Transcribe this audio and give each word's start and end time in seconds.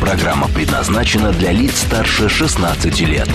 Программа 0.00 0.48
предназначена 0.48 1.32
для 1.32 1.50
лиц 1.50 1.80
старше 1.80 2.28
16 2.28 3.00
лет. 3.00 3.28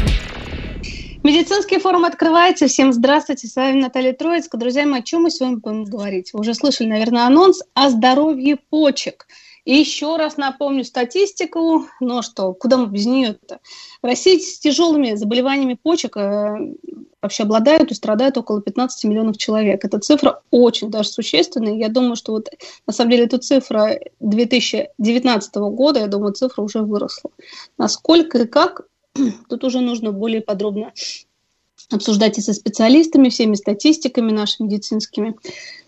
Медицинский 1.24 1.78
форум 1.78 2.06
открывается. 2.06 2.68
Всем 2.68 2.94
здравствуйте, 2.94 3.48
с 3.48 3.56
вами 3.56 3.82
Наталья 3.82 4.14
Троицкая. 4.14 4.60
Друзья 4.60 4.86
мои, 4.86 5.02
о 5.02 5.04
чем 5.04 5.24
мы 5.24 5.30
сегодня 5.30 5.58
будем 5.58 5.84
говорить? 5.84 6.32
Вы 6.34 6.40
уже 6.40 6.54
слышали, 6.54 6.88
наверное, 6.88 7.26
анонс 7.26 7.62
о 7.74 7.90
здоровье 7.90 8.58
почек– 8.70 9.28
и 9.66 9.76
еще 9.76 10.18
раз 10.18 10.36
напомню 10.38 10.84
статистику, 10.84 11.88
ну 12.02 12.22
что, 12.22 12.54
куда 12.54 12.78
мы 12.78 12.88
без 12.88 13.06
нее-то? 13.06 13.60
В 14.02 14.06
России 14.06 14.38
с 14.38 14.60
тяжелыми 14.60 15.16
заболеваниями 15.16 15.78
почек 15.82 16.18
э, 16.18 16.76
вообще 17.22 17.44
обладают 17.44 17.90
и 17.90 17.96
страдают 17.96 18.38
около 18.38 18.62
15 18.62 19.06
миллионов 19.06 19.38
человек. 19.38 19.86
Эта 19.86 20.00
цифра 20.00 20.42
очень 20.52 20.92
даже 20.92 21.10
существенная. 21.10 21.76
Я 21.76 21.88
думаю, 21.88 22.18
что 22.18 22.34
вот 22.34 22.50
на 22.86 22.94
самом 22.94 23.12
деле 23.12 23.24
эта 23.24 23.38
цифра 23.38 24.00
2019 24.20 25.56
года, 25.56 26.02
я 26.02 26.08
думаю, 26.08 26.34
цифра 26.34 26.62
уже 26.62 26.80
выросла. 26.80 27.32
Насколько 27.78 28.40
и 28.40 28.46
как, 28.46 28.82
тут 29.50 29.64
уже 29.64 29.80
нужно 29.80 30.12
более 30.12 30.42
подробно 30.42 30.92
обсуждать 31.94 32.38
и 32.38 32.42
со 32.42 32.54
специалистами, 32.54 33.30
всеми 33.30 33.56
статистиками 33.56 34.32
нашими 34.32 34.68
медицинскими. 34.68 35.36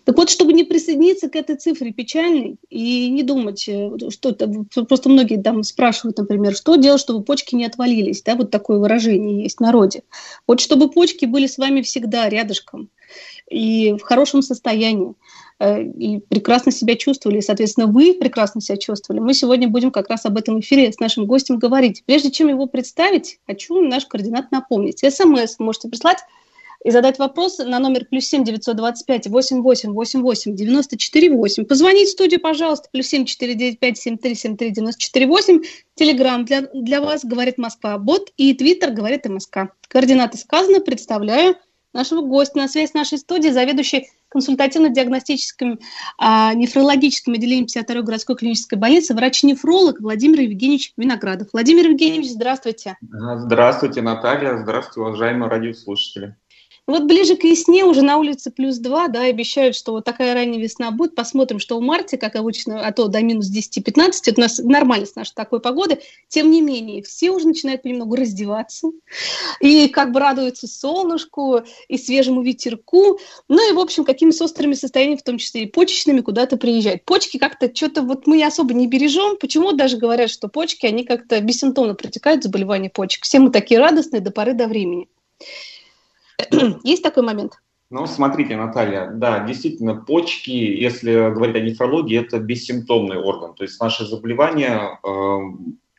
Так 0.04 0.16
вот, 0.16 0.30
чтобы 0.30 0.52
не 0.52 0.64
присоединиться 0.64 1.28
к 1.28 1.36
этой 1.36 1.56
цифре 1.56 1.92
печальной 1.92 2.56
и 2.70 3.10
не 3.10 3.22
думать, 3.22 3.68
э, 3.68 3.90
что 4.10 4.30
это, 4.30 4.48
просто 4.84 5.08
многие 5.08 5.42
там 5.42 5.62
спрашивают, 5.64 6.18
например, 6.18 6.54
что 6.54 6.76
делать, 6.76 7.00
чтобы 7.00 7.24
почки 7.24 7.54
не 7.54 7.66
отвалились, 7.66 8.22
да, 8.22 8.36
вот 8.36 8.50
такое 8.50 8.78
выражение 8.78 9.42
есть 9.42 9.58
в 9.58 9.60
народе. 9.60 10.02
Вот 10.46 10.60
чтобы 10.60 10.90
почки 10.90 11.24
были 11.24 11.46
с 11.46 11.58
вами 11.58 11.82
всегда 11.82 12.28
рядышком 12.28 12.88
и 13.50 13.92
в 13.92 14.02
хорошем 14.02 14.42
состоянии, 14.42 15.14
и 15.58 16.20
прекрасно 16.28 16.70
себя 16.70 16.96
чувствовали, 16.96 17.38
и, 17.38 17.42
соответственно, 17.42 17.86
вы 17.86 18.12
прекрасно 18.12 18.60
себя 18.60 18.76
чувствовали. 18.76 19.20
Мы 19.20 19.32
сегодня 19.32 19.68
будем 19.68 19.90
как 19.90 20.10
раз 20.10 20.26
об 20.26 20.36
этом 20.36 20.60
эфире 20.60 20.92
с 20.92 21.00
нашим 21.00 21.24
гостем 21.26 21.58
говорить. 21.58 22.02
Прежде 22.04 22.30
чем 22.30 22.48
его 22.48 22.66
представить, 22.66 23.38
хочу 23.46 23.80
наш 23.80 24.04
координат 24.04 24.52
напомнить. 24.52 24.98
СМС 24.98 25.58
можете 25.58 25.88
прислать 25.88 26.18
и 26.84 26.90
задать 26.90 27.18
вопрос 27.18 27.58
на 27.58 27.78
номер 27.78 28.04
плюс 28.04 28.26
семь 28.26 28.44
девятьсот 28.44 28.76
двадцать 28.76 29.06
пять 29.06 29.26
восемь 29.26 29.62
восемь 29.62 29.92
восемь 29.92 30.20
восемь 30.20 30.54
девяносто 30.54 30.98
четыре 30.98 31.30
восемь. 31.30 31.64
Позвонить 31.64 32.08
в 32.08 32.12
студию, 32.12 32.38
пожалуйста, 32.38 32.88
плюс 32.92 33.06
семь 33.06 33.24
четыре 33.24 33.54
девять 33.54 33.80
пять 33.80 33.98
семь 33.98 34.18
три 34.18 34.34
семь 34.34 34.56
три 34.56 34.70
девяносто 34.70 35.00
четыре 35.00 35.26
восемь. 35.26 35.62
Телеграмм 35.94 36.44
для, 36.44 36.68
для 36.74 37.00
вас 37.00 37.24
говорит 37.24 37.56
Москва 37.56 37.96
бот 37.98 38.30
и 38.36 38.52
Твиттер 38.52 38.90
говорит 38.90 39.24
МСК. 39.24 39.72
Координаты 39.88 40.36
сказаны, 40.36 40.80
представляю 40.80 41.56
нашего 41.94 42.20
гостя. 42.20 42.58
На 42.58 42.68
связи 42.68 42.90
с 42.90 42.94
нашей 42.94 43.18
студией 43.18 43.52
заведующий 43.52 44.10
консультативно-диагностическим 44.36 45.80
а, 46.18 46.52
нефрологическим 46.52 47.32
отделением 47.32 47.66
52-й 47.66 48.02
городской 48.02 48.36
клинической 48.36 48.78
больницы 48.78 49.14
врач-нефролог 49.14 50.00
Владимир 50.00 50.40
Евгеньевич 50.40 50.92
Виноградов. 50.98 51.48
Владимир 51.54 51.86
Евгеньевич, 51.88 52.32
здравствуйте. 52.32 52.98
Здравствуйте, 53.00 54.02
Наталья. 54.02 54.58
Здравствуйте, 54.58 55.00
уважаемые 55.00 55.48
радиослушатели. 55.48 56.36
Вот 56.86 57.04
ближе 57.04 57.36
к 57.36 57.42
весне 57.42 57.84
уже 57.84 58.02
на 58.02 58.16
улице 58.16 58.50
плюс 58.52 58.78
2, 58.78 59.08
да, 59.08 59.22
обещают, 59.22 59.74
что 59.74 59.92
вот 59.92 60.04
такая 60.04 60.34
ранняя 60.34 60.60
весна 60.60 60.92
будет. 60.92 61.16
Посмотрим, 61.16 61.58
что 61.58 61.78
в 61.78 61.80
марте, 61.80 62.16
как 62.16 62.36
обычно, 62.36 62.86
а 62.86 62.92
то 62.92 63.08
до 63.08 63.22
минус 63.22 63.50
10-15, 63.50 64.10
это 64.26 64.34
у 64.36 64.40
нас 64.40 64.58
нормально 64.58 65.06
с 65.06 65.16
нашей 65.16 65.34
такой 65.34 65.60
погоды. 65.60 65.98
Тем 66.28 66.50
не 66.50 66.62
менее, 66.62 67.02
все 67.02 67.30
уже 67.30 67.48
начинают 67.48 67.82
понемногу 67.82 68.14
раздеваться 68.14 68.88
и 69.60 69.88
как 69.88 70.12
бы 70.12 70.20
радуются 70.20 70.68
солнышку 70.68 71.62
и 71.88 71.98
свежему 71.98 72.42
ветерку. 72.42 73.18
Ну 73.48 73.70
и, 73.70 73.74
в 73.74 73.80
общем, 73.80 74.04
какими 74.04 74.30
с 74.30 74.40
острыми 74.40 74.74
состояниями, 74.74 75.18
в 75.18 75.24
том 75.24 75.38
числе 75.38 75.64
и 75.64 75.66
почечными, 75.66 76.20
куда-то 76.20 76.56
приезжать. 76.56 77.04
Почки 77.04 77.38
как-то 77.38 77.74
что-то 77.74 78.02
вот 78.02 78.28
мы 78.28 78.44
особо 78.44 78.74
не 78.74 78.86
бережем. 78.86 79.36
Почему 79.38 79.72
даже 79.72 79.96
говорят, 79.96 80.30
что 80.30 80.46
почки, 80.46 80.86
они 80.86 81.04
как-то 81.04 81.40
бессимптомно 81.40 81.94
протекают, 81.94 82.44
заболевания 82.44 82.90
почек. 82.90 83.24
Все 83.24 83.40
мы 83.40 83.50
такие 83.50 83.80
радостные 83.80 84.20
до 84.20 84.30
поры 84.30 84.54
до 84.54 84.68
времени. 84.68 85.08
Есть 86.84 87.02
такой 87.02 87.22
момент? 87.22 87.54
Ну, 87.88 88.06
смотрите, 88.06 88.56
Наталья, 88.56 89.10
да, 89.12 89.46
действительно, 89.46 89.94
почки, 89.94 90.50
если 90.50 91.30
говорить 91.30 91.56
о 91.56 91.60
нефрологии, 91.60 92.18
это 92.18 92.40
бессимптомный 92.40 93.16
орган. 93.16 93.54
То 93.54 93.62
есть 93.62 93.80
наши 93.80 94.04
заболевания 94.04 94.98
э, 95.04 95.38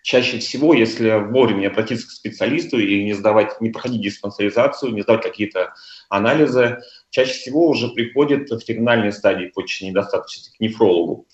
чаще 0.07 0.39
всего, 0.39 0.73
если 0.73 1.19
вовремя 1.31 1.67
обратиться 1.67 2.07
к 2.07 2.11
специалисту 2.11 2.77
и 2.77 3.03
не 3.03 3.13
сдавать, 3.13 3.61
не 3.61 3.69
проходить 3.69 4.01
диспансеризацию, 4.01 4.93
не 4.93 5.01
сдавать 5.01 5.23
какие-то 5.23 5.73
анализы, 6.09 6.79
чаще 7.09 7.33
всего 7.33 7.69
уже 7.69 7.89
приходят 7.89 8.49
в 8.49 8.59
терминальной 8.59 9.13
стадии 9.13 9.47
почечной 9.47 9.89
недостаточности 9.89 10.57
к 10.57 10.59
нефрологу. 10.59 11.25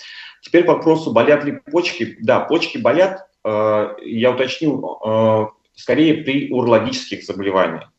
Теперь 0.42 0.66
к 0.66 0.68
вопросу, 0.68 1.12
болят 1.12 1.44
ли 1.46 1.60
почки. 1.72 2.18
Да, 2.22 2.42
почки 2.42 2.78
болят, 2.78 3.28
э, 3.44 3.96
я 4.04 4.32
уточню, 4.32 5.00
э, 5.06 5.48
скорее 5.76 6.24
при 6.24 6.52
урологических 6.52 7.24
заболеваниях. 7.24 7.93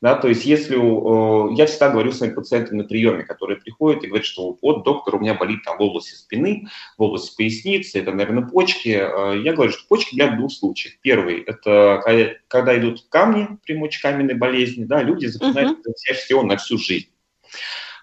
Да, 0.00 0.14
то 0.16 0.28
есть 0.28 0.44
если 0.44 0.76
э, 0.76 1.54
я 1.54 1.66
всегда 1.66 1.90
говорю 1.90 2.12
своим 2.12 2.34
пациентам 2.34 2.78
на 2.78 2.84
приеме, 2.84 3.24
которые 3.24 3.58
приходят 3.58 4.04
и 4.04 4.08
говорят, 4.08 4.26
что 4.26 4.56
вот, 4.60 4.84
доктор, 4.84 5.16
у 5.16 5.18
меня 5.20 5.34
болит 5.34 5.62
там 5.64 5.78
в 5.78 5.80
области 5.80 6.14
спины, 6.14 6.68
в 6.98 7.02
области 7.02 7.34
поясницы, 7.36 8.00
это, 8.00 8.12
наверное, 8.12 8.46
почки. 8.46 8.88
Э, 8.88 9.40
я 9.42 9.52
говорю, 9.54 9.72
что 9.72 9.86
почки 9.88 10.14
для 10.14 10.28
двух 10.28 10.52
случаев. 10.52 10.94
Первый– 11.00 11.40
это 11.46 12.02
когда, 12.48 12.78
идут 12.78 13.06
камни 13.08 13.48
при 13.64 13.74
мочекаменной 13.74 14.34
болезни, 14.34 14.84
да, 14.84 15.02
люди 15.02 15.26
запоминают 15.26 15.78
uh-huh. 15.78 16.14
всего 16.14 16.42
на 16.42 16.56
всю 16.56 16.78
жизнь. 16.78 17.08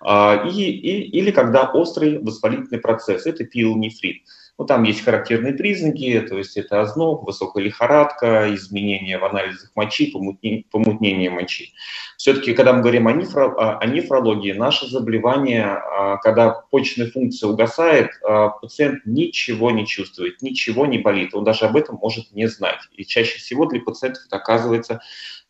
Э, 0.04 0.48
и, 0.50 0.72
и, 0.72 1.20
или 1.20 1.32
когда 1.32 1.70
острый 1.70 2.18
воспалительный 2.20 2.80
процесс– 2.80 3.26
это 3.28 3.44
пилонефрит. 3.44 4.24
Ну, 4.60 4.66
там 4.66 4.84
есть 4.84 5.04
характерные 5.04 5.54
признаки, 5.54 6.22
то 6.22 6.38
есть 6.38 6.58
это 6.58 6.82
озноб, 6.82 7.26
высокая 7.26 7.64
лихорадка, 7.64 8.54
изменения 8.54 9.18
в 9.18 9.26
анализах 9.26 9.72
мочи, 9.74 10.12
помутнение, 10.12 10.66
помутнение 10.70 11.32
мочи. 11.32 11.74
Все-таки, 12.18 12.54
когда 12.54 12.74
мы 12.74 12.82
говорим 12.82 13.08
о, 13.08 13.14
нефро, 13.14 13.80
о 13.80 13.86
нефрологии, 13.88 14.52
наше 14.52 14.88
заболевание, 14.88 15.66
а, 15.66 16.18
когда 16.18 16.52
почечная 16.70 17.10
функция 17.10 17.50
угасает, 17.50 18.12
а, 18.24 18.50
пациент 18.50 19.04
ничего 19.06 19.72
не 19.72 19.88
чувствует, 19.88 20.44
ничего 20.44 20.86
не 20.86 21.00
болит, 21.00 21.34
он 21.34 21.44
даже 21.44 21.66
об 21.66 21.76
этом 21.76 21.98
может 22.00 22.32
не 22.32 22.48
знать. 22.48 22.80
И 22.92 23.06
чаще 23.06 23.40
всего 23.40 23.66
для 23.66 23.82
пациентов 23.82 24.24
это 24.28 24.36
оказывается 24.36 25.02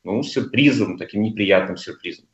ну, 0.06 0.24
сюрпризом, 0.24 0.98
таким 0.98 1.24
неприятным 1.24 1.76
сюрпризом. 1.76 2.26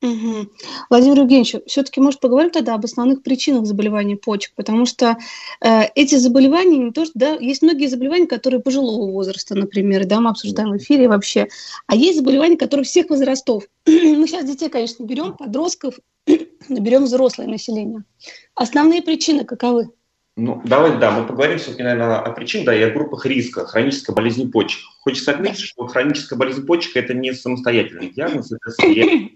Угу. 0.00 0.48
Владимир 0.90 1.18
Евгеньевич, 1.18 1.56
все-таки, 1.66 2.00
может, 2.00 2.20
поговорим 2.20 2.50
тогда 2.50 2.74
об 2.74 2.84
основных 2.84 3.22
причинах 3.24 3.66
заболеваний 3.66 4.14
почек, 4.14 4.52
потому 4.54 4.86
что 4.86 5.16
э, 5.60 5.86
эти 5.96 6.14
заболевания 6.14 6.78
не 6.78 6.92
то, 6.92 7.04
что, 7.04 7.12
да, 7.16 7.32
есть 7.34 7.62
многие 7.62 7.88
заболевания, 7.88 8.28
которые 8.28 8.60
пожилого 8.60 9.10
возраста, 9.10 9.56
например, 9.56 10.06
да, 10.06 10.20
мы 10.20 10.30
обсуждаем 10.30 10.70
в 10.70 10.76
эфире 10.76 11.08
вообще, 11.08 11.48
а 11.88 11.96
есть 11.96 12.18
заболевания, 12.18 12.56
которые 12.56 12.84
всех 12.84 13.10
возрастов. 13.10 13.64
мы 13.86 14.28
сейчас 14.28 14.44
детей, 14.44 14.68
конечно, 14.68 15.02
берем, 15.02 15.32
подростков, 15.36 15.94
берем 16.68 17.04
взрослое 17.04 17.48
население. 17.48 18.04
Основные 18.54 19.02
причины 19.02 19.44
каковы? 19.44 19.90
Ну, 20.36 20.62
давайте, 20.64 20.98
да, 20.98 21.10
мы 21.10 21.26
поговорим 21.26 21.58
все-таки, 21.58 21.82
наверное, 21.82 22.20
о 22.20 22.30
причинах, 22.30 22.66
да, 22.66 22.76
и 22.76 22.82
о 22.82 22.90
группах 22.90 23.26
риска 23.26 23.66
хронической 23.66 24.14
болезни 24.14 24.46
почек. 24.46 24.78
Хочется 25.00 25.32
отметить, 25.32 25.58
что 25.58 25.88
хроническая 25.88 26.38
болезнь 26.38 26.64
почек– 26.64 26.92
это 26.96 27.12
не 27.12 27.34
самостоятельный 27.34 28.10
диагноз, 28.10 28.52
это 28.52 28.70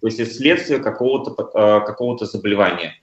то 0.00 0.06
есть 0.06 0.36
следствие 0.36 0.78
какого-то 0.78 1.30
э, 1.30 1.86
какого 1.86 2.18
заболевания. 2.24 2.94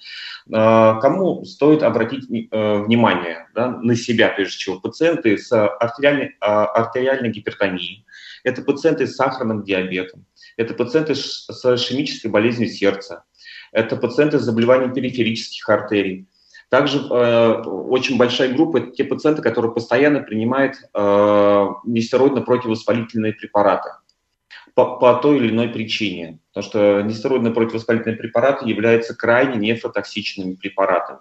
Э, 0.48 1.00
кому 1.02 1.44
стоит 1.46 1.84
обратить 1.84 2.26
э, 2.30 2.84
внимание 2.84 3.48
да, 3.56 3.70
на 3.70 3.96
себя, 3.96 4.30
прежде 4.30 4.58
всего, 4.58 4.80
пациенты 4.80 5.38
с 5.38 5.52
артериальной, 5.52 6.36
артериальной 6.40 7.30
гипертонией, 7.30 8.06
это 8.44 8.62
пациенты 8.62 9.08
с 9.08 9.16
сахарным 9.16 9.64
диабетом, 9.64 10.26
это 10.58 10.74
пациенты 10.74 11.16
с 11.16 11.48
ишемической 11.50 12.30
болезнью 12.30 12.70
сердца, 12.70 13.24
это 13.72 13.96
пациенты 13.96 14.40
с 14.40 14.44
заболеванием 14.44 14.94
периферических 14.94 15.68
артерий, 15.70 16.28
также 16.74 16.98
э, 16.98 17.62
очень 17.68 18.18
большая 18.18 18.52
группа– 18.52 18.78
это 18.80 18.92
те 18.92 19.04
пациенты, 19.04 19.44
которые 19.44 19.72
постоянно 19.72 20.22
принимают 20.22 20.76
э, 20.92 21.68
нестероидно-противовоспалительные 21.86 23.34
препараты 23.34 23.92
по, 24.74 24.98
по 24.98 25.14
той 25.16 25.38
или 25.38 25.50
иной 25.50 25.70
причине. 25.70 26.40
Потому 26.54 26.70
что 26.70 27.02
нестероидные 27.02 27.54
противовоспалительные 27.54 28.18
препараты 28.18 28.68
являются 28.68 29.16
крайне 29.16 29.58
нефротоксичными 29.58 30.56
препаратами. 30.56 31.20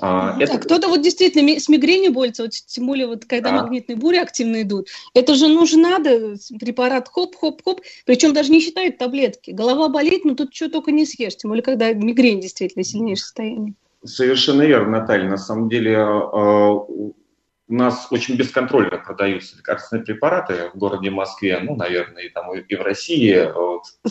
А, 0.00 0.36
это... 0.40 0.58
Кто-то 0.58 0.88
вот 0.88 1.02
действительно 1.02 1.58
с 1.60 1.68
мигренью 1.68 2.12
борется, 2.12 2.44
вот, 2.44 2.52
тем 2.52 2.86
более 2.86 3.06
вот 3.06 3.24
когда 3.24 3.50
да. 3.50 3.62
магнитные 3.62 3.96
бури 3.96 4.16
активно 4.16 4.62
идут. 4.62 4.88
Это 5.14 5.34
же 5.34 5.48
нужно 5.48 5.90
надо, 5.90 6.36
препарат 6.58 7.08
хоп-хоп-хоп, 7.08 7.80
причем 8.06 8.32
даже 8.32 8.50
не 8.50 8.60
считают 8.60 8.98
таблетки. 8.98 9.50
Голова 9.50 9.88
болит, 9.88 10.24
но 10.24 10.34
тут 10.34 10.54
что 10.54 10.68
только 10.70 10.90
не 10.90 11.06
съешь, 11.06 11.36
тем 11.36 11.50
более 11.50 11.62
когда 11.62 11.92
мигрень 11.92 12.40
действительно 12.40 12.84
сильнейшее 12.84 13.24
состояние. 13.24 13.74
Совершенно 14.04 14.62
верно, 14.62 15.00
Наталья. 15.00 15.28
На 15.28 15.38
самом 15.38 15.68
деле 15.68 15.96
а, 15.96 16.84
у 17.72 17.74
нас 17.74 18.08
очень 18.10 18.36
бесконтрольно 18.36 18.98
продаются 18.98 19.56
лекарственные 19.56 20.04
препараты 20.04 20.70
в 20.74 20.78
городе 20.78 21.08
Москве, 21.08 21.58
ну, 21.58 21.74
наверное, 21.74 22.24
и 22.24 22.28
там 22.28 22.52
и 22.54 22.76
в 22.76 22.82
России. 22.82 23.48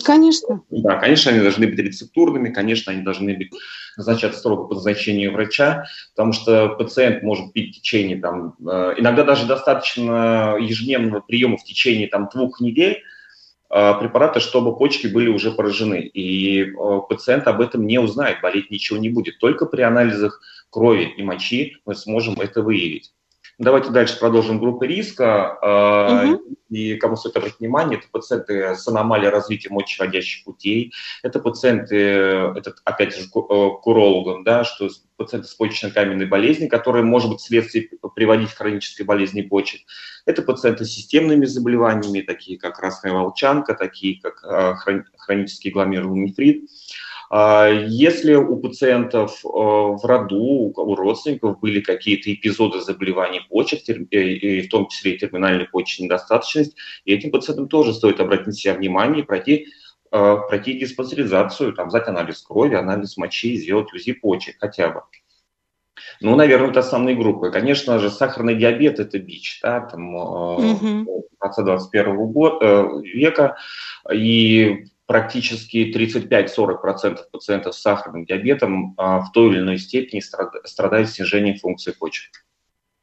Конечно. 0.03 0.63
Да, 0.71 0.95
конечно, 0.97 1.31
они 1.31 1.41
должны 1.41 1.67
быть 1.67 1.77
рецептурными, 1.77 2.49
конечно, 2.49 2.91
они 2.91 3.03
должны 3.03 3.37
быть 3.37 3.51
назначаться 3.97 4.39
строго 4.39 4.63
по 4.63 4.73
назначению 4.73 5.31
врача, 5.33 5.85
потому 6.15 6.33
что 6.33 6.69
пациент 6.69 7.21
может 7.21 7.53
пить 7.53 7.75
в 7.75 7.81
течение, 7.81 8.17
там, 8.17 8.55
э, 8.67 8.95
иногда 8.97 9.23
даже 9.23 9.45
достаточно 9.45 10.57
ежедневного 10.59 11.19
приема 11.19 11.57
в 11.57 11.63
течение 11.63 12.07
там, 12.07 12.29
двух 12.33 12.61
недель, 12.61 13.03
э, 13.69 13.93
препараты, 13.99 14.39
чтобы 14.39 14.75
почки 14.75 15.05
были 15.05 15.27
уже 15.27 15.51
поражены. 15.51 15.99
И 15.99 16.63
э, 16.63 16.99
пациент 17.07 17.47
об 17.47 17.61
этом 17.61 17.85
не 17.85 17.99
узнает, 17.99 18.41
болеть 18.41 18.71
ничего 18.71 18.97
не 18.97 19.09
будет. 19.09 19.37
Только 19.37 19.67
при 19.67 19.83
анализах 19.83 20.41
крови 20.71 21.13
и 21.15 21.21
мочи 21.21 21.77
мы 21.85 21.93
сможем 21.93 22.41
это 22.41 22.63
выявить. 22.63 23.13
Давайте 23.57 23.89
дальше 23.89 24.19
продолжим 24.19 24.59
группы 24.59 24.87
риска. 24.87 25.57
Угу. 26.25 26.55
И 26.69 26.95
кому 26.95 27.17
стоит 27.17 27.35
обратить 27.35 27.59
внимание, 27.59 27.99
это 27.99 28.07
пациенты 28.09 28.75
с 28.75 28.87
аномалией 28.87 29.29
развития 29.29 29.69
мочеводящих 29.69 30.45
путей, 30.45 30.93
это 31.21 31.39
пациенты, 31.39 31.97
это 31.97 32.73
опять 32.85 33.15
же 33.15 33.29
к 33.29 33.35
урологам, 33.35 34.45
да, 34.45 34.63
что 34.63 34.87
пациенты 35.17 35.49
с 35.49 35.53
почечно-каменной 35.53 36.27
болезнью, 36.27 36.69
которые 36.69 37.03
может 37.03 37.29
быть 37.29 37.41
следствие 37.41 37.89
приводить 38.15 38.51
к 38.51 38.57
хронической 38.57 39.05
болезни 39.05 39.41
почек. 39.41 39.81
Это 40.25 40.41
пациенты 40.43 40.85
с 40.85 40.93
системными 40.93 41.45
заболеваниями, 41.45 42.21
такие 42.21 42.57
как 42.57 42.77
красная 42.77 43.11
волчанка, 43.11 43.73
такие 43.73 44.21
как 44.21 44.41
а, 44.43 44.75
хронический 45.17 45.71
гломерулонефрит. 45.71 46.63
А 46.63 47.10
если 47.33 48.35
у 48.35 48.57
пациентов 48.57 49.39
э, 49.45 49.47
в 49.47 50.03
роду, 50.03 50.73
у 50.75 50.95
родственников 50.95 51.61
были 51.61 51.79
какие-то 51.79 52.33
эпизоды 52.33 52.81
заболеваний 52.81 53.39
почек, 53.47 53.87
э, 53.87 53.93
и 53.93 54.61
в 54.67 54.69
том 54.69 54.89
числе 54.89 55.15
и 55.15 55.17
терминальная 55.17 55.65
почечная 55.71 56.07
недостаточность, 56.07 56.75
этим 57.05 57.31
пациентам 57.31 57.69
тоже 57.69 57.93
стоит 57.93 58.19
обратить 58.19 58.47
на 58.47 58.53
себя 58.53 58.73
внимание 58.73 59.23
и 59.23 59.25
пройти 59.25 59.67
э, 60.11 60.37
пройти 60.49 60.73
диспансеризацию, 60.73 61.71
там, 61.71 61.89
сдать 61.89 62.09
анализ 62.09 62.41
крови, 62.41 62.75
анализ 62.75 63.15
мочи, 63.15 63.55
сделать 63.55 63.93
УЗИ 63.93 64.11
почек 64.11 64.57
хотя 64.59 64.89
бы. 64.89 65.03
Ну, 66.19 66.35
наверное, 66.35 66.71
это 66.71 66.81
основные 66.81 67.15
группы. 67.15 67.49
Конечно 67.49 67.97
же, 67.99 68.09
сахарный 68.09 68.55
диабет– 68.55 68.99
это 68.99 69.19
бич, 69.19 69.61
да, 69.63 69.79
там, 69.79 71.05
конца 71.39 71.63
21 71.63 72.15
года, 72.27 72.89
века, 73.01 73.55
и 74.13 74.85
практически 75.11 75.91
35-40% 75.93 77.17
пациентов 77.33 77.75
с 77.75 77.81
сахарным 77.81 78.23
диабетом 78.23 78.93
а, 78.95 79.19
в 79.19 79.33
той 79.33 79.49
или 79.49 79.59
иной 79.59 79.77
степени 79.77 80.21
страдают 80.21 81.09
снижением 81.09 81.59
функции 81.59 81.91
почек. 81.91 82.31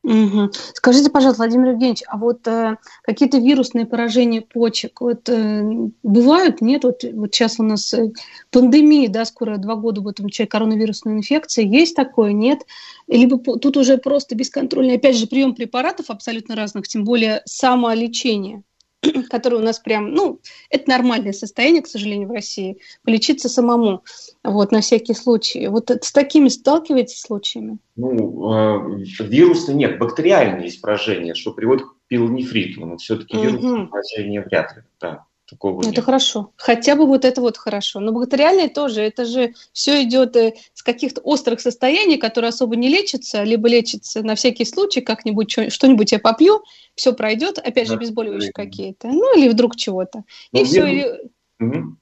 Угу. 0.05 0.52
Скажите, 0.72 1.10
пожалуйста, 1.10 1.43
Владимир 1.43 1.72
Евгеньевич, 1.72 2.05
а 2.06 2.16
вот 2.16 2.49
э, 2.49 2.76
какие-то 3.02 3.37
вирусные 3.37 3.84
поражения 3.84 4.40
почек 4.40 5.02
вот, 5.02 5.28
э, 5.28 5.62
бывают? 6.02 6.62
Нет? 6.62 6.84
Вот, 6.84 7.05
вот 7.12 7.34
сейчас 7.34 7.60
у 7.60 7.62
нас 7.62 7.93
э, 7.93 8.12
пандемия, 8.50 9.11
да, 9.11 9.26
скоро 9.26 9.58
два 9.58 9.75
года 9.75 10.00
будет 10.00 10.20
отмечать 10.20 10.49
коронавирусную 10.49 11.19
инфекцию. 11.19 11.69
Есть 11.69 11.94
такое? 11.94 12.32
Нет? 12.32 12.61
Либо 13.06 13.38
тут 13.58 13.76
уже 13.76 13.99
просто 13.99 14.34
бесконтрольный, 14.34 14.94
опять 14.94 15.19
же, 15.19 15.26
прием 15.26 15.54
препаратов 15.54 16.08
абсолютно 16.08 16.56
разных, 16.56 16.88
тем 16.88 17.04
более 17.04 17.43
самолечение? 17.44 18.62
который 19.30 19.58
у 19.58 19.62
нас 19.62 19.78
прям, 19.78 20.12
ну, 20.12 20.40
это 20.70 20.90
нормальное 20.90 21.32
состояние, 21.32 21.82
к 21.82 21.86
сожалению, 21.86 22.28
в 22.28 22.32
России, 22.32 22.78
полечиться 23.04 23.48
самому, 23.48 24.02
вот, 24.42 24.72
на 24.72 24.80
всякий 24.80 25.14
случай. 25.14 25.68
Вот 25.68 25.90
с 25.90 26.12
такими 26.12 26.48
сталкиваетесь 26.48 27.20
случаями? 27.20 27.78
Ну, 27.96 28.52
э, 28.52 29.04
вирусы 29.20 29.74
нет, 29.74 29.98
бактериальные 29.98 30.64
есть 30.64 30.80
поражения, 30.80 31.34
что 31.34 31.52
приводит 31.52 31.86
к 31.86 31.94
пилонефриту, 32.08 32.86
но 32.86 32.96
все-таки 32.96 33.36
угу. 33.36 33.46
вирусные 33.46 33.86
поражения 33.86 34.42
вряд 34.42 34.76
ли, 34.76 34.82
да. 35.00 35.24
Такого 35.48 35.80
это 35.80 35.90
нет. 35.90 36.04
хорошо. 36.04 36.52
Хотя 36.56 36.94
бы 36.94 37.06
вот 37.06 37.24
это 37.24 37.40
вот 37.40 37.56
хорошо. 37.56 38.00
Но 38.00 38.12
бактериальные 38.12 38.68
тоже, 38.68 39.00
это 39.00 39.24
же 39.24 39.54
все 39.72 40.02
идет 40.02 40.36
э, 40.36 40.54
с 40.74 40.82
каких-то 40.82 41.22
острых 41.22 41.60
состояний, 41.60 42.18
которые 42.18 42.50
особо 42.50 42.76
не 42.76 42.88
лечатся, 42.88 43.44
либо 43.44 43.66
лечатся 43.66 44.22
на 44.22 44.34
всякий 44.34 44.66
случай, 44.66 45.00
как-нибудь 45.00 45.50
что-нибудь 45.72 46.12
я 46.12 46.18
попью, 46.18 46.62
все 46.94 47.14
пройдет, 47.14 47.58
опять 47.58 47.88
же, 47.88 47.94
обезболивающие 47.94 48.52
какие-то. 48.52 49.08
Ну, 49.08 49.38
или 49.38 49.48
вдруг 49.48 49.76
чего-то. 49.76 50.24
И 50.52 50.58
ну, 50.58 50.64
все. 50.64 51.18
Угу. 51.60 51.96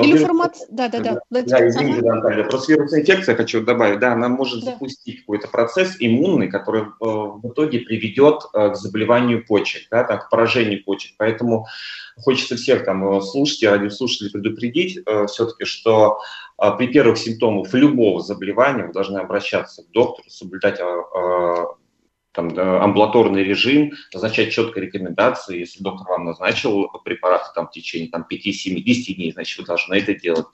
Или 0.00 0.16
формат... 0.16 0.56
Да, 0.70 0.88
да, 0.88 1.00
да. 1.00 1.20
Да, 1.30 1.68
извините, 1.68 2.00
ага. 2.00 2.14
Наталья. 2.16 2.44
Просто 2.44 2.72
вирусная 2.72 3.00
инфекция, 3.00 3.34
хочу 3.34 3.60
добавить, 3.60 3.98
да, 3.98 4.14
она 4.14 4.28
может 4.28 4.64
да. 4.64 4.72
запустить 4.72 5.20
какой-то 5.20 5.48
процесс 5.48 5.96
иммунный, 5.98 6.48
который 6.48 6.82
э, 6.82 6.86
в 7.00 7.42
итоге 7.44 7.80
приведет 7.80 8.40
э, 8.54 8.70
к 8.70 8.76
заболеванию 8.76 9.44
почек, 9.44 9.88
да, 9.90 10.04
так, 10.04 10.26
к 10.26 10.30
поражению 10.30 10.82
почек. 10.82 11.12
Поэтому 11.18 11.66
хочется 12.16 12.56
всех 12.56 12.84
там 12.84 13.06
э, 13.06 13.20
слушателей, 13.20 13.70
радиослушателей 13.72 14.30
предупредить 14.30 14.98
э, 15.04 15.26
все-таки, 15.26 15.66
что 15.66 16.20
э, 16.58 16.70
при 16.78 16.86
первых 16.86 17.18
симптомах 17.18 17.72
любого 17.74 18.22
заболевания 18.22 18.86
вы 18.86 18.92
должны 18.94 19.18
обращаться 19.18 19.82
к 19.82 19.90
доктору, 19.90 20.30
соблюдать 20.30 20.80
э 20.80 21.64
там, 22.32 22.58
амбулаторный 22.58 23.44
режим, 23.44 23.92
назначать 24.12 24.52
четкие 24.52 24.86
рекомендации. 24.86 25.60
Если 25.60 25.82
доктор 25.82 26.08
вам 26.08 26.24
назначил 26.24 26.88
препараты 27.04 27.46
там, 27.54 27.68
в 27.68 27.70
течение 27.70 28.08
там, 28.10 28.24
5, 28.24 28.42
7, 28.42 28.82
10 28.82 29.16
дней, 29.16 29.32
значит, 29.32 29.58
вы 29.58 29.64
должны 29.64 29.94
это 29.94 30.14
делать. 30.14 30.46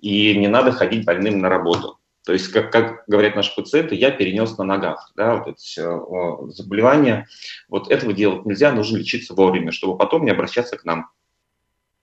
И 0.00 0.36
не 0.36 0.48
надо 0.48 0.72
ходить 0.72 1.04
больным 1.04 1.40
на 1.40 1.48
работу. 1.48 1.98
То 2.24 2.34
есть, 2.34 2.48
как, 2.48 2.70
как 2.70 3.04
говорят 3.06 3.34
наши 3.34 3.54
пациенты, 3.54 3.94
я 3.94 4.10
перенес 4.10 4.56
на 4.58 4.64
ногах 4.64 5.10
да, 5.16 5.36
вот 5.36 5.48
это 5.48 5.58
все 5.58 6.48
заболевание. 6.48 7.26
Вот 7.68 7.90
этого 7.90 8.12
делать 8.12 8.44
нельзя, 8.44 8.72
нужно 8.72 8.98
лечиться 8.98 9.34
вовремя, 9.34 9.72
чтобы 9.72 9.96
потом 9.96 10.24
не 10.24 10.30
обращаться 10.30 10.76
к 10.76 10.84
нам. 10.84 11.10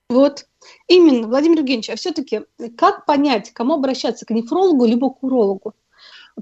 Вот, 0.08 0.46
именно, 0.86 1.28
Владимир 1.28 1.58
Евгеньевич, 1.58 1.90
а 1.90 1.96
все-таки 1.96 2.42
как 2.76 3.04
понять, 3.04 3.52
кому 3.52 3.74
обращаться, 3.74 4.24
к 4.24 4.30
нефрологу 4.30 4.86
либо 4.86 5.10
к 5.10 5.22
урологу? 5.22 5.74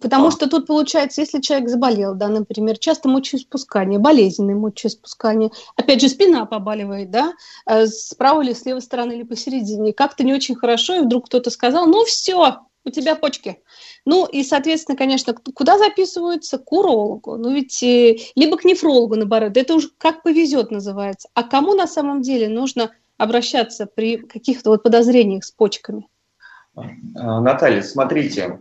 Потому 0.01 0.29
а. 0.29 0.31
что 0.31 0.49
тут 0.49 0.67
получается, 0.67 1.21
если 1.21 1.41
человек 1.41 1.69
заболел, 1.69 2.15
да, 2.15 2.29
например, 2.29 2.79
часто 2.79 3.09
мочеиспускание, 3.09 3.99
болезненное 3.99 4.55
мочеиспускание, 4.55 5.51
опять 5.77 6.01
же, 6.01 6.09
спина 6.09 6.45
побаливает, 6.47 7.11
да, 7.11 7.33
э, 7.67 7.87
справа 7.87 8.43
или 8.43 8.53
с 8.53 8.65
левой 8.67 8.83
стороны, 8.83 9.13
или 9.13 9.23
посередине, 9.23 9.93
как-то 9.93 10.25
не 10.25 10.35
очень 10.35 10.55
хорошо, 10.55 10.97
и 10.97 11.01
вдруг 11.01 11.27
кто-то 11.27 11.51
сказал, 11.51 11.87
ну 11.87 12.05
все, 12.05 12.59
у 12.85 12.91
тебя 12.91 13.17
почки. 13.17 13.59
Ну 14.05 14.27
и, 14.27 14.45
соответственно, 14.45 14.97
конечно, 14.97 15.35
куда 15.35 15.77
записываются? 15.79 16.59
К 16.59 16.73
урологу. 16.73 17.37
Ну 17.37 17.53
ведь 17.53 17.83
э, 17.83 18.17
либо 18.37 18.57
к 18.57 18.65
нефрологу, 18.65 19.17
наоборот. 19.17 19.57
Это 19.57 19.75
уже 19.75 19.89
как 19.99 20.23
повезет 20.23 20.71
называется. 20.71 21.29
А 21.35 21.43
кому 21.43 21.75
на 21.75 21.89
самом 21.89 22.23
деле 22.23 22.49
нужно 22.49 22.93
обращаться 23.19 23.87
при 23.87 24.19
каких-то 24.19 24.71
вот 24.71 24.83
подозрениях 24.83 25.45
с 25.45 25.51
почками? 25.51 26.07
Наталья, 27.15 27.83
смотрите, 27.83 28.61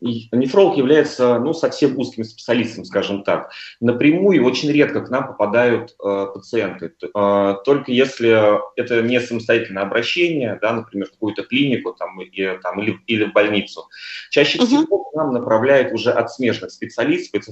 нефролог 0.00 0.76
является 0.76 1.38
ну, 1.38 1.52
совсем 1.54 1.98
узким 1.98 2.24
специалистом, 2.24 2.84
скажем 2.84 3.24
так. 3.24 3.50
Напрямую 3.80 4.44
очень 4.44 4.70
редко 4.70 5.00
к 5.00 5.10
нам 5.10 5.28
попадают 5.28 5.94
э, 6.02 6.26
пациенты. 6.34 6.92
Э, 7.14 7.54
только 7.64 7.92
если 7.92 8.58
это 8.78 9.02
не 9.02 9.20
самостоятельное 9.20 9.82
обращение, 9.82 10.58
да, 10.60 10.72
например, 10.72 11.08
в 11.08 11.12
какую-то 11.12 11.42
клинику 11.42 11.92
там, 11.92 12.20
и, 12.20 12.58
там, 12.62 12.80
или, 12.80 12.98
или 13.06 13.24
в 13.24 13.32
больницу. 13.32 13.88
Чаще 14.30 14.58
всего 14.58 15.04
к 15.04 15.14
нам 15.14 15.32
направляют 15.32 15.92
уже 15.92 16.10
от 16.10 16.30
смежных 16.32 16.70
специалистов, 16.70 17.42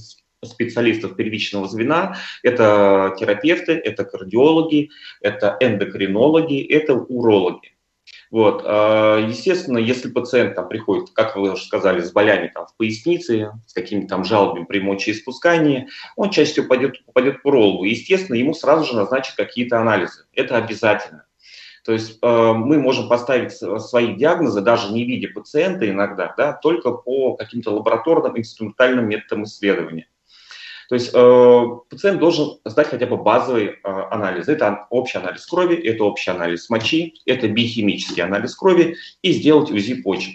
специалистов 0.45 1.17
первичного 1.17 1.69
звена. 1.69 2.17
Это 2.43 3.15
терапевты, 3.19 3.73
это 3.73 4.05
кардиологи, 4.05 4.91
это 5.21 5.57
эндокринологи, 5.61 6.63
это 6.63 6.95
урологи. 6.95 7.73
Вот. 8.33 8.63
А, 8.65 9.19
естественно, 9.19 9.77
если 9.77 10.09
пациент 10.09 10.57
там, 10.57 10.67
приходит, 10.67 11.11
как 11.11 11.37
вы 11.37 11.53
уже 11.53 11.63
сказали, 11.63 12.01
с 12.01 12.13
болями 12.13 12.51
там, 12.53 12.67
в 12.67 12.75
пояснице, 12.79 13.53
с 13.67 13.75
какими-то 13.75 14.09
там 14.09 14.25
жалобами 14.25 14.65
при 14.65 14.81
мочеиспускании, 14.81 15.89
он 16.17 16.31
чаще 16.31 16.53
всего 16.53 16.67
попадет, 16.67 17.05
попадет 17.05 17.43
к 17.43 17.45
урологу. 17.47 17.85
Естественно, 17.85 18.37
ему 18.37 18.55
сразу 18.55 18.87
же 18.87 18.97
назначат 18.97 19.37
какие-то 19.37 19.79
анализы. 19.79 20.25
Это 20.33 20.57
обязательно. 20.57 21.27
То 21.85 21.93
есть 21.93 22.19
э, 22.23 22.53
мы 22.53 22.79
можем 22.79 23.07
поставить 23.09 23.53
свои 23.53 24.15
диагнозы, 24.15 24.63
даже 24.63 24.91
не 24.93 25.05
видя 25.05 25.29
пациента 25.29 25.89
иногда, 25.91 26.33
да, 26.35 26.55
только 26.55 26.93
по 26.93 27.37
каким-то 27.37 27.73
лабораторным 27.73 28.39
инструментальным 28.39 29.11
методам 29.11 29.45
исследования. 29.45 30.07
То 30.93 30.97
есть 30.97 31.11
э, 31.15 31.65
пациент 31.89 32.21
должен 32.21 32.59
сдать 32.67 32.89
хотя 32.89 33.07
бы 33.07 33.17
базовый 33.17 33.69
э, 33.69 33.73
анализ. 33.83 34.47
Это 34.49 34.89
общий 34.91 35.17
анализ 35.17 35.47
крови, 35.47 35.75
это 35.75 36.05
общий 36.05 36.31
анализ 36.31 36.69
мочи, 36.69 37.15
это 37.25 37.49
биохимический 37.49 38.23
анализ 38.23 38.55
крови 38.55 38.99
и 39.23 39.33
сделать 39.33 39.71
УЗИ 39.71 40.03
почек. 40.03 40.35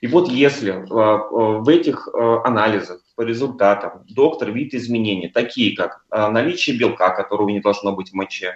И 0.00 0.06
вот 0.06 0.28
если 0.28 0.84
в 0.88 1.68
этих 1.68 2.08
анализах 2.14 3.00
по 3.16 3.22
результатам 3.22 4.04
доктор 4.08 4.52
видит 4.52 4.74
изменения, 4.74 5.28
такие 5.28 5.74
как 5.74 6.04
наличие 6.12 6.78
белка, 6.78 7.10
которого 7.10 7.48
не 7.48 7.58
должно 7.58 7.90
быть 7.90 8.10
в 8.10 8.14
моче, 8.14 8.54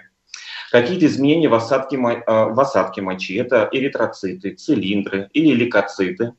какие-то 0.71 1.05
изменения 1.05 1.49
в 1.49 1.53
осадке, 1.53 1.97
в 1.97 2.61
осадке 2.61 3.01
мочи, 3.01 3.35
это 3.35 3.67
эритроциты, 3.73 4.51
цилиндры 4.51 5.29
или 5.33 5.53
лейкоциты, 5.53 6.31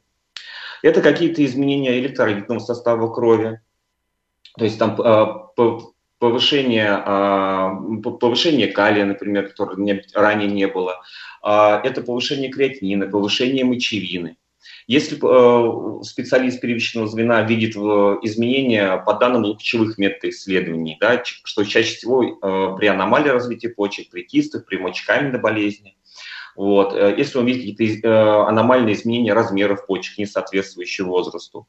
это 0.80 1.02
какие-то 1.02 1.44
изменения 1.44 1.98
электролитного 1.98 2.60
состава 2.60 3.12
крови, 3.12 3.60
то 4.56 4.64
есть 4.64 4.78
там 4.78 4.96
повышение, 6.18 7.02
повышение 8.20 8.68
калия, 8.68 9.04
например, 9.04 9.48
которого 9.48 9.76
ранее 10.14 10.48
не 10.48 10.66
было, 10.68 11.02
это 11.42 12.02
повышение 12.02 12.50
креатинина, 12.50 13.06
повышение 13.06 13.64
мочевины. 13.64 14.36
Если 14.86 15.16
э, 15.16 16.02
специалист 16.02 16.60
первичного 16.60 17.06
звена 17.06 17.42
видит 17.42 17.76
изменения 17.76 18.96
по 18.98 19.14
данным 19.14 19.44
лучевых 19.44 19.98
метаисследований, 19.98 20.96
да, 21.00 21.22
что 21.24 21.64
чаще 21.64 21.96
всего 21.96 22.24
э, 22.24 22.76
при 22.76 22.86
аномалии 22.86 23.28
развития 23.28 23.68
почек, 23.68 24.10
при 24.10 24.22
кистах, 24.22 24.64
при 24.66 24.76
мочекаменной 24.76 25.40
болезни, 25.40 25.96
вот, 26.56 26.94
э, 26.94 27.14
если 27.16 27.38
он 27.38 27.46
видит 27.46 27.76
какие-то 27.76 28.46
аномальные 28.46 28.94
изменения 28.94 29.32
размеров 29.32 29.86
почек, 29.86 30.18
не 30.18 30.26
соответствующие 30.26 31.06
возрасту. 31.06 31.66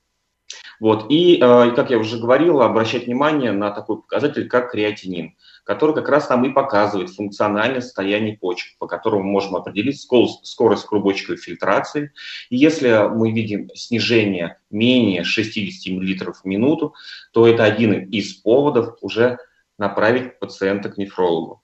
Вот, 0.80 1.06
и, 1.10 1.38
как 1.38 1.89
я 1.92 1.98
уже 1.98 2.18
говорил, 2.18 2.62
обращать 2.62 3.06
внимание 3.06 3.51
на 3.51 3.72
такой 3.72 4.01
показатель, 4.01 4.48
как 4.48 4.72
креатинин 4.72 5.36
который 5.63 5.96
как 5.96 6.10
раз 6.10 6.30
нам 6.30 6.46
и 6.46 6.50
показывает 6.50 7.10
функциональное 7.10 7.82
состояние 7.82 8.38
почек, 8.38 8.77
по 8.77 8.88
которому 8.88 9.24
мы 9.24 9.32
можем 9.32 9.56
определить 9.56 10.01
скорость 10.01 10.86
клубочковой 10.86 11.38
фильтрации. 11.38 12.12
И 12.50 12.58
если 12.58 13.08
мы 13.13 13.32
видим 13.32 13.70
снижение 13.74 14.58
менее 14.70 15.24
60 15.24 15.94
мл 15.94 16.34
в 16.34 16.46
минуту, 16.46 16.96
то 17.32 17.48
это 17.48 17.63
один 17.63 18.10
из 18.10 18.34
поводов 18.34 18.98
уже 19.01 19.38
направить 19.77 20.39
пациента 20.39 20.89
к 20.89 20.98
нефрологу. 20.98 21.62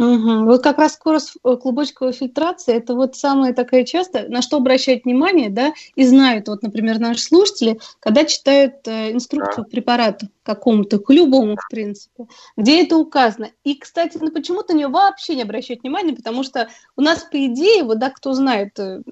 Угу. 0.00 0.44
Вот 0.46 0.62
как 0.62 0.78
раз 0.78 0.94
скорость 0.94 1.36
э, 1.44 1.56
клубочковой 1.56 2.14
фильтрации– 2.14 2.74
это 2.76 2.94
вот 2.94 3.16
самая 3.16 3.52
такая 3.52 3.84
часто, 3.84 4.28
на 4.28 4.40
что 4.40 4.56
обращать 4.56 5.04
внимание, 5.04 5.50
да, 5.50 5.74
и 5.94 6.06
знают, 6.06 6.48
вот, 6.48 6.62
например, 6.62 6.98
наши 6.98 7.20
слушатели, 7.20 7.78
когда 8.00 8.24
читают 8.24 8.76
э, 8.86 9.12
инструкцию 9.12 9.64
да. 9.64 9.68
к 9.68 9.70
препарату 9.70 10.28
какому-то, 10.54 10.98
к 10.98 11.10
любому, 11.10 11.56
в 11.56 11.68
принципе, 11.70 12.26
где 12.56 12.82
это 12.82 12.96
указано. 12.96 13.50
И, 13.64 13.74
кстати, 13.74 14.18
ну, 14.20 14.30
почему-то 14.30 14.72
на 14.72 14.78
нее 14.78 14.88
вообще 14.88 15.36
не 15.36 15.42
обращать 15.42 15.82
внимания, 15.82 16.14
потому 16.14 16.42
что 16.42 16.68
у 16.96 17.02
нас, 17.02 17.22
по 17.30 17.44
идее, 17.46 17.84
вот, 17.84 17.98
да, 17.98 18.10
кто 18.10 18.32
знает, 18.32 18.78
э, 18.78 19.02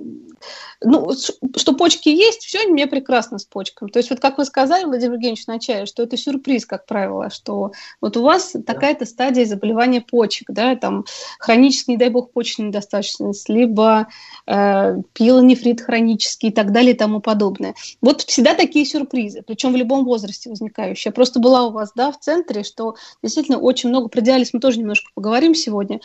ну, 0.83 1.11
что 1.57 1.73
почки 1.75 2.09
есть, 2.09 2.45
все 2.45 2.66
мне 2.66 2.87
прекрасно 2.87 3.38
с 3.38 3.45
почками. 3.45 3.90
То 3.90 3.99
есть, 3.99 4.11
вот 4.11 4.21
как 4.21 4.38
вы 4.38 4.45
сказали, 4.45 4.85
Владимир 4.85 5.14
Евгеньевич, 5.14 5.47
вначале, 5.47 5.87
что 5.87 6.02
это 6.02 6.16
сюрприз, 6.16 6.66
как 6.66 6.87
правило, 6.87 7.30
что 7.30 7.73
вот 8.00 8.16
у 8.16 8.23
вас 8.23 8.54
такая-то 8.66 9.07
стадия 9.07 9.45
заболевания 9.45 10.00
почек, 10.00 10.50
да, 10.50 10.75
там 10.76 11.04
хронический, 11.38 11.92
не 11.92 11.99
дай 11.99 12.09
бог, 12.11 12.33
почечная 12.33 12.68
недостаточность, 12.68 13.49
либо 13.49 14.09
э, 14.47 14.97
пилонефрит 15.12 15.80
хронический 15.80 16.49
и 16.49 16.52
так 16.52 16.73
далее 16.73 16.95
и 16.95 16.97
тому 16.97 17.21
подобное. 17.21 17.75
Вот 18.00 18.23
всегда 18.23 18.54
такие 18.54 18.85
сюрпризы, 18.85 19.42
причем 19.42 19.73
в 19.73 19.76
любом 19.76 20.04
возрасте 20.04 20.50
возникающие. 20.50 21.11
Я 21.11 21.12
просто 21.12 21.27
была 21.37 21.66
у 21.66 21.70
вас, 21.70 21.92
да, 21.94 22.11
в 22.11 22.18
центре, 22.18 22.62
что 22.62 22.97
действительно 23.23 23.58
очень 23.58 23.88
много, 23.88 24.08
про 24.08 24.20
диализ 24.20 24.52
мы 24.52 24.61
тоже 24.61 24.78
немножко 24.78 25.11
поговорим 25.14 25.54
сегодня, 25.54 26.00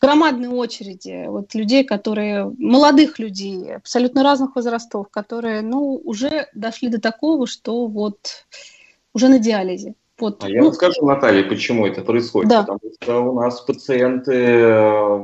громадные 0.00 0.50
очереди 0.50 1.26
вот 1.28 1.54
людей, 1.54 1.84
которые, 1.84 2.52
молодых 2.58 3.18
людей, 3.18 3.76
абсолютно 3.76 4.22
разных 4.22 4.56
возрастов, 4.56 5.08
которые, 5.10 5.62
ну, 5.62 6.00
уже 6.04 6.48
дошли 6.54 6.88
до 6.88 7.00
такого, 7.00 7.46
что 7.46 7.86
вот 7.86 8.46
уже 9.14 9.28
на 9.28 9.38
диализе. 9.38 9.94
Вот. 10.18 10.44
А 10.44 10.48
я 10.48 10.60
ну, 10.60 10.66
вам 10.66 10.74
скажу, 10.74 11.06
Наталья, 11.06 11.42
почему 11.44 11.86
это 11.86 12.02
происходит. 12.02 12.50
Да. 12.50 12.62
Потому 12.62 12.80
что 13.00 13.20
у 13.20 13.40
нас 13.40 13.60
пациенты 13.60 14.32
э, 14.34 15.18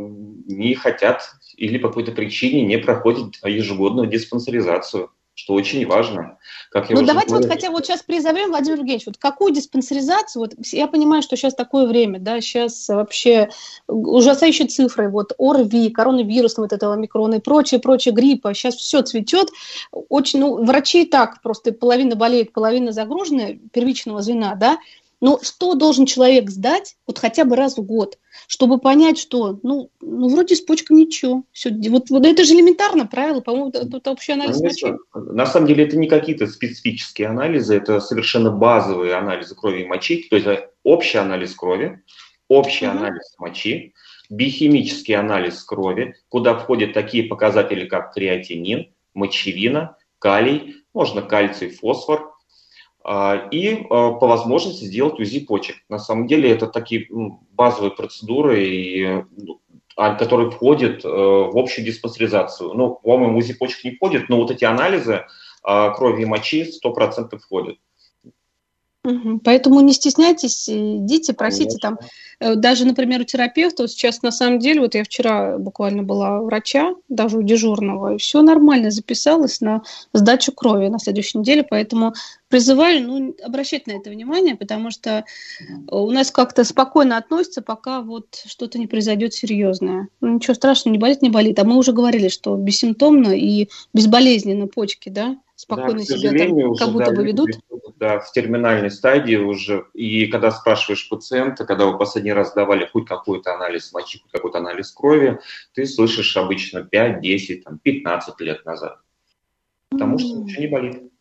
не 0.46 0.74
хотят 0.74 1.22
или 1.56 1.78
по 1.78 1.88
какой-то 1.88 2.12
причине 2.12 2.62
не 2.64 2.78
проходят 2.78 3.34
ежегодную 3.44 4.08
диспансеризацию 4.08 5.10
что 5.38 5.54
очень 5.54 5.86
важно. 5.86 6.36
Как 6.72 6.90
я 6.90 6.96
ну, 6.96 7.06
давайте 7.06 7.30
говорил. 7.30 7.48
вот 7.48 7.56
хотя 7.56 7.70
вот 7.70 7.86
сейчас 7.86 8.02
призовем, 8.02 8.48
Владимир 8.48 8.78
Евгеньевич, 8.78 9.06
вот 9.06 9.18
какую 9.18 9.52
диспансеризацию, 9.52 10.42
вот 10.42 10.54
я 10.72 10.88
понимаю, 10.88 11.22
что 11.22 11.36
сейчас 11.36 11.54
такое 11.54 11.86
время, 11.86 12.18
да, 12.18 12.40
сейчас 12.40 12.88
вообще 12.88 13.48
ужасающие 13.86 14.66
цифры, 14.66 15.08
вот 15.08 15.34
ОРВИ, 15.38 15.90
коронавирус, 15.90 16.58
вот 16.58 16.72
этого 16.72 16.94
микрона 16.94 17.36
и 17.36 17.40
прочее, 17.40 17.78
прочее, 17.78 18.12
гриппа, 18.12 18.52
сейчас 18.52 18.74
все 18.74 19.00
цветет, 19.02 19.50
очень, 19.92 20.40
ну, 20.40 20.64
врачи 20.64 21.04
и 21.04 21.08
так 21.08 21.40
просто 21.40 21.70
половина 21.70 22.16
болеет, 22.16 22.52
половина 22.52 22.90
загружена 22.90 23.50
первичного 23.72 24.22
звена, 24.22 24.56
да, 24.56 24.78
но 25.20 25.40
что 25.42 25.74
должен 25.74 26.06
человек 26.06 26.50
сдать 26.50 26.96
вот 27.06 27.18
хотя 27.18 27.44
бы 27.44 27.56
раз 27.56 27.76
в 27.76 27.82
год, 27.82 28.18
чтобы 28.46 28.78
понять, 28.78 29.18
что, 29.18 29.58
ну, 29.62 29.90
ну 30.00 30.28
вроде 30.28 30.54
с 30.54 30.60
почками 30.60 31.00
ничего. 31.00 31.44
Все, 31.52 31.70
вот, 31.88 32.10
вот 32.10 32.24
это 32.24 32.44
же 32.44 32.54
элементарно 32.54 33.06
правило, 33.06 33.40
по-моему, 33.40 33.72
тут 33.72 34.06
общий 34.06 34.32
анализ 34.32 34.60
мочи. 34.60 34.94
На 35.14 35.46
самом 35.46 35.66
деле 35.66 35.84
это 35.84 35.96
не 35.96 36.08
какие-то 36.08 36.46
специфические 36.46 37.28
анализы, 37.28 37.74
это 37.74 38.00
совершенно 38.00 38.50
базовые 38.50 39.14
анализы 39.14 39.54
крови 39.54 39.82
и 39.82 39.86
мочи, 39.86 40.26
то 40.30 40.36
есть 40.36 40.46
общий 40.84 41.18
анализ 41.18 41.54
крови, 41.54 42.02
общий 42.48 42.86
uh-huh. 42.86 42.90
анализ 42.90 43.34
мочи, 43.38 43.94
биохимический 44.30 45.14
анализ 45.14 45.62
крови, 45.64 46.14
куда 46.28 46.56
входят 46.56 46.92
такие 46.92 47.24
показатели, 47.24 47.86
как 47.86 48.14
креатинин, 48.14 48.92
мочевина, 49.14 49.96
калий, 50.18 50.76
можно 50.94 51.22
кальций, 51.22 51.70
фосфор, 51.70 52.37
и 53.50 53.86
а, 53.88 54.12
по 54.12 54.26
возможности 54.26 54.84
сделать 54.84 55.18
УЗИ 55.18 55.40
почек. 55.40 55.76
На 55.88 55.98
самом 55.98 56.26
деле 56.26 56.50
это 56.50 56.66
такие 56.66 57.08
базовые 57.52 57.90
процедуры, 57.90 59.26
ну, 59.36 59.60
а, 59.96 60.14
которые 60.14 60.50
входят 60.50 61.04
э, 61.04 61.08
в 61.08 61.56
общую 61.56 61.86
диспансеризацию. 61.86 62.74
Ну, 62.74 62.94
по-моему, 63.02 63.38
УЗИ 63.38 63.54
почек 63.54 63.84
не 63.84 63.90
входит, 63.92 64.28
но 64.28 64.36
вот 64.36 64.50
эти 64.50 64.64
анализы 64.64 65.24
крови 65.62 66.22
и 66.22 66.24
мочи 66.24 66.70
100% 66.84 67.36
входят. 67.38 67.78
Поэтому 69.44 69.80
не 69.80 69.92
стесняйтесь, 69.92 70.68
идите, 70.68 71.32
просите 71.32 71.78
Конечно. 71.78 71.80
там. 71.80 71.98
Э, 72.40 72.54
даже, 72.54 72.84
например, 72.84 73.20
у 73.20 73.24
терапевта 73.24 73.88
сейчас 73.88 74.22
на 74.22 74.30
самом 74.30 74.58
деле, 74.58 74.80
вот 74.80 74.94
я 74.94 75.04
вчера 75.04 75.58
буквально 75.58 76.02
была 76.02 76.40
у 76.40 76.46
врача, 76.46 76.94
даже 77.08 77.38
у 77.38 77.42
дежурного, 77.42 78.14
и 78.14 78.18
все 78.18 78.42
нормально, 78.42 78.90
записалась 78.90 79.60
на 79.60 79.82
сдачу 80.12 80.52
крови 80.52 80.88
на 80.88 80.98
следующей 80.98 81.38
неделе, 81.38 81.62
поэтому 81.62 82.14
призываю 82.48 83.06
ну, 83.06 83.36
обращать 83.44 83.86
на 83.86 83.92
это 83.92 84.10
внимание, 84.10 84.56
потому 84.56 84.90
что 84.90 85.24
у 85.90 86.10
нас 86.10 86.30
как-то 86.30 86.64
спокойно 86.64 87.16
относятся, 87.16 87.62
пока 87.62 88.00
вот 88.00 88.42
что-то 88.46 88.78
не 88.78 88.86
произойдет 88.86 89.34
серьезное. 89.34 90.08
Ну, 90.20 90.34
ничего 90.34 90.54
страшного, 90.54 90.92
не 90.92 90.98
болит, 90.98 91.22
не 91.22 91.30
болит. 91.30 91.58
А 91.58 91.64
мы 91.64 91.76
уже 91.76 91.92
говорили, 91.92 92.28
что 92.28 92.56
бессимптомно 92.56 93.32
и 93.32 93.68
безболезненно 93.92 94.66
почки, 94.66 95.08
да, 95.08 95.36
спокойно 95.58 95.98
да, 95.98 96.04
себя 96.04 96.30
там, 96.30 96.74
как 96.76 96.92
будто 96.92 97.12
бы 97.12 97.24
ведут. 97.24 97.50
Да, 97.96 98.20
в 98.20 98.30
терминальной 98.30 98.92
стадии 98.92 99.34
уже. 99.34 99.86
И 99.92 100.26
когда 100.28 100.52
спрашиваешь 100.52 101.08
пациента, 101.08 101.64
когда 101.64 101.86
вы 101.86 101.98
последний 101.98 102.32
раз 102.32 102.54
давали 102.54 102.86
хоть 102.86 103.08
какой-то 103.08 103.54
анализ 103.54 103.92
мочи, 103.92 104.20
хоть 104.20 104.30
какой-то 104.30 104.58
анализ 104.58 104.92
крови, 104.92 105.40
ты 105.74 105.84
слышишь 105.84 106.36
обычно 106.36 106.84
5, 106.84 107.20
10, 107.20 107.64
там, 107.64 107.78
15 107.80 108.40
лет 108.40 108.64
назад. 108.64 109.00
Потому 109.90 110.16
mm. 110.16 110.18
что 110.20 110.38
ничего 110.38 110.60
не 110.60 110.68
болит. 110.68 111.12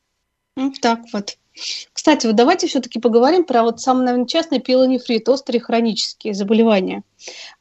Ну, 0.56 0.72
так 0.79 1.00
вот. 1.12 1.38
Кстати, 1.91 2.27
вот 2.27 2.35
давайте 2.35 2.67
все-таки 2.67 2.99
поговорим 2.99 3.43
про 3.43 3.63
вот 3.63 3.81
самый, 3.81 4.05
наверное, 4.05 4.27
частный 4.27 4.59
пилонефрит, 4.59 5.27
острые 5.29 5.61
хронические 5.61 6.33
заболевания. 6.33 7.03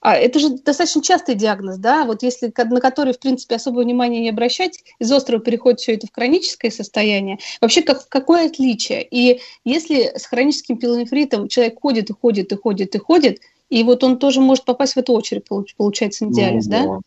А 0.01 0.17
это 0.17 0.39
же 0.39 0.51
достаточно 0.51 1.03
частый 1.03 1.35
диагноз, 1.35 1.79
да, 1.79 2.05
вот 2.05 2.23
если 2.23 2.53
на 2.57 2.81
который, 2.81 3.15
в 3.15 3.19
принципе, 3.19 3.57
особое 3.57 3.85
внимание 3.85 4.21
не 4.21 4.29
обращать, 4.29 4.85
из 4.99 5.11
острого 5.11 5.43
переходит 5.43 5.81
все 5.81 5.95
это 5.95 6.07
в 6.07 6.13
хроническое 6.13 6.71
состояние. 6.71 7.39
Вообще, 7.61 7.83
как, 7.83 8.09
какое 8.09 8.47
отличие? 8.47 9.03
И 9.03 9.41
если 9.65 10.13
с 10.17 10.27
хроническим 10.27 10.77
пилонефритом 10.77 11.49
человек 11.49 11.81
ходит 11.81 12.11
и 12.11 12.13
ходит 12.13 12.53
и 12.53 12.57
ходит 12.57 12.95
и 12.95 12.99
ходит, 12.99 13.41
и 13.69 13.83
вот 13.83 14.05
он 14.05 14.19
тоже 14.19 14.41
может 14.41 14.65
попасть 14.65 14.95
в 14.95 14.99
эту 14.99 15.13
очередь, 15.13 15.45
получается, 15.77 16.27
на 16.27 16.33
диализ, 16.33 16.67
ну, 16.67 16.71
да? 16.71 17.01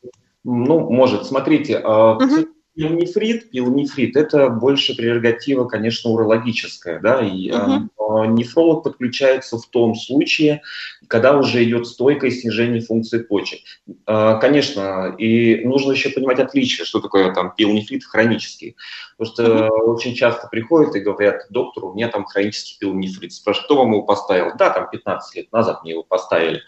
Ну, 0.43 0.79
может. 0.89 1.25
Смотрите, 1.25 1.81
uh-huh. 2.79 2.88
Пилонефрит, 2.88 3.51
пилонефрит– 3.51 4.15
это 4.17 4.50
больше 4.50 4.95
прерогатива, 4.95 5.65
конечно, 5.65 6.12
урологическая, 6.12 7.00
да, 7.00 7.21
и 7.21 7.50
uh-huh. 7.50 8.27
нефролог 8.27 8.83
подключается 8.83 9.57
в 9.57 9.65
том 9.67 9.95
случае, 9.95 10.62
когда 11.07 11.38
уже 11.38 11.63
идет 11.63 11.88
стойкое 11.88 12.31
снижение 12.31 12.81
функции 12.81 13.19
почек. 13.19 13.59
А, 14.05 14.36
конечно, 14.36 15.15
и 15.17 15.65
нужно 15.65 15.91
еще 15.91 16.09
понимать 16.09 16.39
отличие, 16.39 16.86
что 16.86 17.00
такое 17.00 17.33
там 17.33 17.53
пилонефрит 17.55 18.05
хронический. 18.05 18.75
Потому 19.17 19.33
что 19.33 19.43
uh-huh. 19.43 19.69
очень 19.86 20.15
часто 20.15 20.48
приходят 20.48 20.95
и 20.95 21.01
говорят, 21.01 21.48
доктор, 21.50 21.86
у 21.86 21.93
меня 21.93 22.07
там 22.07 22.25
хронический 22.25 22.77
пилонефрит. 22.79 23.33
Спрашивают, 23.33 23.65
кто 23.65 23.75
вам 23.77 23.91
его 23.91 24.03
поставил? 24.03 24.53
Да, 24.57 24.69
там 24.69 24.89
15 24.89 25.36
лет 25.36 25.51
назад 25.51 25.83
мне 25.83 25.91
его 25.91 26.03
поставили. 26.03 26.62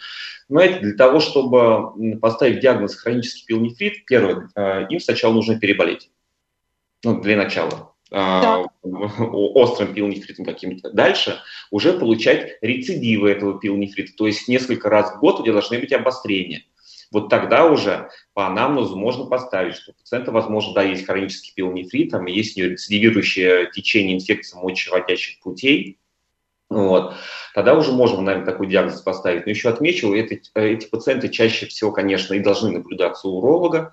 Знаете, 0.52 0.80
для 0.82 0.96
того, 0.96 1.22
чтобы 1.22 2.20
поставить 2.20 2.60
диагноз 2.60 2.96
хронический 2.96 3.46
пилонефрит, 3.46 4.04
первое, 4.06 4.50
э, 4.54 4.86
им 4.90 5.00
сначала 5.00 5.34
нужно 5.34 5.58
переболеть. 5.58 6.12
ну, 7.06 7.22
для 7.22 7.38
начала, 7.38 7.94
так. 8.10 8.68
острым 8.84 9.94
пилонефритом 9.94 10.44
каким-то. 10.44 10.92
Дальше 10.92 11.40
уже 11.72 11.94
получать 11.94 12.58
рецидивы 12.62 13.32
этого 13.32 13.62
пилонефрита, 13.62 14.12
то 14.18 14.28
есть 14.28 14.50
несколько 14.50 14.90
раз 14.90 15.14
в 15.14 15.20
год 15.22 15.40
у 15.40 15.44
тебя 15.44 15.54
должны 15.54 15.80
быть 15.80 15.94
обострения. 15.94 16.66
Вот 17.12 17.30
тогда 17.30 17.66
уже 17.66 18.10
по 18.34 18.48
анамнезу 18.48 18.98
можно 18.98 19.28
поставить, 19.28 19.76
что 19.76 19.92
у 19.92 19.94
пациента, 19.94 20.34
возможно, 20.34 20.74
да, 20.74 20.84
есть 20.84 21.06
хронический 21.06 21.54
пилонефрит, 21.56 22.12
там 22.12 22.26
есть 22.26 22.58
у 22.58 22.60
него 22.60 22.72
рецидивирующее 22.72 23.72
течение 23.72 24.18
инфекции 24.18 24.58
мочеводящих 24.58 25.40
путей, 25.40 25.98
вот. 26.72 27.16
Тогда 27.54 27.76
уже 27.76 27.92
можем, 27.92 28.24
наверное, 28.24 28.46
такой 28.46 28.68
диагноз 28.68 29.02
поставить. 29.02 29.46
Но 29.46 29.50
еще 29.50 29.70
отмечу, 29.70 30.14
эти, 30.14 30.42
эти 30.56 30.88
пациенты 30.88 31.28
чаще 31.28 31.66
всего, 31.66 31.92
конечно, 31.92 32.34
и 32.34 32.40
должны 32.40 32.72
наблюдаться 32.72 33.28
у 33.28 33.40
уролога, 33.40 33.92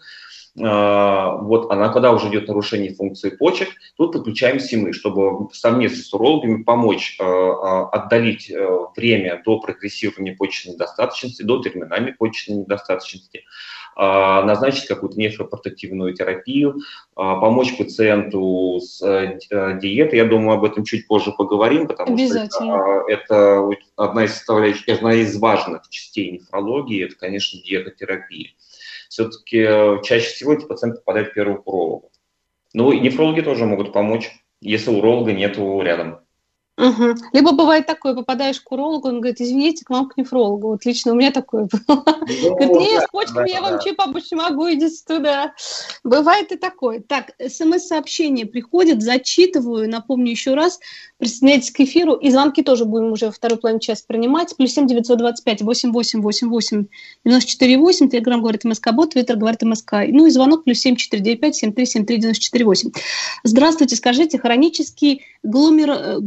а, 0.61 1.37
вот, 1.37 1.71
она 1.71 1.89
когда 1.91 2.13
уже 2.13 2.29
идет 2.29 2.49
нарушение 2.49 2.95
функции 2.95 3.31
почек, 3.31 3.69
тут 3.97 4.13
подключаемся 4.13 4.77
мы, 4.77 4.93
чтобы 4.93 5.53
совместно 5.53 6.03
с 6.03 6.13
урологами 6.13 6.63
помочь 6.63 7.17
а, 7.21 7.25
а, 7.25 7.89
отдалить 7.91 8.51
э, 8.51 8.79
время 8.97 9.43
до 9.45 9.61
прогрессирования 9.61 10.35
почечной 10.35 10.75
недостаточности, 10.75 11.43
до 11.43 11.63
терминальной 11.63 12.13
почечной 12.13 12.59
недостаточности, 12.59 13.45
назначить 13.99 14.87
какую-то 14.87 15.19
нефропротективную 15.19 16.15
терапию, 16.15 16.77
помочь 17.15 17.77
пациенту 17.77 18.79
с 18.81 19.03
э, 19.03 19.39
э, 19.51 19.79
диетой. 19.81 20.19
Я 20.19 20.25
думаю, 20.25 20.59
об 20.59 20.65
этом 20.65 20.85
чуть 20.85 21.09
позже 21.09 21.33
поговорим, 21.33 21.89
потому 21.89 22.17
что 22.17 22.39
это, 22.39 23.03
это 23.09 23.71
одна 23.97 24.25
из 24.25 24.35
составляющих, 24.35 24.89
одна 24.89 25.15
из 25.15 25.37
важных 25.37 25.89
частей 25.91 26.31
нефрологии, 26.31 27.05
это, 27.05 27.17
конечно, 27.17 27.61
диетотерапия 27.61 28.51
все-таки 29.09 29.59
э, 29.59 30.03
чаще 30.05 30.29
всего 30.29 30.53
эти 30.53 30.65
пациенты 30.65 30.99
попадают 30.99 31.31
в 31.31 31.35
первую 31.35 31.61
урологу. 31.63 32.13
Ну 32.75 32.93
и 32.93 33.01
нефрологи 33.01 33.41
тоже 33.41 33.65
могут 33.65 33.93
помочь, 33.93 34.31
если 34.61 34.91
уролога 34.91 35.33
нету 35.33 35.81
рядом. 35.81 36.21
Угу. 36.79 37.15
Либо 37.33 37.53
бывает 37.53 37.87
такое, 37.87 38.15
попадаешь 38.15 38.61
к 38.61 38.71
урологу, 38.71 39.09
он 39.09 39.21
говорит, 39.21 39.41
извините, 39.41 39.85
к 39.85 39.91
вам 39.91 40.09
к 40.09 40.17
нефрологу. 40.17 40.69
Вот 40.69 40.85
лично 40.85 41.13
у 41.13 41.17
меня 41.17 41.33
такое 41.33 41.67
было. 41.71 42.05
Ну, 42.07 42.57
говорит, 42.57 42.71
нет, 42.71 43.03
с 43.03 43.11
почками 43.11 43.51
я 43.51 43.61
вам 43.61 43.81
чем 43.81 43.97
помочь 43.97 44.31
могу, 44.31 44.71
идите 44.73 45.03
туда. 45.05 45.55
Бывает 46.05 46.53
и 46.53 46.57
такое. 46.57 47.01
Так, 47.01 47.33
смс-сообщение 47.45 48.47
приходит, 48.47 49.03
зачитываю, 49.03 49.91
напомню 49.91 50.31
еще 50.31 50.55
раз, 50.55 50.79
присоединяйтесь 51.19 51.73
к 51.73 51.81
эфиру, 51.81 52.15
и 52.15 52.31
звонки 52.31 52.63
тоже 52.63 52.85
будем 52.85 53.11
уже 53.11 53.33
второй 53.33 53.59
половине 53.59 53.81
час 53.81 54.03
принимать. 54.03 54.57
Плюс 54.57 54.73
семь 54.73 54.87
девятьсот 54.87 55.19
двадцать 55.19 55.45
пять 55.45 55.63
восемь 55.63 55.91
восемь 55.91 56.23
восемь 56.23 56.49
восемь 56.49 56.87
девяносто 57.25 57.51
четыре 57.51 57.77
восемь, 57.77 58.09
телеграмм 58.09 58.41
говорит 58.41 58.63
МСК 58.63 58.93
Бот, 58.93 59.15
Твиттер 59.15 59.37
говорит 59.37 59.63
МСК. 59.63 59.95
Ну 60.07 60.27
и 60.27 60.31
звонок 60.31 60.63
плюс 60.63 60.79
семь 60.79 60.95
четыре 60.95 61.25
девять 61.25 61.41
пять 61.41 61.57
семь 61.57 61.73
три 61.73 61.87
семь 61.87 62.07
три 62.07 62.19
девяносто 62.19 62.45
четыре 62.45 62.65
восемь. 62.65 62.91
Здравствуйте, 63.43 63.97
скажите, 63.97 64.39
хронический 64.39 65.25
гломер, 65.43 66.21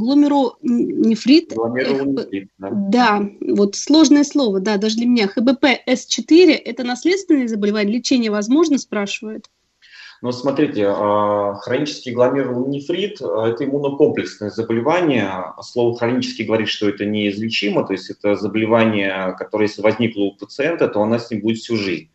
гломеронефрит. 0.62 1.54
Гломеронефрит, 1.54 2.50
да. 2.58 2.70
Да, 2.72 3.30
вот 3.42 3.76
сложное 3.76 4.24
слово, 4.24 4.60
да, 4.60 4.78
даже 4.78 4.96
для 4.98 5.08
меня. 5.08 5.28
ХБП 5.28 5.66
С4– 5.88 6.52
это 6.66 6.84
наследственное 6.84 7.48
заболевание? 7.48 7.98
Лечение 7.98 8.32
возможно, 8.32 8.78
спрашивают? 8.78 9.50
Но 10.22 10.32
смотрите, 10.32 10.86
а, 10.88 11.56
хронический 11.56 12.12
гломерулонефрит– 12.12 13.22
это 13.22 13.66
иммунокомплексное 13.66 14.52
заболевание. 14.52 15.32
Слово 15.62 15.98
«хронический» 15.98 16.44
говорит, 16.44 16.70
что 16.70 16.88
это 16.88 17.06
неизлечимо, 17.06 17.84
то 17.86 17.94
есть 17.94 18.12
это 18.12 18.36
заболевание, 18.36 19.36
которое, 19.38 19.66
если 19.66 19.82
возникло 19.82 20.22
у 20.22 20.32
пациента, 20.34 20.88
то 20.88 21.02
оно 21.02 21.18
с 21.18 21.32
ним 21.32 21.42
будет 21.42 21.58
всю 21.58 21.76
жизнь. 21.76 22.10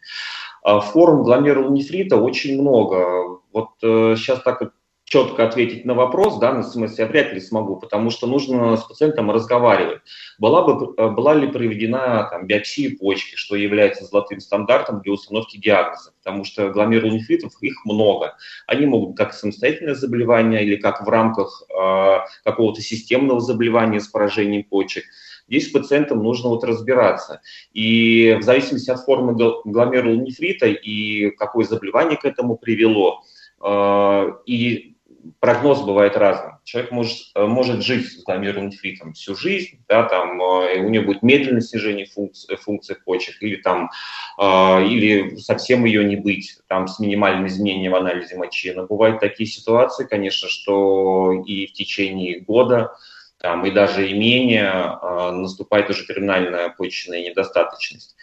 А 0.63 0.81
форм 0.81 1.25
гломерулонефрита 1.25 2.17
очень 2.17 2.61
много. 2.61 3.41
Вот 3.53 3.71
сейчас 3.81 4.39
э, 4.39 4.43
так 4.45 4.61
вот 4.61 4.71
четко 5.07 5.47
ответить 5.47 5.85
на 5.85 5.95
вопрос, 5.95 6.39
да, 6.39 6.53
на 6.53 6.65
смысле 6.65 7.05
я 7.05 7.07
вряд 7.07 7.33
ли 7.33 7.41
смогу, 7.41 7.77
потому 7.77 8.11
что 8.11 8.27
нужно 8.27 8.77
с 8.77 8.83
пациентом 8.83 9.31
разговаривать. 9.31 10.01
Была, 10.39 10.63
бы, 10.63 10.95
э, 10.97 11.09
была 11.11 11.33
ли 11.35 11.47
проведена 11.47 12.29
там, 12.29 12.47
биопсия 12.47 12.97
почки, 12.99 13.37
что 13.37 13.55
является 13.55 14.05
золотым 14.05 14.41
стандартом 14.41 15.01
для 15.03 15.13
установки 15.13 15.59
диагноза, 15.59 16.13
потому 16.19 16.45
что 16.45 16.71
гломерулонефритов 16.71 17.53
их 17.61 17.85
много. 17.85 18.35
Они 18.67 18.85
могут 18.87 19.17
как 19.17 19.33
самостоятельное 19.33 19.95
заболевание 19.95 20.65
или 20.65 20.75
как 20.75 21.07
в 21.07 21.09
рамках 21.09 21.63
э, 21.71 22.19
какого-то 22.43 22.81
системного 22.81 23.41
заболевания 23.41 24.01
с 24.01 24.09
поражением 24.09 24.65
почек. 24.65 25.05
Здесь 25.49 25.69
с 25.69 25.73
пациентом 25.73 26.25
нужно 26.25 26.49
вот 26.49 26.65
разбираться. 26.65 27.41
И 27.73 28.37
в 28.41 28.43
зависимости 28.43 28.91
от 28.91 28.99
формы 28.99 29.35
гломерулонефрита 29.35 30.67
и 30.67 31.31
какое 31.31 31.65
заболевание 31.65 32.19
к 32.19 32.25
этому 32.25 32.57
привело, 32.57 33.23
э, 33.63 34.33
и 34.47 34.96
прогноз 35.41 35.83
бывает 35.83 36.17
разным. 36.17 36.59
Человек 36.65 36.93
может, 36.93 37.19
э, 37.35 37.45
может 37.45 37.83
жить 37.83 38.07
с 38.09 38.23
гломерулонефритом 38.23 39.13
всю 39.13 39.35
жизнь, 39.37 39.79
да, 39.89 40.05
там, 40.05 40.41
э, 40.41 40.81
у 40.81 40.89
него 40.89 41.07
будет 41.07 41.23
медленное 41.23 41.61
снижение 41.61 42.07
функции, 42.07 42.57
функции 42.57 42.97
почек, 43.05 43.43
или, 43.43 43.57
там, 43.57 43.91
э, 44.39 44.43
или 44.87 45.37
совсем 45.37 45.85
ее 45.85 46.05
не 46.05 46.17
быть, 46.17 46.59
там, 46.69 46.89
с 46.89 46.99
минимальным 46.99 47.47
изменением 47.47 47.93
в 47.93 47.97
анализе 47.97 48.37
мочи. 48.37 48.73
Но 48.73 48.87
бывают 48.87 49.21
такие 49.21 49.49
ситуации, 49.49 50.07
конечно, 50.07 50.49
что 50.49 51.43
и 51.47 51.67
в 51.67 51.73
течение 51.73 52.41
года 52.41 52.97
там, 53.39 53.67
и 53.67 53.71
даже 53.71 54.09
и 54.09 54.15
менее 54.15 54.99
наступает 55.31 55.91
уже 55.91 56.07
терминальная 56.07 56.71
почечная 56.71 57.23
недостаточность. 57.23 58.17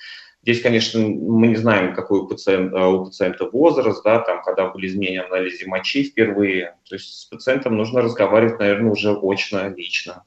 Здесь, 0.44 0.62
конечно, 0.62 1.00
мы 1.00 1.48
не 1.48 1.56
знаем, 1.56 1.96
какой 1.96 2.20
у 2.20 2.28
пациента, 2.28 2.78
э, 2.78 2.86
у 2.86 3.06
пациента 3.06 3.50
возраст, 3.50 4.04
да, 4.04 4.20
там, 4.20 4.44
когда 4.44 4.70
были 4.70 4.88
изменения 4.88 5.24
в 5.24 5.32
анализе 5.32 5.66
мочи 5.68 6.04
впервые. 6.04 6.76
То 6.88 6.96
есть 6.96 7.22
с 7.22 7.26
пациентом 7.26 7.78
нужно 7.78 8.02
разговаривать, 8.02 8.60
наверное, 8.60 8.92
уже 8.92 9.14
очно, 9.14 9.74
лично. 9.74 10.24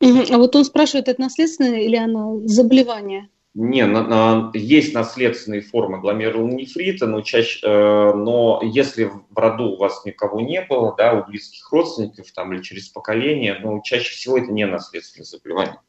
А 0.00 0.38
вот 0.38 0.54
он 0.54 0.64
спрашивает, 0.66 1.08
это 1.08 1.20
наследственное 1.20 1.80
или 1.80 1.96
оно 1.96 2.40
заболевание? 2.44 3.30
Не, 3.54 3.86
на, 3.86 4.02
на, 4.02 4.50
есть 4.52 4.92
наследственные 4.92 5.62
формы 5.62 6.00
гломерулонефрита, 6.00 7.06
но, 7.06 7.22
чаще, 7.22 7.60
э, 7.64 8.12
но 8.12 8.60
если 8.64 9.04
в 9.04 9.38
роду 9.38 9.70
у 9.70 9.76
вас 9.76 10.04
никого 10.04 10.40
не 10.40 10.60
было, 10.60 10.94
да, 10.98 11.14
у 11.14 11.24
близких 11.24 11.70
родственников 11.70 12.32
там, 12.32 12.52
или 12.52 12.62
через 12.62 12.88
поколение, 12.88 13.58
ну, 13.62 13.80
чаще 13.82 14.10
всего 14.10 14.36
это 14.36 14.50
не 14.50 14.66
наследственное 14.66 15.24
заболевание. 15.24 15.80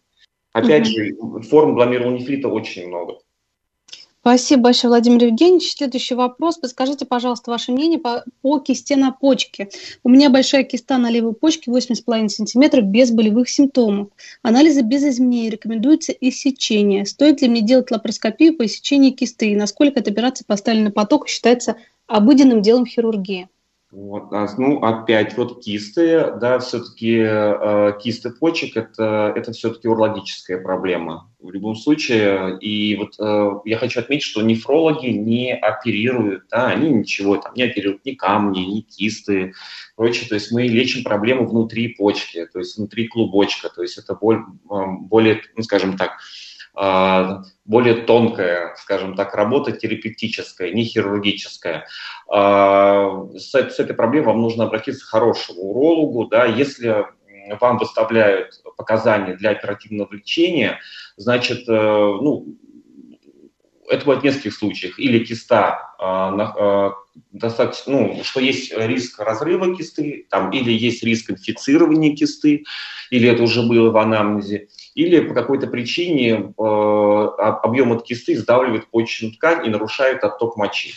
Опять 0.54 0.88
угу. 0.88 1.42
же, 1.42 1.50
форм 1.50 1.74
гломерулонефрита 1.74 2.48
очень 2.48 2.88
много. 2.88 3.18
Спасибо 4.28 4.64
большое, 4.64 4.90
Владимир 4.90 5.26
Евгеньевич. 5.26 5.74
Следующий 5.74 6.16
вопрос. 6.16 6.58
Подскажите, 6.58 7.06
пожалуйста, 7.06 7.52
ваше 7.52 7.72
мнение 7.72 8.00
по, 8.00 8.26
по 8.42 8.58
кисте 8.58 8.96
на 8.96 9.12
почке. 9.12 9.70
У 10.04 10.10
меня 10.10 10.32
большая 10.32 10.64
киста 10.64 10.98
на 10.98 11.12
левой 11.12 11.34
почке 11.34 11.70
8,5 11.70 12.30
см 12.30 12.82
без 12.82 13.12
болевых 13.12 13.48
симптомов. 13.48 14.08
Анализы 14.42 14.82
без 14.82 15.04
изменений. 15.04 15.52
Рекомендуется 15.52 16.12
иссечение. 16.12 17.06
Стоит 17.06 17.44
ли 17.44 17.48
мне 17.48 17.62
делать 17.62 17.92
лапароскопию 17.92 18.58
по 18.58 18.66
иссечению 18.66 19.14
кисты? 19.14 19.52
И 19.52 19.56
насколько 19.56 20.00
эта 20.00 20.10
операция 20.10 20.44
поставлена 20.48 20.86
на 20.86 20.92
поток 20.92 21.28
считается 21.28 21.76
обыденным 22.08 22.64
делом 22.64 22.88
хирургии? 22.88 23.48
Вот, 23.96 24.34
а, 24.34 24.46
ну, 24.58 24.80
опять 24.80 25.38
вот 25.38 25.64
кисты, 25.64 26.34
да, 26.42 26.60
все-таки 26.60 27.18
э, 27.18 27.94
кисты 28.04 28.30
почек 28.30 28.76
это, 28.76 29.32
это 29.34 29.54
все-таки 29.54 29.88
урологическая 29.88 30.62
проблема 30.62 31.32
в 31.40 31.50
любом 31.50 31.78
случае. 31.78 32.58
И 32.60 32.98
вот 32.98 33.16
э, 33.18 33.52
я 33.64 33.78
хочу 33.78 34.02
отметить, 34.02 34.26
что 34.26 34.42
нефрологи 34.42 35.08
не 35.08 35.56
оперируют, 35.56 36.44
да, 36.52 36.68
они 36.68 36.90
ничего 36.90 37.38
там 37.38 37.54
не 37.56 37.64
оперируют, 37.64 38.04
ни 38.04 38.16
камни, 38.16 38.60
ни 38.60 38.82
кисты, 38.82 39.54
прочее. 39.96 40.28
То 40.28 40.36
есть 40.36 40.52
мы 40.52 40.64
лечим 40.64 41.06
проблему 41.06 41.48
внутри 41.48 41.88
почки, 41.88 42.46
то 42.52 42.60
есть 42.60 42.78
внутри 42.78 43.08
клубочка, 43.08 43.70
то 43.70 43.82
есть 43.82 43.98
это 43.98 44.14
боль, 44.14 44.40
э, 44.40 44.76
более, 45.00 45.42
ну, 45.56 45.64
скажем 45.64 45.96
так, 45.96 46.12
а, 46.12 46.18
более 46.76 47.96
тонкая, 48.04 48.76
скажем 48.76 49.16
так, 49.16 49.34
работа 49.34 49.72
терапевтическая, 49.72 50.72
не 50.72 50.84
хирургическая. 50.84 51.88
А, 52.28 53.28
с, 53.38 53.56
этой 53.56 53.96
проблемой 53.96 54.28
вам 54.28 54.42
нужно 54.42 54.66
обратиться 54.66 55.06
к 55.06 55.10
хорошему 55.10 55.62
урологу. 55.62 56.28
Да, 56.28 56.46
если 56.46 57.06
вам 57.60 57.78
выставляют 57.78 58.62
показания 58.78 59.36
для 59.36 59.52
оперативного 59.52 60.14
лечения, 60.14 60.80
значит, 61.16 61.68
э, 61.68 61.72
ну, 61.72 62.48
это 63.88 64.04
бывает 64.04 64.22
в 64.22 64.26
нескольких 64.26 64.54
случаях. 64.54 65.00
Или 65.00 65.24
киста, 65.24 65.94
э, 66.00 66.92
достаточно, 67.32 67.94
ну, 67.94 68.24
что 68.24 68.40
есть 68.40 68.74
риск 68.76 69.20
разрыва 69.20 69.76
кисты, 69.76 70.26
там, 70.30 70.52
или 70.52 70.72
есть 70.72 71.04
риск 71.04 71.32
инфицирования 71.32 72.16
кисты, 72.16 72.66
или 73.12 73.30
это 73.30 73.44
уже 73.44 73.62
было 73.62 73.92
в 73.92 73.98
анамнезе 73.98 74.68
или 74.96 75.20
по 75.20 75.34
какой-то 75.34 75.68
причине 75.68 76.54
э, 76.58 76.64
объем 76.64 77.92
от 77.92 78.04
кисты 78.04 78.38
сдавливает 78.38 78.90
почечную 78.90 79.34
ткань 79.34 79.66
и 79.66 79.70
нарушает 79.70 80.24
отток 80.24 80.58
мочи. 80.58 80.94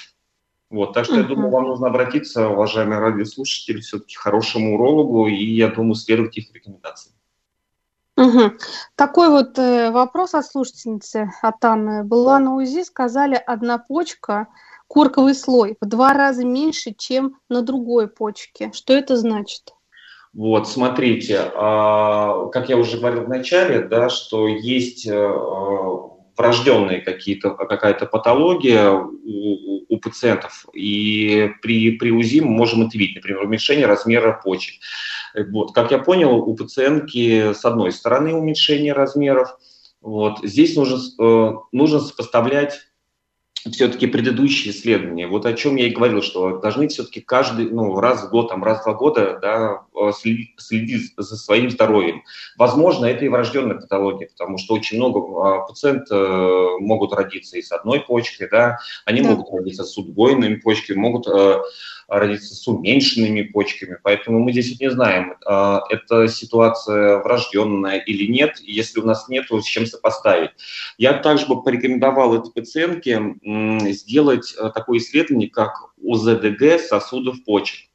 Вот, 0.71 0.93
так 0.93 1.05
что 1.07 1.17
я 1.17 1.23
думаю, 1.23 1.51
вам 1.51 1.65
нужно 1.65 1.89
обратиться, 1.89 2.49
уважаемые 2.49 3.01
радиослушатели, 3.01 3.81
все-таки 3.81 4.17
к 4.17 4.19
хорошему 4.19 4.75
урологу, 4.75 5.27
и 5.27 5.45
я 5.45 5.69
думаю, 5.69 5.95
следовать 5.95 6.37
их 6.37 6.53
рекомендациям. 6.55 7.15
Угу. 8.17 8.53
Такой 8.95 9.31
вот 9.31 9.59
э, 9.59 9.91
вопрос 9.91 10.35
от 10.35 10.45
слушательницы, 10.45 11.31
от 11.41 11.65
Анны. 11.65 12.05
Была 12.05 12.39
на 12.39 12.55
УЗИ, 12.57 12.83
сказали, 12.83 13.35
одна 13.35 13.79
почка, 13.79 14.49
корковый 14.89 15.35
слой 15.35 15.77
в 15.81 15.87
два 15.87 16.13
раза 16.13 16.45
меньше, 16.45 16.95
чем 16.97 17.37
на 17.49 17.63
другой 17.63 18.09
почке. 18.09 18.71
Что 18.73 18.93
это 18.93 19.17
значит? 19.17 19.75
Вот, 20.35 20.69
смотрите, 20.69 21.51
а, 21.55 22.47
как 22.49 22.69
я 22.69 22.77
уже 22.77 22.99
говорил 22.99 23.25
в 23.25 23.29
начале, 23.29 23.81
да, 23.81 24.09
что 24.09 24.47
есть 24.47 25.07
э, 25.07 25.33
врожденные 26.37 27.01
какие-то, 27.01 27.51
какая-то 27.51 28.07
патология 28.07 28.93
у, 28.93 29.85
у 29.89 29.99
пациентов, 29.99 30.67
и 30.73 31.51
при, 31.63 31.93
при 31.93 32.13
УЗИ 32.13 32.41
мы 32.41 32.51
можем 32.51 32.87
это 32.87 32.97
видеть, 32.97 33.17
например, 33.17 33.43
уменьшение 33.43 33.87
размера 33.87 34.41
почек. 34.45 34.75
Вот, 35.51 35.73
как 35.73 35.91
я 35.91 35.99
понял, 35.99 36.37
у 36.37 36.55
пациентки 36.55 37.53
с 37.53 37.65
одной 37.65 37.91
стороны 37.91 38.35
уменьшение 38.35 38.93
размеров, 38.93 39.59
вот, 40.01 40.39
здесь 40.43 40.77
нужно, 40.77 40.99
э, 41.21 41.53
нужно 41.73 42.01
сопоставлять 42.01 42.88
все-таки 43.71 44.07
предыдущие 44.07 44.73
исследования. 44.73 45.27
Вот 45.27 45.45
о 45.47 45.53
чем 45.53 45.77
я 45.77 45.87
и 45.87 45.91
говорил, 45.91 46.23
что 46.23 46.59
должны 46.59 46.89
все-таки 46.89 47.21
каждый, 47.21 47.71
ну, 47.71 47.99
раз 47.99 48.25
в 48.25 48.31
год, 48.31 48.49
там, 48.49 48.63
раз 48.63 48.81
в 48.81 48.85
два 48.85 48.95
года, 48.95 49.39
да, 49.43 49.83
э, 49.95 50.13
следить, 50.13 50.55
следить 50.59 51.13
за 51.17 51.37
своим 51.37 51.71
здоровьем. 51.71 52.23
Возможно, 52.57 53.07
это 53.07 53.25
и 53.25 53.29
врожденная 53.29 53.77
патология, 53.77 54.29
потому 54.29 54.59
что 54.59 54.75
очень 54.75 54.99
много 54.99 55.19
а, 55.19 55.61
пациентов 55.67 56.19
э, 56.19 56.79
могут 56.81 57.13
родиться 57.13 57.59
и 57.59 57.63
с 57.63 57.73
одной 57.73 58.01
почкой, 58.01 58.49
да, 58.51 58.79
они 59.05 59.23
да. 59.23 59.31
могут 59.31 59.53
родиться 59.53 59.85
с 59.85 59.97
удвоенными 59.99 60.57
почками, 60.57 60.99
могут 60.99 61.27
э, 61.27 61.59
родиться 62.09 62.55
с 62.55 62.67
уменьшенными 62.67 63.43
почками. 63.43 63.99
Поэтому 64.03 64.41
мы 64.41 64.53
здесь 64.53 64.81
не 64.81 64.91
знаем, 64.91 65.37
а, 65.45 65.83
это 65.91 66.27
ситуация 66.27 67.19
врожденная 67.19 67.99
или 67.99 68.31
нет. 68.31 68.59
Если 68.63 68.99
у 69.01 69.07
нас 69.07 69.29
нет, 69.29 69.47
то 69.49 69.61
с 69.61 69.67
чем 69.67 69.87
сопоставить. 69.87 70.51
Я 70.97 71.13
также 71.13 71.47
бы 71.47 71.63
порекомендовал 71.63 72.35
этой 72.35 72.51
пациентке 72.51 73.37
сделать 73.93 74.55
э, 74.59 74.71
такое 74.75 74.99
исследование, 74.99 75.51
как 75.51 75.73
УЗДГ 75.99 76.81
сосудов 76.81 77.45
почек. 77.45 77.88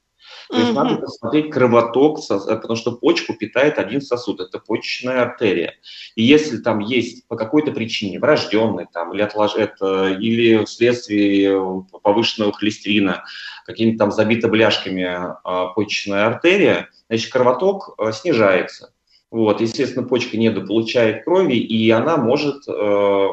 То 0.54 0.60
есть 0.60 0.74
надо 0.74 0.98
посмотреть 0.98 1.50
кровоток, 1.50 2.20
э, 2.30 2.38
потому 2.56 2.76
что 2.76 2.92
почку 2.92 3.34
питает 3.34 3.80
один 3.80 4.02
сосуд, 4.02 4.40
это 4.40 4.60
почечная 4.60 5.24
артерия. 5.24 5.74
И 6.16 6.24
если 6.24 6.58
там 6.58 6.80
есть 6.80 7.28
по 7.28 7.36
какой-то 7.36 7.72
причине, 7.72 8.20
врожденный 8.20 8.86
там, 8.92 9.14
или, 9.14 9.24
отлож... 9.24 9.56
это, 9.56 10.12
или 10.12 10.64
вследствие 10.66 11.58
э, 11.58 11.98
повышенного 12.04 12.54
холестерина, 12.54 13.24
какими-то 13.66 13.98
там 13.98 14.12
забита 14.12 14.48
бляшками 14.48 15.04
а, 15.04 15.68
почечная 15.68 16.28
артерия, 16.28 16.90
значит, 17.08 17.32
кровоток 17.32 17.98
снижается. 18.12 18.94
Вот, 19.32 19.62
естественно, 19.62 20.06
почка 20.06 20.38
недополучает 20.38 21.24
крови, 21.24 21.56
и 21.56 21.90
она 21.90 22.18
может 22.18 22.68
э, 22.68 23.28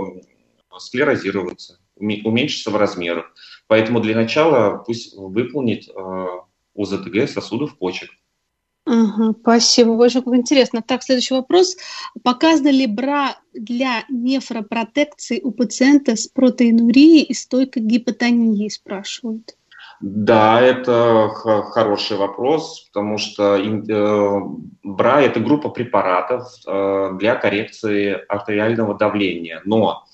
склерозироваться, 0.78 1.78
уменьшиться 1.96 2.70
в 2.70 2.76
размерах. 2.76 3.34
Поэтому 3.66 4.00
для 4.00 4.14
начала 4.14 4.78
пусть 4.78 5.14
выполнит 5.16 5.88
э, 5.88 6.26
УЗТГ 6.80 7.28
сосудов 7.28 7.76
почек. 7.78 8.10
Угу, 8.86 9.36
спасибо 9.42 9.96
большое, 9.96 10.24
как 10.24 10.34
интересно. 10.34 10.82
Так, 10.82 11.02
следующий 11.02 11.34
вопрос. 11.34 11.76
Показана 12.24 12.70
ли 12.70 12.86
бра 12.86 13.36
для 13.52 14.04
нефропротекции 14.08 15.40
у 15.42 15.52
пациента 15.52 16.16
с 16.16 16.26
протеинурией 16.26 17.22
и 17.22 17.34
стойкой 17.34 17.82
гипотонии, 17.82 18.68
спрашивают. 18.68 19.54
Да, 20.00 20.62
это 20.62 21.28
хороший 21.28 22.16
вопрос, 22.16 22.88
потому 22.88 23.18
что 23.18 23.56
э, 23.56 24.40
БРА– 24.82 25.20
это 25.22 25.40
группа 25.40 25.68
препаратов 25.68 26.48
э, 26.66 27.10
для 27.18 27.34
коррекции 27.34 28.18
артериального 28.28 28.94
давления, 28.94 29.60
но 29.66 30.06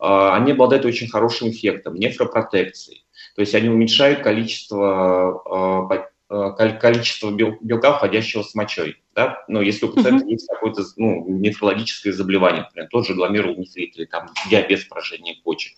э, 0.00 0.04
они 0.04 0.52
обладают 0.52 0.84
очень 0.84 1.08
хорошим 1.08 1.50
эффектом 1.50 1.94
нефропротекции. 1.94 3.04
То 3.38 3.42
есть 3.42 3.54
они 3.54 3.68
уменьшают 3.68 4.22
количество, 4.22 5.86
количество 6.28 7.30
белка, 7.30 7.92
входящего 7.92 8.42
с 8.42 8.52
мочой. 8.56 9.00
Да? 9.14 9.44
Но 9.46 9.62
если 9.62 9.86
у 9.86 9.90
пациента 9.92 10.24
mm-hmm. 10.24 10.30
есть 10.30 10.48
какое-то 10.48 10.82
ну, 10.96 11.24
нефрологическое 11.28 12.12
заболевание, 12.12 12.62
например, 12.62 12.88
тот 12.90 13.06
же 13.06 13.14
гломерулонефрит 13.14 13.96
или 13.96 14.06
там, 14.06 14.30
диабет 14.50 14.80
с 14.80 14.86
поражением 14.86 15.36
почек, 15.44 15.74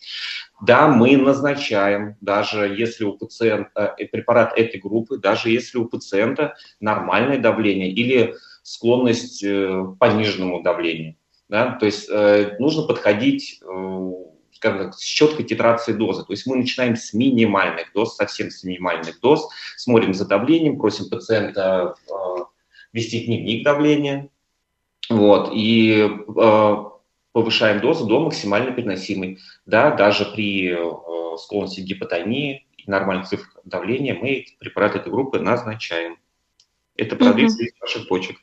да, 0.62 0.88
мы 0.88 1.18
назначаем, 1.18 2.16
даже 2.22 2.74
если 2.74 3.04
у 3.04 3.12
пациента 3.18 3.94
э, 3.98 4.06
препарат 4.06 4.58
этой 4.58 4.80
группы, 4.80 5.18
даже 5.18 5.50
если 5.50 5.76
у 5.76 5.84
пациента 5.84 6.54
нормальное 6.80 7.36
давление 7.36 7.90
или 7.90 8.36
склонность 8.62 9.44
э, 9.44 9.68
к 9.68 9.98
пониженному 9.98 10.62
давлению. 10.62 11.14
Да? 11.50 11.72
То 11.72 11.84
есть 11.84 12.08
э, 12.10 12.56
нужно 12.58 12.84
подходить 12.84 13.60
скажем 14.60 14.78
так, 14.78 14.94
с 14.94 15.00
четкой 15.00 15.46
титрацией 15.46 15.96
дозы. 15.96 16.22
То 16.22 16.32
есть 16.34 16.46
мы 16.46 16.56
начинаем 16.56 16.94
с 16.94 17.14
минимальных 17.14 17.92
доз, 17.94 18.14
совсем 18.14 18.50
с 18.50 18.62
минимальных 18.62 19.18
доз, 19.20 19.48
смотрим 19.76 20.12
за 20.12 20.26
давлением, 20.26 20.78
просим 20.78 21.08
пациента 21.08 21.94
вести 22.92 23.24
дневник 23.24 23.64
давления, 23.64 24.28
вот, 25.08 25.50
и 25.54 26.10
повышаем 27.32 27.80
дозу 27.80 28.06
до 28.06 28.20
максимально 28.20 28.72
переносимой. 28.72 29.38
Да, 29.64 29.92
даже 29.92 30.26
при 30.26 30.72
э, 30.72 31.36
склонности 31.38 31.80
к 31.80 31.84
гипотонии 31.84 32.66
и 32.76 32.90
нормальных 32.90 33.28
цифрах 33.28 33.56
давления 33.64 34.14
мы 34.14 34.44
препараты 34.58 34.98
этой 34.98 35.10
группы 35.10 35.38
назначаем. 35.38 36.18
Это 36.96 37.16
продлит 37.16 37.50
угу. 37.50 37.62
ваших 37.80 38.08
почек. 38.08 38.36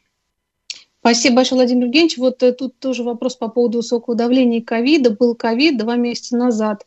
Спасибо 1.08 1.38
большое, 1.38 1.60
Владимир 1.60 1.86
Евгеньевич. 1.86 2.18
Вот 2.18 2.44
э, 2.44 2.52
тут 2.52 2.80
тоже 2.80 3.02
вопрос 3.02 3.38
по 3.38 3.48
поводу 3.48 3.78
высокого 3.78 4.14
давления 4.14 4.58
и 4.58 4.62
ковида. 4.62 5.12
Был 5.12 5.36
ковид 5.36 5.78
два 5.78 5.96
месяца 5.96 6.36
назад, 6.36 6.86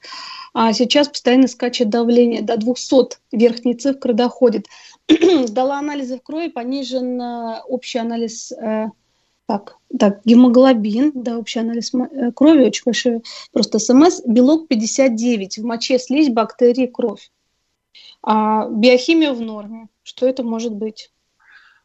а 0.53 0.75
сейчас 0.75 1.09
постоянно 1.09 1.49
скачет 1.49 1.89
давление. 1.89 2.43
До 2.43 2.59
200 2.59 3.17
верхней 3.33 3.73
цифры 3.73 4.13
доходит. 4.13 4.67
Дала 5.49 5.79
анализы 5.79 6.19
в 6.19 6.23
крови, 6.23 6.49
понижен 6.49 7.19
э, 7.19 7.63
общий 7.67 7.99
анализ 7.99 8.53
э, 8.53 8.89
так, 9.47 9.79
так, 9.99 10.21
гемоглобин, 10.27 11.13
да, 11.15 11.39
общий 11.39 11.61
анализ 11.61 11.91
крови, 12.37 12.67
очень 12.67 12.83
большой, 12.85 13.23
просто 13.55 13.79
СМС, 13.79 14.21
белок 14.27 14.69
59, 14.69 15.57
в 15.57 15.65
моче 15.65 15.99
слизь, 15.99 16.29
бактерии, 16.29 16.89
кровь. 16.89 17.31
А 18.23 18.69
биохимия 18.69 19.33
в 19.33 19.41
норме. 19.41 19.89
Что 20.03 20.27
это 20.27 20.43
может 20.43 20.75
быть? 20.75 21.11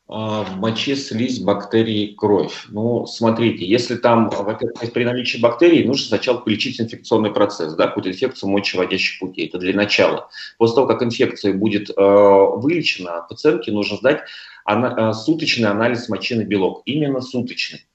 А, 0.07 0.43
в 0.43 0.57
моче 0.57 0.95
слизь, 0.95 1.39
бактерии, 1.39 2.13
кровь. 2.13 2.65
Ну, 2.69 3.07
смотрите, 3.07 3.65
если 3.65 3.95
там, 3.95 4.29
во-первых, 4.29 4.93
при 4.93 5.03
наличии 5.03 5.39
бактерий, 5.39 5.83
нужно 5.83 6.05
сначала 6.05 6.37
полечить 6.37 6.79
инфекционный 6.79 7.31
процесс, 7.31 7.73
да, 7.73 7.87
какую-то 7.87 8.11
инфекцию 8.11 8.51
мочеводящих 8.51 9.19
путей. 9.19 9.47
Это 9.47 9.57
для 9.57 9.73
начала. 9.73 10.29
После 10.59 10.75
того, 10.75 10.87
как 10.87 11.01
инфекция 11.01 11.53
будет 11.53 11.89
э, 11.89 11.93
вылечена, 11.97 13.25
пациентке 13.27 13.71
нужно 13.71 13.97
сдать 13.97 14.21
ана- 14.63 15.09
э, 15.09 15.13
суточный 15.13 15.69
анализ 15.69 16.07
мочи 16.07 16.35
на 16.35 16.43
белок. 16.43 16.83
Именно 16.85 17.21
суточный. 17.21 17.87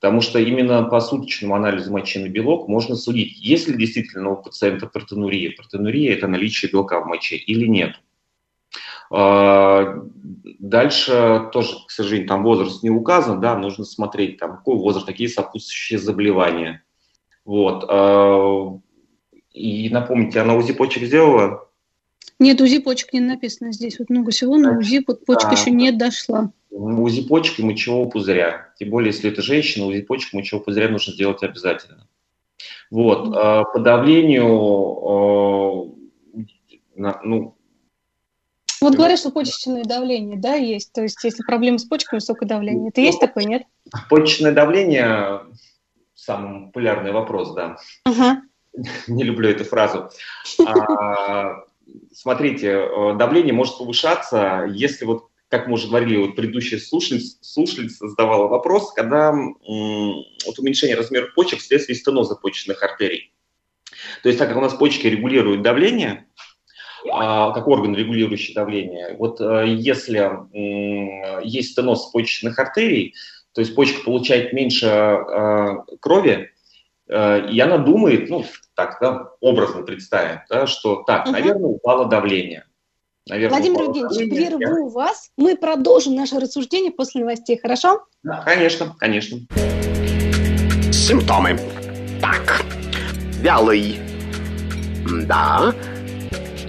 Потому 0.00 0.22
что 0.22 0.38
именно 0.38 0.84
по 0.84 1.00
суточному 1.00 1.54
анализу 1.54 1.92
мочи 1.92 2.18
на 2.18 2.28
белок 2.28 2.68
можно 2.68 2.96
судить, 2.96 3.38
есть 3.38 3.68
ли 3.68 3.76
действительно 3.76 4.30
у 4.30 4.42
пациента 4.42 4.86
протонурия. 4.86 5.52
Протонурия– 5.54 6.14
это 6.16 6.26
наличие 6.26 6.70
белка 6.70 7.00
в 7.00 7.06
моче 7.06 7.36
или 7.36 7.66
нет. 7.66 7.96
А, 9.16 10.02
дальше 10.58 11.48
тоже, 11.52 11.76
к 11.86 11.90
сожалению, 11.92 12.26
там 12.26 12.42
возраст 12.42 12.82
не 12.82 12.90
указан, 12.90 13.40
да, 13.40 13.56
нужно 13.56 13.84
смотреть, 13.84 14.38
там, 14.38 14.56
какой 14.56 14.76
возраст, 14.76 15.06
какие 15.06 15.28
сопутствующие 15.28 16.00
заболевания. 16.00 16.82
Вот. 17.44 17.84
А, 17.88 18.76
и 19.52 19.88
напомните, 19.90 20.40
она 20.40 20.56
УЗИ 20.56 20.72
почек 20.72 21.04
сделала? 21.04 21.68
Нет, 22.40 22.60
УЗИ 22.60 22.80
почек 22.80 23.12
не 23.12 23.20
написано 23.20 23.72
здесь. 23.72 24.00
Вот 24.00 24.10
много 24.10 24.32
всего, 24.32 24.56
но 24.56 24.76
УЗИ 24.78 24.98
почек 24.98 25.44
да. 25.44 25.52
еще 25.52 25.70
не 25.70 25.92
дошла. 25.92 26.50
УЗИ 26.70 27.28
почек 27.28 27.60
и 27.60 27.62
мочевого 27.62 28.10
пузыря. 28.10 28.72
Тем 28.80 28.90
более, 28.90 29.12
если 29.12 29.30
это 29.30 29.42
женщина, 29.42 29.86
УЗИ 29.86 30.02
почек 30.02 30.34
и 30.34 30.36
мочевого 30.38 30.64
пузыря 30.64 30.88
нужно 30.88 31.12
сделать 31.12 31.44
обязательно. 31.44 32.08
Вот. 32.90 33.28
Mm-hmm. 33.28 33.64
По 33.72 33.78
давлению, 33.78 34.48
ну, 36.96 37.56
вот 38.84 38.94
говорят, 38.96 39.18
что 39.18 39.30
почечное 39.30 39.84
давление, 39.84 40.38
да, 40.38 40.54
есть. 40.54 40.92
То 40.92 41.02
есть, 41.02 41.22
если 41.24 41.42
проблемы 41.42 41.78
с 41.78 41.84
почками, 41.84 42.18
высокое 42.18 42.48
давление. 42.48 42.90
Это 42.90 43.00
есть 43.00 43.20
такое, 43.20 43.44
нет? 43.44 43.62
Почечное 44.08 44.52
давление– 44.52 45.40
самый 46.14 46.66
популярный 46.66 47.12
вопрос, 47.12 47.54
да. 47.54 47.76
Не 49.06 49.22
люблю 49.22 49.48
эту 49.48 49.64
фразу. 49.64 50.10
А, 50.66 51.64
смотрите, 52.12 52.88
давление 53.16 53.52
может 53.52 53.78
повышаться, 53.78 54.66
если 54.68 55.04
вот, 55.04 55.28
как 55.48 55.68
мы 55.68 55.74
уже 55.74 55.88
говорили, 55.88 56.16
вот 56.16 56.34
предыдущая 56.34 56.78
слушательница, 56.78 57.36
слушательница 57.40 58.08
задавала 58.08 58.48
вопрос, 58.48 58.92
когда 58.92 59.32
вот 59.32 60.58
уменьшение 60.58 60.96
размера 60.96 61.28
почек 61.34 61.60
вследствие 61.60 61.96
стеноза 61.96 62.34
почечных 62.34 62.82
артерий. 62.82 63.32
То 64.22 64.28
есть, 64.28 64.38
так 64.38 64.48
как 64.48 64.58
у 64.58 64.60
нас 64.60 64.74
почки 64.74 65.06
регулируют 65.06 65.62
давление, 65.62 66.26
как 67.04 67.68
орган, 67.68 67.94
регулирующий 67.94 68.54
давление. 68.54 69.16
Вот 69.18 69.40
э, 69.40 69.66
если 69.68 70.30
есть 71.46 71.72
стеноз 71.72 72.10
почечных 72.10 72.58
артерий, 72.58 73.14
то 73.52 73.60
есть 73.60 73.74
почка 73.74 74.02
получает 74.04 74.52
меньше 74.52 74.86
э, 74.86 75.76
крови, 76.00 76.50
Э, 77.08 77.48
и 77.50 77.60
она 77.60 77.78
думает, 77.78 78.30
ну, 78.30 78.44
так, 78.74 78.98
да, 79.00 79.30
образно 79.40 79.82
представим, 79.82 80.40
да, 80.48 80.66
что 80.66 81.02
так, 81.06 81.24
угу. 81.24 81.32
наверное, 81.32 81.70
упало 81.70 82.06
давление. 82.06 82.64
Наверное, 83.26 83.58
Владимир 83.58 83.82
Евгеньевич, 83.82 84.30
прерву 84.30 84.88
я... 84.88 84.92
вас. 84.92 85.30
Мы 85.36 85.56
продолжим 85.56 86.14
наше 86.14 86.38
рассуждение 86.38 86.92
после 86.92 87.22
новостей, 87.22 87.58
хорошо? 87.58 88.04
Да, 88.22 88.42
конечно, 88.42 88.94
конечно. 88.98 89.38
Симптомы. 90.92 91.58
Так, 92.20 92.62
вялый. 93.40 93.98
Да. 95.26 95.74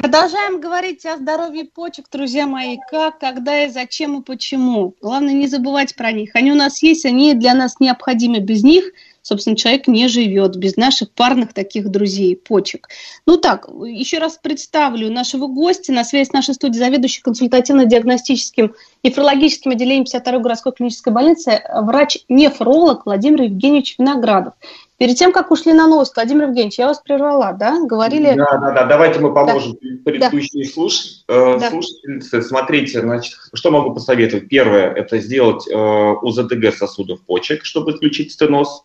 Продолжаем 0.00 0.62
говорить 0.62 1.04
о 1.04 1.18
здоровье 1.18 1.66
почек, 1.66 2.06
друзья 2.10 2.46
мои. 2.46 2.78
Как, 2.90 3.18
когда 3.18 3.64
и 3.64 3.68
зачем 3.68 4.18
и 4.18 4.24
почему. 4.24 4.94
Главное 5.02 5.34
не 5.34 5.46
забывать 5.46 5.94
про 5.94 6.10
них. 6.10 6.30
Они 6.32 6.50
у 6.50 6.54
нас 6.54 6.82
есть, 6.82 7.04
они 7.04 7.34
для 7.34 7.52
нас 7.52 7.80
необходимы. 7.80 8.38
Без 8.38 8.62
них– 8.62 8.84
собственно, 9.22 9.56
человек 9.56 9.86
не 9.86 10.08
живет 10.08 10.56
без 10.56 10.76
наших 10.76 11.10
парных 11.12 11.52
таких 11.52 11.88
друзей, 11.88 12.36
почек. 12.36 12.88
Ну 13.26 13.36
так, 13.36 13.68
еще 13.68 14.18
раз 14.18 14.38
представлю 14.42 15.10
нашего 15.10 15.46
гостя. 15.46 15.92
На 15.92 16.04
связи 16.04 16.28
с 16.28 16.32
нашей 16.32 16.54
студией 16.54 16.84
заведующий 16.84 17.22
консультативно-диагностическим 17.22 18.74
нефрологическим 19.02 19.72
отделением 19.72 20.04
52-й 20.04 20.40
городской 20.40 20.72
клинической 20.72 21.12
больницы 21.12 21.62
врач-нефролог 21.74 23.06
Владимир 23.06 23.42
Евгеньевич 23.42 23.96
Виноградов. 23.98 24.54
Перед 25.00 25.16
тем, 25.16 25.32
как 25.32 25.50
ушли 25.50 25.72
на 25.72 25.86
новость, 25.86 26.14
Владимир 26.14 26.48
Евгеньевич, 26.48 26.78
я 26.78 26.86
вас 26.88 27.00
прервала, 27.00 27.54
да? 27.54 27.82
Говорили... 27.86 28.34
Да, 28.34 28.58
да, 28.58 28.70
да, 28.72 28.84
давайте 28.84 29.18
мы 29.18 29.32
поможем 29.32 29.72
да. 29.80 29.88
предыдущей 30.04 30.64
да. 30.64 30.70
слуш... 30.70 30.94
э, 31.26 31.56
да. 31.58 31.70
слушательнице. 31.70 32.42
Смотрите, 32.42 33.00
значит, 33.00 33.34
что 33.54 33.70
могу 33.70 33.94
посоветовать? 33.94 34.50
Первое, 34.50 34.92
это 34.92 35.18
сделать 35.18 35.66
э, 35.66 35.74
УЗДГ 35.74 36.74
сосудов 36.76 37.22
почек, 37.22 37.64
чтобы 37.64 37.92
исключить 37.92 38.32
стеноз. 38.32 38.84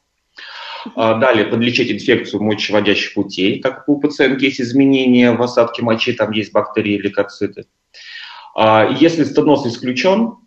А, 0.95 1.15
далее 1.15 1.47
подлечить 1.47 1.91
инфекцию 1.91 2.41
мочеводящих 2.41 3.13
путей, 3.15 3.59
как 3.59 3.83
у 3.89 3.99
пациентки 3.99 4.45
есть 4.45 4.61
изменения 4.61 5.33
в 5.33 5.41
осадке 5.41 5.81
мочи, 5.81 6.13
там 6.13 6.31
есть 6.31 6.53
бактерии, 6.53 6.97
лейкоциты. 6.97 7.65
А, 8.55 8.87
если 9.01 9.25
стеноз 9.25 9.65
исключен, 9.65 10.37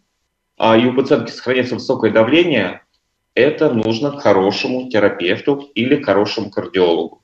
а, 0.57 0.79
и 0.79 0.87
у 0.87 0.95
пациентки 0.95 1.31
сохраняется 1.31 1.75
высокое 1.75 2.11
давление, 2.11 2.81
это 3.39 3.71
нужно 3.73 4.11
к 4.11 4.21
хорошему 4.21 4.91
терапевту 4.91 5.71
или 5.75 5.97
к 5.97 6.07
хорошему 6.07 6.51
кардиологу. 6.51 7.23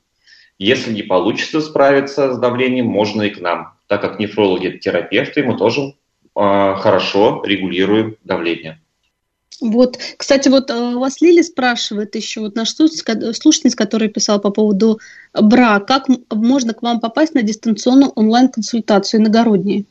Если 0.58 0.92
не 0.92 1.02
получится 1.02 1.60
справиться 1.60 2.32
с 2.32 2.38
давлением, 2.38 2.86
можно 2.86 3.22
и 3.22 3.30
к 3.30 3.40
нам, 3.40 3.74
так 3.88 4.00
как 4.00 4.18
нефрологи– 4.18 4.78
терапевты, 4.82 5.42
мы 5.42 5.56
тоже 5.56 5.94
хорошо 6.34 7.42
регулируем 7.44 8.16
давление. 8.24 8.80
Вот, 9.60 9.98
кстати, 10.16 10.48
вот 10.48 10.68
э, 10.70 10.94
вас 10.96 11.20
Лили 11.20 11.42
спрашивает 11.42 12.14
еще, 12.16 12.40
вот 12.40 12.56
наш 12.56 12.70
слушательниц, 12.70 13.76
который 13.76 14.08
писал 14.08 14.40
по 14.40 14.50
поводу 14.50 14.98
БРА, 15.32 15.78
как 15.80 16.06
можно 16.30 16.74
к 16.74 16.82
вам 16.82 16.98
попасть 17.00 17.34
на 17.34 17.42
дистанционную 17.42 18.10
онлайн-консультацию 18.10 19.20
иногородние? 19.20 19.84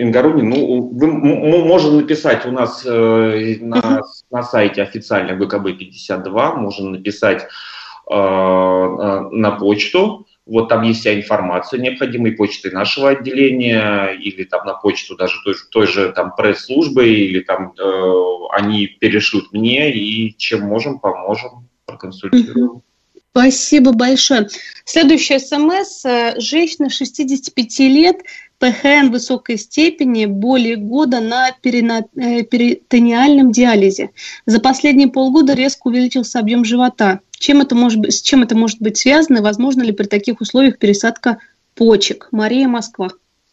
Иногородние, 0.00 0.44
ну, 0.44 0.90
вы, 0.92 1.06
можно 1.08 1.92
написать 2.00 2.46
у 2.46 2.52
нас 2.52 2.84
э, 2.86 3.56
на, 3.60 4.02
на 4.30 4.42
сайте 4.42 4.82
официально 4.82 5.32
ВКБ-52, 5.42 6.56
можно 6.56 6.90
написать 6.90 7.42
э, 7.42 8.14
на 8.14 9.56
почту, 9.58 10.26
вот 10.46 10.68
там 10.68 10.82
есть 10.82 11.00
вся 11.00 11.14
информация 11.14 11.80
необходимой 11.80 12.32
почты 12.32 12.70
нашего 12.70 13.10
отделения 13.10 14.08
или 14.12 14.44
там 14.44 14.64
на 14.66 14.74
почту 14.74 15.16
даже 15.16 15.34
той, 15.44 15.54
той 15.70 15.86
же 15.86 16.12
там 16.12 16.34
пресс-службы 16.34 17.08
или 17.08 17.40
там 17.40 17.74
э, 17.78 18.12
они 18.50 18.86
перешлют 18.86 19.52
мне 19.52 19.92
и 19.92 20.36
чем 20.38 20.62
можем, 20.62 21.00
поможем, 21.00 21.68
проконсультируем. 21.86 22.82
Спасибо 23.30 23.92
большое. 23.92 24.48
Следующая 24.84 25.38
смс. 25.38 26.02
Женщина 26.42 26.90
65 26.90 27.78
лет, 27.80 28.16
ПХН 28.58 29.10
высокой 29.10 29.56
степени, 29.56 30.26
более 30.26 30.76
года 30.76 31.20
на 31.20 31.50
э, 31.50 32.42
перитониальном 32.42 33.52
диализе. 33.52 34.10
За 34.46 34.60
последние 34.60 35.08
полгода 35.08 35.54
резко 35.54 35.86
увеличился 35.88 36.40
объем 36.40 36.64
живота. 36.64 37.20
Чем 37.30 37.60
это 37.60 37.74
может 37.74 38.04
с 38.12 38.20
чем 38.20 38.42
это 38.42 38.56
может 38.56 38.80
быть 38.80 38.96
связано? 38.96 39.42
Возможно 39.42 39.82
ли 39.82 39.92
при 39.92 40.06
таких 40.06 40.40
условиях 40.40 40.78
пересадка 40.78 41.38
почек? 41.74 42.28
Мария 42.32 42.66
Москва. 42.66 43.10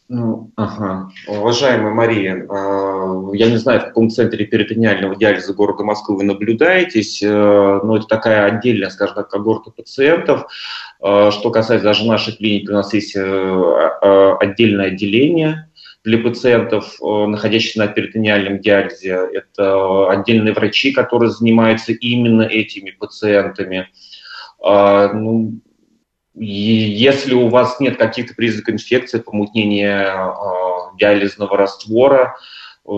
Ну, 0.08 0.52
ага. 0.54 1.10
Уважаемая 1.26 1.92
Мария, 1.92 2.46
а, 2.48 3.30
я 3.32 3.50
не 3.50 3.56
знаю, 3.56 3.80
в 3.80 3.84
каком 3.86 4.08
центре 4.08 4.46
перитониального 4.46 5.16
диализа 5.16 5.52
города 5.52 5.82
Москвы 5.82 6.16
вы 6.16 6.22
наблюдаетесь, 6.22 7.20
э, 7.22 7.28
но 7.28 7.96
это 7.96 8.06
такая 8.06 8.44
отдельная, 8.44 8.90
скажем 8.90 9.16
так, 9.16 9.28
когорта 9.28 9.70
пациентов. 9.70 10.46
А, 11.00 11.30
что 11.30 11.50
касается 11.50 11.84
даже 11.84 12.06
нашей 12.06 12.36
клиники, 12.36 12.70
у 12.70 12.74
нас 12.74 12.92
есть 12.94 13.16
э, 13.16 13.20
а, 13.22 14.36
отдельное 14.38 14.86
отделение 14.86 15.68
для 16.04 16.18
пациентов, 16.18 16.96
э, 17.02 17.26
находящихся 17.26 17.80
на 17.80 17.88
перитониальном 17.88 18.60
диализе. 18.60 19.28
Это 19.32 20.08
отдельные 20.08 20.54
врачи, 20.54 20.92
которые 20.92 21.30
занимаются 21.30 21.92
именно 21.92 22.42
этими 22.42 22.90
пациентами. 22.90 23.88
А, 24.62 25.12
ну, 25.12 25.60
если 26.38 27.34
у 27.34 27.48
вас 27.48 27.80
нет 27.80 27.96
каких-то 27.96 28.34
признаков 28.34 28.74
инфекции, 28.74 29.20
помутнения 29.20 30.06
а, 30.06 30.94
диализного 30.98 31.56
раствора, 31.56 32.36
э, 32.86 32.90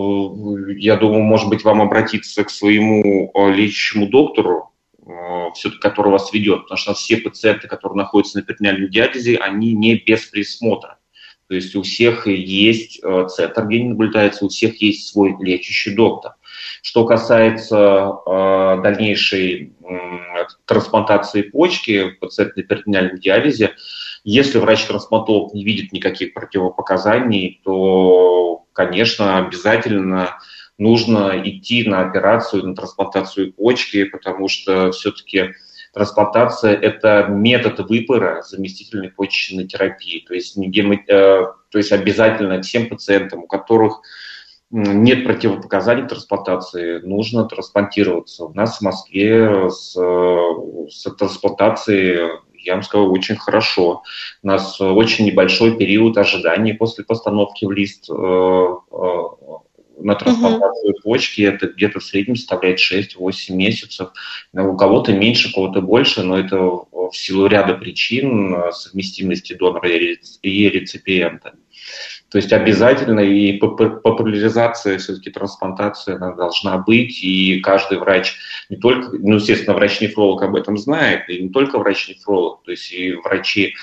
я 0.77 0.95
думаю, 0.95 1.23
может 1.23 1.49
быть, 1.49 1.63
вам 1.63 1.81
обратиться 1.81 2.43
к 2.43 2.49
своему 2.49 3.31
э, 3.33 3.51
лечащему 3.51 4.07
доктору, 4.07 4.68
все-таки 5.55 5.81
который 5.81 6.11
вас 6.11 6.31
ведет, 6.33 6.63
потому 6.63 6.77
что 6.77 6.93
все 6.93 7.17
пациенты, 7.17 7.67
которые 7.67 7.97
находятся 7.97 8.37
на 8.37 8.43
перитониальном 8.43 8.89
диализе, 8.89 9.37
они 9.37 9.73
не 9.73 9.95
без 9.95 10.25
присмотра. 10.25 10.99
То 11.49 11.55
есть 11.55 11.75
у 11.75 11.81
всех 11.81 12.27
есть 12.27 12.99
э, 13.03 13.27
центр, 13.27 13.65
где 13.65 13.83
наблюдается, 13.83 14.45
у 14.45 14.49
всех 14.49 14.79
есть 14.83 15.09
свой 15.09 15.35
лечащий 15.39 15.95
доктор. 15.95 16.33
Что 16.83 17.05
касается 17.05 18.11
э, 18.23 18.81
дальнейшей 18.83 19.73
э, 19.81 20.45
трансплантации 20.65 21.41
почки, 21.41 22.11
пациент 22.21 22.55
на 22.55 22.61
перитонеальном 22.61 23.19
диализе, 23.19 23.73
если 24.23 24.59
врач-трансплантолог 24.59 25.55
не 25.55 25.63
видит 25.63 25.91
никаких 25.91 26.35
противопоказаний, 26.35 27.59
то, 27.63 28.65
конечно, 28.73 29.39
обязательно 29.39 30.37
нужно 30.79 31.39
идти 31.43 31.87
на 31.87 32.01
операцию, 32.01 32.65
на 32.65 32.75
трансплантацию 32.75 33.53
почки, 33.53 34.05
потому 34.05 34.47
что 34.47 34.91
все-таки 34.91 35.51
трансплантация– 35.93 36.73
это 36.81 37.27
метод 37.29 37.79
выбора 37.89 38.41
заместительной 38.41 39.09
почечной 39.09 39.67
терапии. 39.67 40.23
То 40.27 40.33
есть, 40.33 40.57
гемо, 40.57 40.95
э, 40.95 41.01
то 41.07 41.77
есть 41.77 41.91
обязательно 41.91 42.61
всем 42.61 42.89
пациентам, 42.89 43.43
у 43.43 43.47
которых 43.47 44.01
нет 44.71 45.23
противопоказаний 45.23 46.07
трансплантации, 46.07 46.99
нужно 46.99 47.45
трансплантироваться. 47.45 48.45
У 48.45 48.53
нас 48.53 48.77
в 48.77 48.81
Москве 48.81 49.69
с, 49.69 49.93
с 49.93 51.15
трансплантацией, 51.17 52.39
я 52.53 52.73
вам 52.73 52.83
скажу, 52.83 53.11
очень 53.11 53.35
хорошо. 53.35 54.03
У 54.43 54.47
нас 54.47 54.79
очень 54.79 55.25
небольшой 55.25 55.75
период 55.75 56.17
ожидания 56.17 56.75
после 56.75 57.03
постановки 57.03 57.65
в 57.65 57.71
лист 57.71 58.09
э, 58.09 58.13
э, 58.13 59.19
на 59.99 60.15
трансплантацию 60.15 60.93
угу. 60.93 61.01
почки 61.03 61.41
это 61.41 61.67
где-то 61.67 61.99
в 61.99 62.03
среднем 62.03 62.35
составляет 62.35 62.79
6-8 62.79 63.53
месяцев. 63.53 64.09
У 64.53 64.75
кого-то 64.75 65.13
меньше, 65.13 65.49
у 65.49 65.53
кого-то 65.53 65.81
больше, 65.81 66.23
но 66.23 66.39
это 66.39 66.57
в 66.57 67.11
силу 67.13 67.47
ряда 67.47 67.73
причин 67.75 68.53
э, 68.53 68.71
совместимости 68.71 69.53
донора 69.53 69.89
и 69.89 70.69
реципиента. 70.69 71.53
То 72.29 72.37
есть 72.37 72.53
обязательно 72.53 73.21
и 73.21 73.57
популяризация 73.57 74.99
все-таки 74.99 75.31
трансплантации 75.31 76.15
она 76.15 76.35
должна 76.35 76.77
быть, 76.77 77.23
и 77.23 77.59
каждый 77.59 77.97
врач, 77.97 78.35
не 78.69 78.77
только, 78.77 79.17
ну, 79.17 79.35
естественно, 79.35 79.75
врач-нефролог 79.75 80.43
об 80.43 80.55
этом 80.55 80.77
знает, 80.77 81.27
и 81.27 81.41
не 81.41 81.49
только 81.49 81.79
врач-нефролог, 81.79 82.61
то 82.63 82.71
есть 82.71 82.91
и 82.91 83.13
врачи 83.13 83.73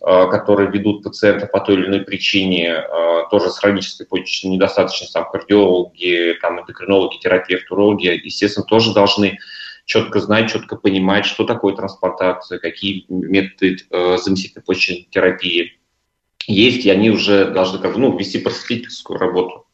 которые 0.00 0.70
ведут 0.70 1.02
пациента 1.02 1.46
по 1.46 1.60
той 1.60 1.76
или 1.76 1.86
иной 1.86 2.00
причине, 2.00 2.68
э, 2.68 3.22
тоже 3.30 3.50
с 3.50 3.58
хронической 3.58 4.06
почечной 4.06 4.52
недостаточностью, 4.52 5.12
там, 5.14 5.30
кардиологи, 5.30 6.36
там, 6.40 6.60
эндокринологи, 6.60 7.18
терапевты, 7.18 7.66
урологи, 7.70 8.20
естественно, 8.24 8.66
тоже 8.66 8.92
должны 8.92 9.38
четко 9.84 10.20
знать, 10.20 10.50
четко 10.50 10.76
понимать, 10.76 11.24
что 11.24 11.44
такое 11.44 11.74
трансплантация, 11.74 12.58
какие 12.58 13.06
методы 13.08 13.78
э, 13.90 14.18
заместительной 14.18 14.64
почечной 14.64 15.08
терапии 15.10 15.78
есть, 16.46 16.84
и 16.84 16.90
они 16.90 17.10
уже 17.10 17.46
должны 17.46 17.78
как 17.78 17.94
бы, 17.94 17.98
ну, 17.98 18.16
вести 18.16 18.38
просветительскую 18.38 19.18
работу. 19.18 19.66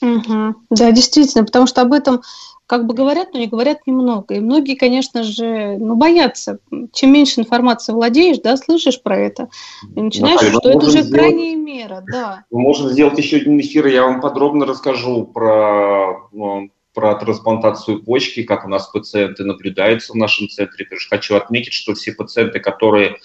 Угу. 0.00 0.54
Да, 0.70 0.92
действительно, 0.92 1.44
потому 1.44 1.66
что 1.66 1.82
об 1.82 1.92
этом 1.92 2.22
как 2.68 2.84
бы 2.86 2.92
говорят, 2.92 3.32
но 3.32 3.40
не 3.40 3.46
говорят 3.46 3.86
немного. 3.86 4.34
И 4.34 4.40
многие, 4.40 4.74
конечно 4.74 5.22
же, 5.22 5.78
ну, 5.78 5.96
боятся. 5.96 6.58
Чем 6.92 7.14
меньше 7.14 7.40
информации 7.40 7.92
владеешь, 7.92 8.40
да, 8.40 8.58
слышишь 8.58 9.02
про 9.02 9.18
это, 9.18 9.48
и 9.96 10.00
начинаешь, 10.00 10.42
Наталья, 10.42 10.58
что 10.58 10.68
это 10.68 10.86
уже 10.86 11.02
сделать, 11.02 11.10
крайняя 11.10 11.56
мера, 11.56 12.04
да. 12.06 12.44
Мы 12.50 12.60
можем 12.60 12.90
сделать 12.90 13.16
еще 13.16 13.38
один 13.38 13.58
эфир, 13.58 13.86
я 13.86 14.04
вам 14.04 14.20
подробно 14.20 14.66
расскажу 14.66 15.24
про, 15.24 16.28
ну, 16.30 16.70
про 16.92 17.14
трансплантацию 17.14 18.04
почки, 18.04 18.42
как 18.42 18.66
у 18.66 18.68
нас 18.68 18.86
пациенты 18.88 19.44
наблюдаются 19.44 20.12
в 20.12 20.16
нашем 20.16 20.48
центре. 20.50 20.86
Хочу 21.08 21.36
отметить, 21.36 21.72
что 21.72 21.94
все 21.94 22.12
пациенты, 22.12 22.60
которые 22.60 23.16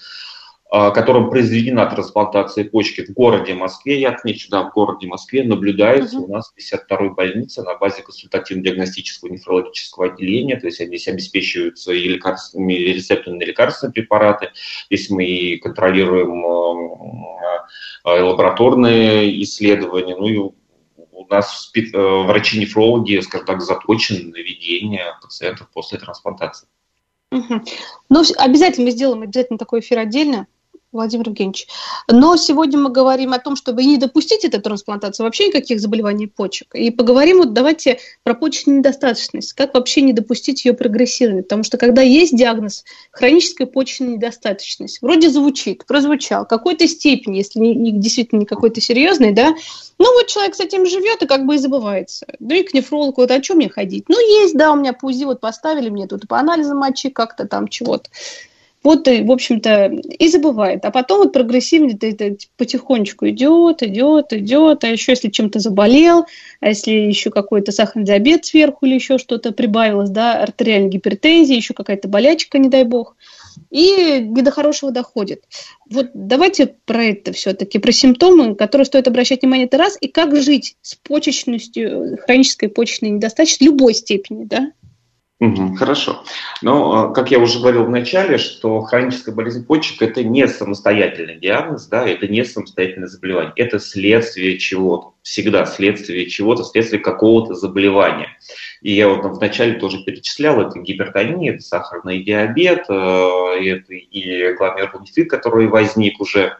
которым 0.70 1.30
произведена 1.30 1.86
трансплантация 1.86 2.64
почки 2.64 3.04
в 3.04 3.12
городе 3.12 3.54
Москве, 3.54 4.00
я 4.00 4.10
отмечу, 4.10 4.48
да, 4.50 4.62
в 4.64 4.72
городе 4.72 5.06
Москве 5.06 5.44
наблюдается 5.44 6.16
uh-huh. 6.16 6.24
у 6.24 6.32
нас 6.32 6.52
52-й 6.58 7.10
больнице 7.10 7.62
на 7.62 7.76
базе 7.76 8.02
консультативно-диагностического 8.02 9.28
нефрологического 9.28 10.06
отделения, 10.06 10.56
то 10.56 10.66
есть 10.66 10.84
здесь 10.84 11.06
обеспечиваются 11.06 11.92
и 11.92 12.08
лекарственными, 12.08 12.72
и 12.72 12.92
рецептами 12.94 13.44
лекарственные 13.44 13.92
препараты, 13.92 14.50
здесь 14.90 15.10
мы 15.10 15.24
и 15.24 15.58
контролируем 15.58 16.44
э, 16.44 17.28
э, 18.06 18.22
лабораторные 18.22 19.42
исследования, 19.42 20.16
ну 20.16 20.26
и 20.26 20.36
у 20.36 21.26
нас 21.28 21.70
э, 21.74 21.80
врачи-нефрологи, 21.92 23.20
скажем 23.20 23.46
так, 23.46 23.62
заточены 23.62 24.30
на 24.30 24.36
ведение 24.36 25.04
пациентов 25.22 25.68
после 25.72 25.98
трансплантации. 25.98 26.68
Угу. 27.30 27.62
Ну, 28.10 28.22
обязательно 28.38 28.86
мы 28.86 28.90
сделаем 28.92 29.22
обязательно 29.22 29.58
такой 29.58 29.80
эфир 29.80 29.98
отдельно. 29.98 30.46
Владимир 30.94 31.28
Евгеньевич. 31.28 31.66
Но 32.08 32.36
сегодня 32.36 32.78
мы 32.78 32.90
говорим 32.90 33.32
о 33.32 33.38
том, 33.38 33.56
чтобы 33.56 33.84
не 33.84 33.98
допустить 33.98 34.44
эту 34.44 34.60
трансплантацию, 34.62 35.24
вообще 35.24 35.48
никаких 35.48 35.80
заболеваний 35.80 36.26
почек. 36.26 36.74
И 36.74 36.90
поговорим 36.90 37.38
вот 37.38 37.52
давайте 37.52 37.98
про 38.22 38.34
почечную 38.34 38.78
недостаточность. 38.78 39.52
Как 39.52 39.74
вообще 39.74 40.02
не 40.02 40.12
допустить 40.12 40.64
ее 40.64 40.72
прогрессирования? 40.72 41.42
Потому 41.42 41.64
что 41.64 41.76
когда 41.76 42.02
есть 42.02 42.36
диагноз 42.36 42.84
хроническая 43.10 43.66
почечная 43.66 44.10
недостаточность, 44.10 45.02
вроде 45.02 45.28
звучит, 45.28 45.84
прозвучал, 45.84 46.46
какой-то 46.46 46.86
степени, 46.86 47.38
если 47.38 47.58
не, 47.58 47.92
действительно 47.92 48.40
не 48.40 48.46
какой-то 48.46 48.80
серьезный, 48.80 49.32
да, 49.32 49.54
ну 49.98 50.12
вот 50.12 50.28
человек 50.28 50.54
с 50.54 50.60
этим 50.60 50.86
живет 50.86 51.22
и 51.22 51.26
как 51.26 51.44
бы 51.46 51.56
и 51.56 51.58
забывается. 51.58 52.26
Да 52.38 52.54
и 52.54 52.62
к 52.62 52.72
нефрологу, 52.72 53.20
вот 53.20 53.30
о 53.30 53.40
чем 53.40 53.56
мне 53.56 53.68
ходить? 53.68 54.04
Ну 54.08 54.18
есть, 54.18 54.56
да, 54.56 54.72
у 54.72 54.76
меня 54.76 54.92
ПУЗИ 54.92 55.24
вот 55.24 55.40
поставили 55.40 55.88
мне 55.88 56.06
тут 56.06 56.28
по 56.28 56.38
анализам 56.38 56.78
мочи 56.78 57.10
как-то 57.10 57.46
там 57.46 57.68
чего-то 57.68 58.08
вот, 58.84 59.08
в 59.08 59.32
общем-то, 59.32 59.86
и 59.86 60.28
забывает. 60.28 60.84
А 60.84 60.90
потом 60.90 61.20
вот 61.20 61.32
прогрессивно 61.32 61.92
это, 61.92 62.06
это 62.06 62.36
потихонечку 62.58 63.26
идет, 63.30 63.82
идет, 63.82 64.34
идет. 64.34 64.84
А 64.84 64.88
еще 64.88 65.12
если 65.12 65.30
чем-то 65.30 65.58
заболел, 65.58 66.26
а 66.60 66.68
если 66.68 66.90
еще 66.90 67.30
какой-то 67.30 67.72
сахарный 67.72 68.06
диабет 68.06 68.44
сверху 68.44 68.84
или 68.84 68.94
еще 68.94 69.16
что-то 69.16 69.52
прибавилось, 69.52 70.10
да, 70.10 70.34
артериальная 70.34 70.90
гипертензия, 70.90 71.56
еще 71.56 71.72
какая-то 71.72 72.08
болячка, 72.08 72.58
не 72.58 72.68
дай 72.68 72.84
бог, 72.84 73.16
и 73.70 74.20
не 74.20 74.42
до 74.42 74.50
хорошего 74.50 74.92
доходит. 74.92 75.44
Вот 75.88 76.10
давайте 76.12 76.74
про 76.84 77.04
это 77.04 77.32
все-таки, 77.32 77.78
про 77.78 77.90
симптомы, 77.90 78.54
которые 78.54 78.84
стоит 78.84 79.08
обращать 79.08 79.42
внимание, 79.42 79.66
это 79.66 79.78
раз, 79.78 79.96
и 79.98 80.08
как 80.08 80.36
жить 80.36 80.76
с 80.82 80.94
почечностью, 80.94 82.18
хронической 82.26 82.68
почечной 82.68 83.10
недостаточностью 83.10 83.68
любой 83.68 83.94
степени, 83.94 84.44
да? 84.44 84.72
Хорошо. 85.76 86.22
Но, 86.62 87.12
как 87.12 87.30
я 87.30 87.38
уже 87.38 87.58
говорил 87.58 87.84
в 87.84 87.90
начале, 87.90 88.38
что 88.38 88.80
хроническая 88.82 89.34
болезнь 89.34 89.66
почек– 89.66 90.00
это 90.02 90.22
не 90.22 90.46
самостоятельный 90.46 91.38
диагноз, 91.38 91.86
да, 91.86 92.08
это 92.08 92.28
не 92.28 92.44
самостоятельное 92.44 93.08
заболевание, 93.08 93.52
это 93.56 93.80
следствие 93.80 94.58
чего-то, 94.58 95.14
всегда 95.22 95.66
следствие 95.66 96.26
чего-то, 96.26 96.62
следствие 96.62 97.02
какого-то 97.02 97.54
заболевания. 97.54 98.28
И 98.80 98.92
я 98.92 99.08
вот 99.08 99.24
вначале 99.24 99.74
тоже 99.74 100.04
перечислял, 100.04 100.60
это 100.60 100.78
гипертония, 100.78 101.54
это 101.54 101.62
сахарный 101.62 102.22
диабет, 102.22 102.84
э, 102.88 102.92
это 102.92 103.92
и 103.92 104.54
гломерулонефрит, 104.54 105.28
который 105.28 105.66
возник 105.66 106.20
уже 106.20 106.56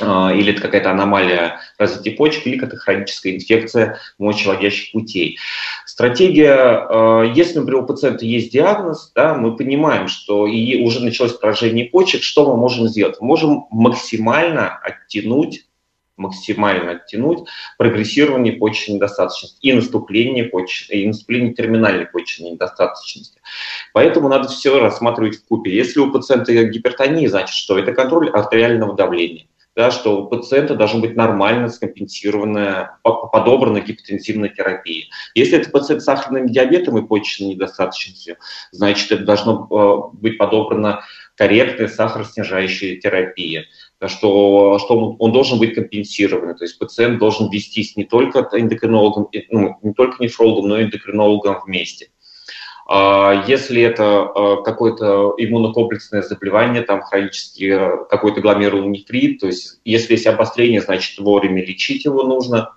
или 0.00 0.52
это 0.52 0.62
какая-то 0.62 0.90
аномалия 0.90 1.60
развития 1.78 2.12
почек, 2.12 2.46
или 2.46 2.56
какая-то 2.56 2.76
хроническая 2.76 3.34
инфекция 3.34 3.98
мочеводящих 4.18 4.92
путей. 4.92 5.38
Стратегия, 5.86 6.54
а, 6.54 7.22
если, 7.22 7.58
например, 7.58 7.82
у 7.82 7.86
пациента 7.86 8.24
есть 8.24 8.52
диагноз, 8.52 9.12
да, 9.14 9.34
мы 9.34 9.56
понимаем, 9.56 10.08
что 10.08 10.46
и 10.46 10.82
уже 10.82 11.04
началось 11.04 11.32
поражение 11.32 11.86
почек, 11.86 12.22
что 12.22 12.46
мы 12.46 12.56
можем 12.56 12.88
сделать? 12.88 13.16
Мы 13.20 13.26
можем 13.26 13.66
максимально 13.70 14.76
оттянуть 14.76 15.66
максимально 16.20 16.92
оттянуть 16.92 17.48
прогрессирование 17.78 18.52
почечной 18.52 18.96
недостаточности 18.96 19.58
и 19.62 19.72
наступление, 19.72 20.44
почечной, 20.44 20.98
и 20.98 21.06
наступление 21.06 21.54
терминальной 21.54 22.06
почечной 22.06 22.52
недостаточности. 22.52 23.40
Поэтому 23.92 24.28
надо 24.28 24.48
все 24.48 24.78
рассматривать 24.78 25.36
в 25.36 25.46
купе. 25.48 25.74
Если 25.74 25.98
у 25.98 26.12
пациента 26.12 26.52
гипертония, 26.64 27.28
значит, 27.28 27.54
что 27.54 27.78
это 27.78 27.92
контроль 27.92 28.28
артериального 28.28 28.94
давления 28.94 29.46
да, 29.80 29.90
что 29.90 30.24
у 30.24 30.26
пациента 30.26 30.74
должна 30.74 31.00
быть 31.00 31.16
нормально 31.16 31.70
скомпенсированная, 31.70 32.98
подобранная 33.02 33.80
гипотензивная 33.80 34.50
терапия. 34.50 35.06
Если 35.34 35.56
это 35.56 35.70
пациент 35.70 36.02
с 36.02 36.04
сахарным 36.04 36.48
диабетом 36.48 36.98
и 36.98 37.06
почечной 37.06 37.54
недостаточностью, 37.54 38.36
значит, 38.72 39.10
это 39.10 39.24
должно 39.24 40.12
э, 40.12 40.18
быть 40.18 40.36
подобрана 40.36 41.02
корректная 41.34 41.88
сахароснижающая 41.88 43.00
терапия, 43.00 43.64
что, 44.04 44.78
что 44.80 44.98
он, 44.98 45.16
он 45.18 45.32
должен 45.32 45.58
быть 45.58 45.74
компенсирован, 45.74 46.54
то 46.58 46.64
есть 46.64 46.78
пациент 46.78 47.18
должен 47.18 47.48
вестись 47.48 47.96
не 47.96 48.04
только 48.04 48.46
эндокринологом, 48.52 49.30
ну, 49.48 49.78
не 49.82 49.94
только 49.94 50.22
нефрологом, 50.22 50.68
но 50.68 50.78
и 50.78 50.84
эндокринологом 50.84 51.62
вместе. 51.64 52.10
А 52.92 53.44
если 53.46 53.80
это 53.82 54.22
а, 54.22 54.62
какое-то 54.62 55.34
иммунокомплексное 55.38 56.22
заболевание, 56.22 56.82
там 56.82 57.02
хронический 57.02 57.70
э, 57.70 58.04
какой-то 58.10 58.40
гломерулонефрит, 58.40 59.38
то 59.38 59.46
есть 59.46 59.78
если 59.84 60.14
есть 60.14 60.26
обострение, 60.26 60.80
значит 60.80 61.16
вовремя 61.18 61.64
лечить 61.64 62.04
его 62.04 62.24
нужно. 62.24 62.74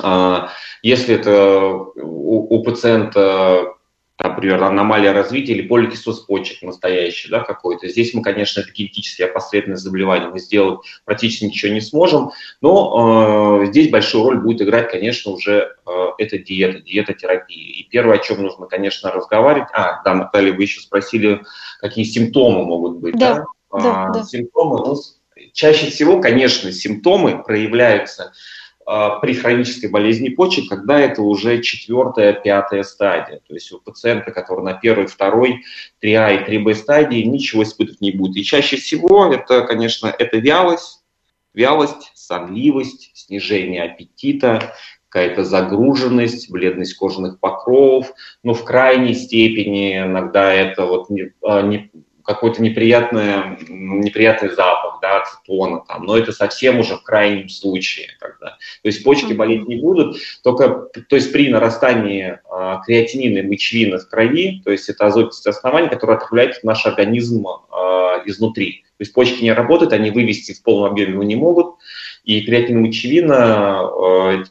А, 0.00 0.52
если 0.82 1.16
это 1.16 1.74
у, 1.96 2.56
у 2.56 2.62
пациента 2.62 3.74
например, 4.18 4.62
аномалия 4.62 5.12
развития 5.12 5.52
или 5.52 5.66
поликистоз 5.66 6.20
почек 6.20 6.62
настоящий, 6.62 7.28
да, 7.28 7.40
какой-то. 7.40 7.88
Здесь 7.88 8.14
мы, 8.14 8.22
конечно, 8.22 8.60
это 8.60 8.72
генетически 8.72 9.22
опосредованное 9.22 9.76
заболевание, 9.76 10.30
мы 10.30 10.38
сделать 10.38 10.80
практически 11.04 11.44
ничего 11.44 11.72
не 11.72 11.80
сможем, 11.80 12.30
но 12.60 13.62
э, 13.62 13.66
здесь 13.66 13.90
большую 13.90 14.24
роль 14.24 14.38
будет 14.38 14.62
играть, 14.62 14.90
конечно, 14.90 15.32
уже 15.32 15.74
э, 15.86 16.06
эта 16.18 16.38
диета, 16.38 16.80
диетотерапия. 16.80 17.56
И 17.56 17.82
первое, 17.84 18.16
о 18.16 18.18
чем 18.18 18.42
нужно, 18.42 18.66
конечно, 18.66 19.10
разговаривать, 19.10 19.68
а, 19.72 20.02
да, 20.02 20.14
Наталья, 20.14 20.52
вы 20.52 20.62
еще 20.62 20.80
спросили, 20.80 21.42
какие 21.80 22.04
симптомы 22.04 22.64
могут 22.64 22.98
быть, 22.98 23.16
да? 23.16 23.34
да? 23.34 23.44
да, 23.82 24.04
а, 24.06 24.12
да. 24.12 24.24
Симптомы, 24.24 24.78
ну, 24.78 24.96
чаще 25.52 25.90
всего, 25.90 26.20
конечно, 26.20 26.72
симптомы 26.72 27.42
проявляются 27.42 28.32
при 28.86 29.34
хронической 29.34 29.90
болезни 29.90 30.28
почек, 30.28 30.68
когда 30.68 31.00
это 31.00 31.20
уже 31.20 31.60
четвертая, 31.60 32.32
пятая 32.32 32.84
стадия. 32.84 33.40
То 33.46 33.54
есть 33.54 33.72
у 33.72 33.80
пациента, 33.80 34.30
который 34.30 34.64
на 34.64 34.74
первой, 34.74 35.06
второй, 35.06 35.64
3А 36.02 36.46
и 36.46 36.56
3Б 36.56 36.74
стадии, 36.74 37.22
ничего 37.22 37.64
испытывать 37.64 38.00
не 38.00 38.12
будет. 38.12 38.36
И 38.36 38.44
чаще 38.44 38.76
всего 38.76 39.26
это, 39.26 39.62
конечно, 39.62 40.06
это 40.06 40.38
вялость, 40.38 41.02
вялость, 41.52 42.12
сонливость, 42.14 43.10
снижение 43.14 43.82
аппетита, 43.82 44.72
какая-то 45.08 45.44
загруженность, 45.44 46.50
бледность 46.50 46.94
кожаных 46.94 47.40
покровов, 47.40 48.12
но 48.42 48.54
в 48.54 48.64
крайней 48.64 49.14
степени 49.14 49.98
иногда 49.98 50.52
это 50.52 50.86
вот 50.86 51.10
не, 51.10 51.32
а, 51.42 51.62
не, 51.62 51.90
какой-то 52.26 52.62
неприятный, 52.62 53.56
неприятный 53.68 54.50
запах, 54.50 54.98
да, 55.00 55.22
ацетона, 55.22 55.82
там, 55.86 56.04
но 56.04 56.16
это 56.18 56.32
совсем 56.32 56.80
уже 56.80 56.96
в 56.96 57.02
крайнем 57.02 57.48
случае, 57.48 58.08
когда, 58.18 58.50
то 58.50 58.56
есть 58.88 59.04
почки 59.04 59.32
болеть 59.32 59.66
не 59.68 59.76
будут, 59.76 60.16
только, 60.42 60.88
то 61.08 61.16
есть 61.16 61.32
при 61.32 61.48
нарастании 61.48 62.38
э, 62.38 62.76
креатинина 62.84 63.38
и 63.38 63.42
мочевины 63.42 63.98
в 63.98 64.08
крови, 64.08 64.60
то 64.64 64.72
есть 64.72 64.88
это 64.88 65.06
азотистые 65.06 65.52
основания, 65.52 65.88
которые 65.88 66.16
отправляют 66.16 66.56
в 66.56 66.64
наш 66.64 66.84
организм 66.86 67.46
э, 67.46 67.82
изнутри. 68.26 68.84
То 68.98 69.02
есть 69.02 69.12
почки 69.12 69.42
не 69.42 69.52
работают, 69.52 69.92
они 69.92 70.10
вывести 70.10 70.52
в 70.52 70.62
полном 70.62 70.90
объеме 70.90 71.12
его 71.12 71.22
не 71.22 71.36
могут, 71.36 71.76
и 72.24 72.40
креатин 72.40 72.78
и 72.78 72.88
мочевина 72.88 73.82
э, 73.82 74.44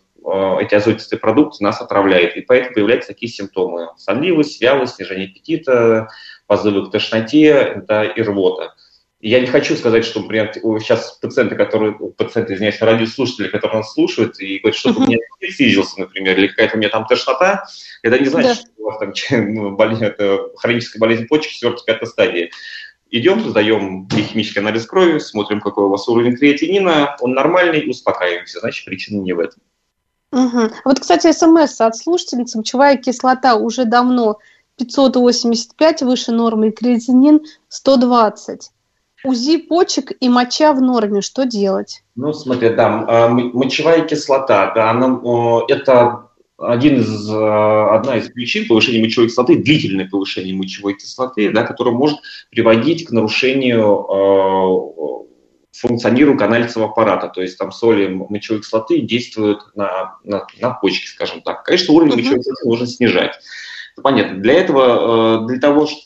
эти 0.61 0.73
азотистые 0.73 1.19
продукты 1.19 1.63
нас 1.63 1.81
отравляют, 1.81 2.35
и 2.35 2.41
поэтому 2.41 2.73
появляются 2.73 3.09
такие 3.09 3.31
симптомы. 3.31 3.89
Сонливость, 3.97 4.59
вялость, 4.61 4.95
снижение 4.95 5.27
аппетита, 5.27 6.07
позывы 6.47 6.87
к 6.87 6.91
тошноте 6.91 7.83
да, 7.87 8.03
и 8.03 8.21
рвота. 8.21 8.75
я 9.19 9.39
не 9.39 9.47
хочу 9.47 9.75
сказать, 9.75 10.05
что, 10.05 10.21
например, 10.21 10.51
сейчас 10.53 11.13
пациенты, 11.13 11.55
которые, 11.55 11.93
пациенты, 11.93 12.53
извиняюсь, 12.53 12.81
радиослушатели, 12.81 13.47
которые 13.47 13.79
нас 13.79 13.93
слушают, 13.93 14.39
и 14.39 14.59
говорят, 14.59 14.77
что 14.77 14.93
у 14.93 14.99
меня 14.99 15.17
снизился, 15.49 15.99
например, 15.99 16.37
или 16.37 16.47
какая-то 16.47 16.75
у 16.75 16.79
меня 16.79 16.89
там 16.89 17.05
тошнота, 17.05 17.65
это 18.03 18.19
не 18.19 18.27
значит, 18.27 18.49
да. 18.49 18.55
что 18.55 18.69
у 18.77 18.83
вас 18.83 18.99
там 18.99 19.13
ну, 19.53 19.75
болезнь, 19.75 20.05
это 20.05 20.49
хроническая 20.57 20.99
болезнь 20.99 21.27
почек 21.27 21.51
4-5 21.87 22.05
стадии. 22.05 22.51
идем, 23.09 23.49
сдаем 23.49 24.07
химический 24.09 24.61
анализ 24.61 24.85
крови, 24.85 25.19
смотрим, 25.19 25.61
какой 25.61 25.85
у 25.85 25.89
вас 25.89 26.07
уровень 26.07 26.35
креатинина, 26.35 27.15
он 27.19 27.33
нормальный, 27.33 27.89
успокаиваемся, 27.89 28.59
значит, 28.59 28.85
причина 28.85 29.21
не 29.21 29.33
в 29.33 29.39
этом. 29.39 29.61
Угу. 30.31 30.71
Вот, 30.83 30.99
кстати, 30.99 31.31
смс 31.31 31.79
от 31.79 31.95
слушательницы. 31.95 32.57
Мочевая 32.57 32.97
кислота 32.97 33.55
уже 33.55 33.85
давно 33.85 34.39
585 34.77 36.01
выше 36.01 36.31
нормы, 36.31 36.69
и 36.69 36.71
креатинин 36.71 37.41
120. 37.69 38.71
УЗИ 39.23 39.57
почек 39.57 40.11
и 40.19 40.29
моча 40.29 40.73
в 40.73 40.81
норме. 40.81 41.21
Что 41.21 41.45
делать? 41.45 42.03
Ну, 42.15 42.33
смотри, 42.33 42.69
да, 42.69 43.05
а, 43.07 43.27
мочевая 43.29 44.05
кислота, 44.05 44.71
да, 44.75 44.91
она, 44.91 45.19
это 45.67 46.29
один 46.57 47.01
из, 47.01 47.29
а, 47.29 47.95
одна 47.95 48.17
из 48.17 48.29
причин 48.29 48.67
повышения 48.67 49.01
мочевой 49.01 49.29
кислоты, 49.29 49.55
длительное 49.55 50.07
повышение 50.07 50.55
мочевой 50.55 50.93
кислоты, 50.95 51.51
да, 51.51 51.63
которое 51.63 51.91
может 51.91 52.19
приводить 52.51 53.05
к 53.05 53.11
нарушению 53.11 54.05
э, 54.09 55.77
функционированию 55.77 56.39
каналицевого 56.39 56.91
аппарата. 56.91 57.27
То 57.27 57.41
есть 57.41 57.57
там 57.57 57.71
соли 57.71 58.07
мочевой 58.07 58.61
кислоты 58.61 59.01
действуют 59.01 59.75
на, 59.75 60.17
на, 60.23 60.45
на 60.61 60.69
почки, 60.71 61.07
скажем 61.07 61.41
так. 61.41 61.63
Конечно, 61.63 61.93
уровень 61.93 62.13
uh-huh. 62.13 62.17
мочевой 62.17 62.39
кислоты 62.39 62.67
нужно 62.69 62.87
снижать. 62.87 63.33
Понятно. 64.01 64.39
Для 64.39 64.53
этого, 64.53 65.47
для 65.47 65.59
того, 65.59 65.87
что 65.87 65.99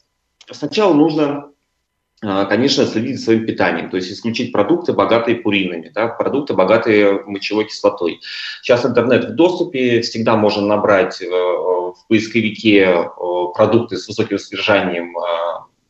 сначала 0.52 0.94
нужно 0.94 1.50
а, 2.22 2.46
конечно, 2.46 2.86
следить 2.86 3.18
за 3.18 3.26
своим 3.26 3.46
питанием, 3.46 3.90
то 3.90 3.96
есть 3.96 4.12
исключить 4.12 4.52
продукты, 4.52 4.92
богатые 4.92 5.38
пуринами, 5.38 5.90
да, 5.94 6.10
продукты, 6.10 6.54
богатые 6.54 7.24
мочевой 7.26 7.66
кислотой. 7.66 8.20
Сейчас 8.62 8.86
интернет 8.86 9.24
в 9.24 9.36
доступе, 9.36 10.02
всегда 10.02 10.36
можно 10.36 10.66
набрать 10.66 11.22
э, 11.22 11.30
в 11.30 11.96
поисковике 12.10 12.80
э, 12.82 13.06
продукты 13.56 13.96
с 13.96 14.08
высоким 14.10 14.38
содержанием 14.38 15.16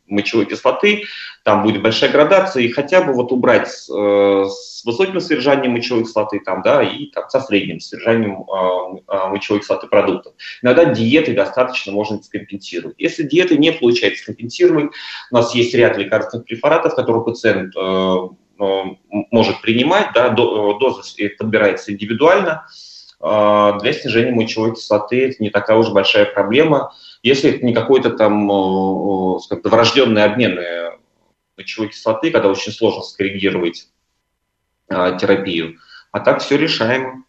мочевой 0.09 0.45
кислоты, 0.45 1.03
там 1.43 1.63
будет 1.63 1.81
большая 1.81 2.11
градация, 2.11 2.63
и 2.63 2.69
хотя 2.69 3.01
бы 3.01 3.13
вот 3.13 3.31
убрать 3.31 3.69
с, 3.69 3.89
э, 3.89 4.45
с 4.49 4.83
высоким 4.85 5.19
содержанием 5.19 5.71
мочевой 5.71 6.03
кислоты 6.03 6.39
там, 6.39 6.61
да, 6.61 6.83
и 6.83 7.07
там, 7.07 7.29
со 7.29 7.39
средним 7.41 7.79
содержанием 7.79 8.43
э, 8.43 8.99
э, 9.07 9.29
мочевой 9.29 9.61
кислоты 9.61 9.87
продуктов. 9.87 10.33
Иногда 10.61 10.85
диеты 10.85 11.33
достаточно 11.33 11.91
можно 11.91 12.21
скомпенсировать. 12.21 12.95
Если 12.97 13.23
диеты 13.23 13.57
не 13.57 13.71
получается 13.71 14.23
скомпенсировать, 14.23 14.91
у 15.31 15.35
нас 15.35 15.55
есть 15.55 15.73
ряд 15.73 15.97
лекарственных 15.97 16.45
препаратов, 16.45 16.95
которые 16.95 17.23
пациент 17.23 17.75
э, 17.75 18.15
э, 18.59 18.83
может 19.31 19.61
принимать, 19.61 20.09
да, 20.13 20.29
доза 20.29 21.03
подбирается 21.37 21.91
индивидуально, 21.91 22.65
для 23.21 23.93
снижения 23.93 24.31
мочевой 24.31 24.75
кислоты 24.75 25.27
это 25.27 25.43
не 25.43 25.49
такая 25.49 25.77
уж 25.77 25.89
большая 25.89 26.25
проблема. 26.25 26.93
Если 27.21 27.49
это 27.49 27.65
не 27.65 27.73
какой-то 27.73 28.11
там 28.11 28.49
э, 28.49 29.39
скажем, 29.39 29.63
врожденный 29.65 30.23
обмен 30.23 30.57
э, 30.57 30.97
мочевой 31.57 31.89
кислоты, 31.89 32.31
когда 32.31 32.47
очень 32.47 32.71
сложно 32.71 33.01
скоррегировать 33.01 33.89
а, 34.87 35.11
терапию. 35.17 35.77
А 36.11 36.21
так 36.21 36.41
все 36.41 36.57
решаемо. 36.57 37.23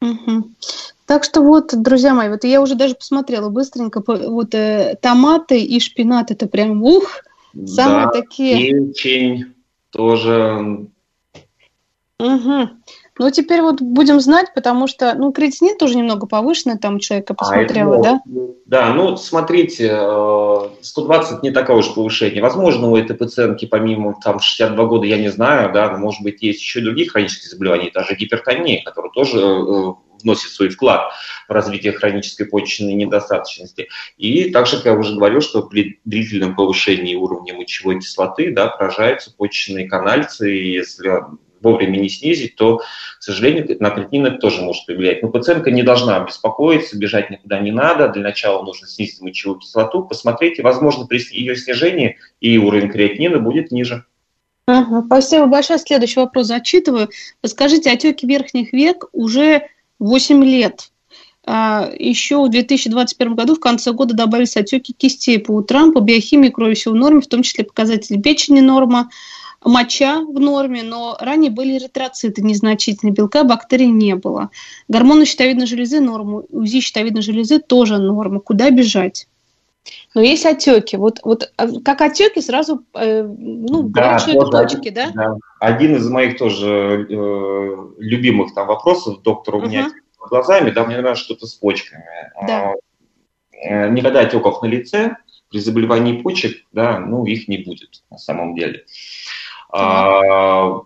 Угу. 0.00 0.50
Так 1.06 1.24
что 1.24 1.42
вот, 1.42 1.70
друзья 1.74 2.14
мои, 2.14 2.28
вот 2.28 2.44
я 2.44 2.60
уже 2.60 2.74
даже 2.74 2.94
посмотрела 2.94 3.48
быстренько, 3.48 4.02
вот 4.06 4.54
э, 4.54 4.96
томаты 5.00 5.60
и 5.60 5.80
шпинат, 5.80 6.30
это 6.30 6.46
прям 6.46 6.82
ух, 6.82 7.22
самые 7.66 8.06
да, 8.06 8.12
такие... 8.12 8.92
Печень 8.92 9.54
тоже. 9.90 10.88
Угу. 12.18 12.68
Ну, 13.18 13.30
теперь 13.30 13.62
вот 13.62 13.80
будем 13.80 14.20
знать, 14.20 14.52
потому 14.54 14.86
что, 14.86 15.14
ну, 15.14 15.32
креатинин 15.32 15.76
тоже 15.76 15.96
немного 15.96 16.26
повышенный, 16.26 16.78
там 16.78 17.00
человека 17.00 17.34
посмотрела, 17.34 17.96
а, 17.96 18.02
да? 18.02 18.20
Да, 18.66 18.94
ну, 18.94 19.16
смотрите, 19.16 19.88
120 20.80 21.32
э, 21.32 21.38
не 21.42 21.50
такое 21.50 21.76
уж 21.76 21.94
повышение. 21.94 22.42
Возможно, 22.42 22.88
у 22.88 22.96
этой 22.96 23.16
пациентки, 23.16 23.66
помимо 23.66 24.14
там 24.22 24.38
62 24.38 24.84
года, 24.86 25.06
я 25.06 25.18
не 25.18 25.28
знаю, 25.28 25.72
да, 25.72 25.90
но, 25.90 25.98
может 25.98 26.22
быть, 26.22 26.42
есть 26.42 26.60
еще 26.60 26.80
другие 26.80 27.08
хронические 27.08 27.50
заболевания, 27.50 27.90
даже 27.92 28.14
гипертония, 28.14 28.82
которая 28.84 29.10
тоже 29.12 29.38
э, 29.38 29.92
вносит 30.22 30.50
свой 30.50 30.68
вклад 30.68 31.12
в 31.48 31.52
развитие 31.52 31.92
хронической 31.92 32.46
почечной 32.46 32.94
недостаточности. 32.94 33.88
И 34.16 34.50
также, 34.50 34.76
как 34.76 34.86
я 34.86 34.92
уже 34.94 35.14
говорил, 35.14 35.40
что 35.40 35.62
при 35.62 36.00
длительном 36.04 36.54
повышении 36.54 37.14
уровня 37.14 37.54
мочевой 37.54 37.98
кислоты 38.00 38.52
да, 38.52 38.68
поражаются 38.68 39.34
почечные 39.36 39.88
канальцы, 39.88 40.56
и 40.56 40.72
если 40.72 41.22
вовремя 41.60 41.98
не 41.98 42.08
снизить, 42.08 42.56
то, 42.56 42.78
к 42.78 43.22
сожалению, 43.22 43.76
на 43.80 43.90
кретинин 43.90 44.26
это 44.26 44.38
тоже 44.38 44.62
может 44.62 44.86
повлиять. 44.86 45.22
Но 45.22 45.28
пациентка 45.28 45.70
не 45.70 45.82
должна 45.82 46.20
беспокоиться, 46.20 46.98
бежать 46.98 47.30
никуда 47.30 47.58
не 47.58 47.72
надо. 47.72 48.08
Для 48.08 48.22
начала 48.22 48.62
нужно 48.62 48.86
снизить 48.86 49.20
мочевую 49.20 49.60
кислоту, 49.60 50.04
посмотреть, 50.04 50.58
и, 50.58 50.62
возможно, 50.62 51.06
при 51.06 51.20
ее 51.30 51.56
снижении 51.56 52.16
и 52.40 52.58
уровень 52.58 52.90
креатинина 52.90 53.38
будет 53.38 53.70
ниже. 53.70 54.04
Ага, 54.66 55.02
спасибо 55.06 55.46
большое. 55.46 55.78
Следующий 55.78 56.20
вопрос 56.20 56.46
зачитываю. 56.46 57.08
Подскажите, 57.40 57.90
отеки 57.90 58.26
верхних 58.26 58.72
век 58.72 59.06
уже 59.12 59.62
8 59.98 60.44
лет. 60.44 60.90
А, 61.50 61.90
еще 61.98 62.44
в 62.44 62.50
2021 62.50 63.34
году 63.34 63.54
в 63.54 63.60
конце 63.60 63.92
года 63.92 64.14
добавились 64.14 64.58
отеки 64.58 64.92
кистей 64.92 65.38
по 65.38 65.52
утрам, 65.52 65.94
по 65.94 66.00
биохимии 66.00 66.50
крови 66.50 66.74
все 66.74 66.90
в 66.90 66.94
норме, 66.94 67.22
в 67.22 67.26
том 67.26 67.42
числе 67.42 67.64
показатели 67.64 68.20
печени 68.20 68.60
норма, 68.60 69.08
моча 69.64 70.20
в 70.20 70.38
норме, 70.38 70.82
но 70.82 71.16
ранее 71.20 71.50
были 71.50 71.78
эритроциты 71.78 72.42
незначительные, 72.42 73.12
белка 73.12 73.44
бактерий 73.44 73.88
не 73.88 74.14
было. 74.14 74.50
Гормоны 74.88 75.24
щитовидной 75.24 75.66
железы 75.66 76.00
норму, 76.00 76.44
УЗИ 76.50 76.80
щитовидной 76.80 77.22
железы 77.22 77.58
тоже 77.58 77.98
норма. 77.98 78.40
Куда 78.40 78.70
бежать? 78.70 79.26
Но 80.14 80.20
есть 80.20 80.46
отеки. 80.46 80.96
Вот, 80.96 81.20
вот 81.22 81.50
а, 81.56 81.68
как 81.80 82.00
отеки 82.02 82.40
сразу, 82.40 82.84
э, 82.94 83.22
ну, 83.22 83.82
да, 83.84 84.18
что 84.18 84.32
это 84.32 84.46
точки, 84.46 84.90
да? 84.90 85.10
да? 85.14 85.36
Один 85.60 85.96
из 85.96 86.08
моих 86.08 86.38
тоже 86.38 87.06
э, 87.08 87.76
любимых 87.98 88.54
там 88.54 88.66
вопросов, 88.66 89.22
доктор, 89.22 89.56
у 89.56 89.60
меня 89.62 89.86
uh-huh. 89.86 90.28
глазами, 90.28 90.70
да, 90.70 90.84
мне 90.84 90.98
нравится 90.98 91.24
что-то 91.24 91.46
с 91.46 91.54
почками. 91.54 92.04
Да. 92.46 92.72
Э, 93.52 93.88
никогда 93.88 94.20
отеков 94.20 94.62
на 94.62 94.66
лице, 94.66 95.16
при 95.50 95.60
заболевании 95.60 96.20
почек, 96.20 96.64
да, 96.72 96.98
ну, 96.98 97.24
их 97.24 97.48
не 97.48 97.58
будет 97.58 98.02
на 98.10 98.18
самом 98.18 98.54
деле. 98.54 98.84
А, 99.70 100.80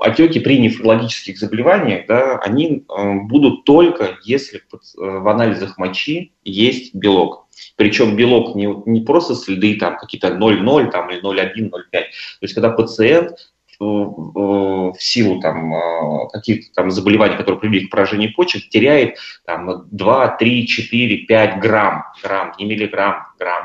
отеки 0.00 0.38
при 0.38 0.58
нефрологических 0.58 1.38
заболеваниях, 1.38 2.06
да, 2.06 2.38
они 2.38 2.84
э, 2.88 3.14
будут 3.22 3.64
только 3.64 4.16
если 4.22 4.58
э, 4.58 4.60
в 4.96 5.26
анализах 5.28 5.76
мочи 5.76 6.32
есть 6.44 6.94
белок. 6.94 7.46
Причем 7.74 8.14
белок 8.14 8.54
не, 8.54 8.68
не 8.86 9.00
просто 9.00 9.34
следы 9.34 9.76
там 9.76 9.96
какие-то 9.96 10.28
0,0 10.28 10.90
там, 10.92 11.10
или 11.10 11.20
0,1, 11.20 11.68
0,5. 11.68 11.70
То 11.90 12.02
есть 12.42 12.54
когда 12.54 12.70
пациент 12.70 13.32
э, 13.32 13.84
в 13.84 14.96
силу 15.00 15.40
там, 15.40 16.28
каких-то 16.32 16.72
там 16.76 16.92
заболеваний, 16.92 17.36
которые 17.36 17.58
привели 17.58 17.88
к 17.88 17.90
поражению 17.90 18.32
почек, 18.34 18.68
теряет 18.68 19.16
там, 19.44 19.88
2, 19.90 20.28
3, 20.28 20.66
4, 20.68 21.16
5 21.26 21.58
грамм, 21.58 22.04
грамм, 22.22 22.52
не 22.56 22.66
миллиграмм, 22.66 23.26
грамм 23.36 23.64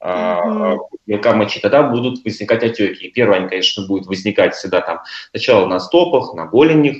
белка 0.00 1.34
мочи, 1.34 1.60
тогда 1.60 1.82
будут 1.82 2.24
возникать 2.24 2.62
отеки. 2.62 3.06
И 3.06 3.10
первое, 3.10 3.38
они, 3.38 3.48
конечно, 3.48 3.86
будут 3.86 4.06
возникать 4.06 4.54
всегда 4.54 4.80
там 4.80 5.00
сначала 5.30 5.66
на 5.66 5.78
стопах, 5.78 6.34
на 6.34 6.46
голенях, 6.46 6.96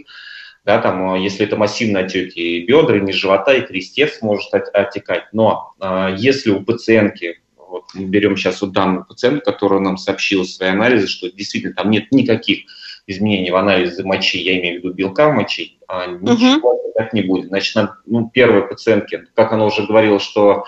да, 0.65 0.79
там, 0.81 1.15
э, 1.15 1.23
если 1.23 1.47
это 1.47 1.57
массивные 1.57 2.05
отеки 2.05 2.65
бедра, 2.67 2.99
низ 2.99 3.17
живота 3.17 3.55
и 3.55 3.63
крестец 3.63 4.21
может 4.21 4.53
отекать. 4.53 5.25
Но 5.33 5.73
а, 5.81 6.11
если 6.11 6.51
у 6.51 6.63
пациентки, 6.63 7.41
вот 7.57 7.85
мы 7.95 8.05
берем 8.05 8.37
сейчас 8.37 8.61
вот 8.61 8.73
данную 8.73 9.07
пациентку, 9.07 9.51
которая 9.51 9.81
нам 9.81 9.97
сообщила 9.97 10.45
свои 10.45 10.71
анализы, 10.71 11.07
что 11.07 11.31
действительно 11.31 11.75
там 11.75 11.91
нет 11.91 12.13
никаких 12.13 12.67
изменений 13.07 13.51
в 13.51 13.57
анализе 13.57 14.05
мочи, 14.05 14.39
я 14.39 14.59
имею 14.61 14.81
в 14.81 14.85
виду 14.85 14.95
белка 14.95 15.31
в 15.31 15.35
мочи, 15.35 15.79
а 15.89 16.07
ничего 16.07 16.75
uh-huh. 16.75 16.93
так 16.95 17.13
не 17.15 17.23
будет. 17.23 17.49
Значит, 17.49 17.75
на, 17.75 17.97
ну, 18.07 18.29
первой 18.29 18.69
пациентке, 18.69 19.27
как 19.35 19.53
она 19.53 19.65
уже 19.65 19.87
говорила, 19.87 20.21
что 20.21 20.65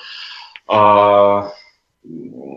а, 0.66 1.52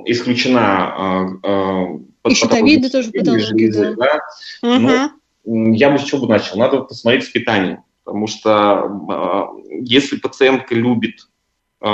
исключена 0.05 1.39
э, 1.43 2.29
и 2.29 2.33
щитовидная 2.33 2.89
тоже 2.89 3.11
патология, 3.11 3.71
да. 3.71 3.93
да? 3.93 4.19
Угу. 4.75 5.11
Ну, 5.45 5.73
я 5.73 5.91
бы 5.91 5.99
с 5.99 6.03
чего 6.03 6.21
бы 6.21 6.27
начал? 6.27 6.57
Надо 6.57 6.81
посмотреть 6.81 7.25
с 7.25 7.29
питанием, 7.29 7.83
потому 8.03 8.27
что 8.27 9.51
э, 9.61 9.79
если 9.81 10.17
пациентка 10.17 10.73
любит 10.73 11.27
э, 11.81 11.85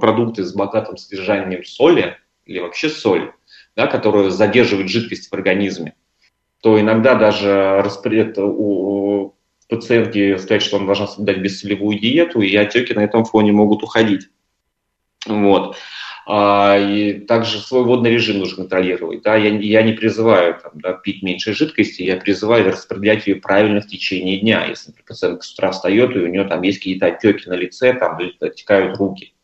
продукты 0.00 0.44
с 0.44 0.52
богатым 0.52 0.96
содержанием 0.96 1.64
соли 1.64 2.16
или 2.44 2.58
вообще 2.58 2.88
соли, 2.88 3.32
да, 3.76 3.86
которая 3.86 4.30
задерживает 4.30 4.90
жидкость 4.90 5.30
в 5.30 5.32
организме, 5.32 5.94
то 6.60 6.78
иногда 6.78 7.14
даже 7.14 7.80
распред 7.82 8.36
у 8.38 9.34
пациентки 9.68 10.36
сказать, 10.36 10.62
что 10.62 10.76
она 10.76 10.86
должна 10.86 11.06
соблюдать 11.06 11.38
бессолевую 11.38 11.98
диету, 11.98 12.42
и 12.42 12.54
отеки 12.56 12.92
на 12.92 13.00
этом 13.00 13.24
фоне 13.24 13.52
могут 13.52 13.82
уходить. 13.82 14.28
Вот. 15.26 15.76
А, 16.26 16.78
и 16.78 17.14
также 17.20 17.58
свой 17.58 17.84
водный 17.84 18.10
режим 18.10 18.38
нужно 18.38 18.56
контролировать. 18.58 19.22
Да? 19.22 19.36
Я, 19.36 19.50
я 19.50 19.82
не 19.82 19.92
призываю 19.92 20.58
там, 20.62 20.72
да, 20.74 20.92
пить 20.92 21.22
меньше 21.22 21.52
жидкости, 21.52 22.02
я 22.02 22.16
призываю 22.16 22.70
распределять 22.70 23.26
ее 23.26 23.36
правильно 23.36 23.80
в 23.80 23.86
течение 23.86 24.38
дня. 24.38 24.66
Если 24.66 24.90
например, 24.90 25.06
пациентка 25.06 25.44
с 25.44 25.52
утра 25.52 25.70
встает, 25.72 26.14
и 26.14 26.20
у 26.20 26.26
нее 26.26 26.44
там 26.44 26.62
есть 26.62 26.78
какие-то 26.78 27.06
отеки 27.06 27.48
на 27.48 27.54
лице, 27.54 27.92
там, 27.94 28.20
или 28.20 28.34
оттекают 28.40 28.96
руки. 28.98 29.34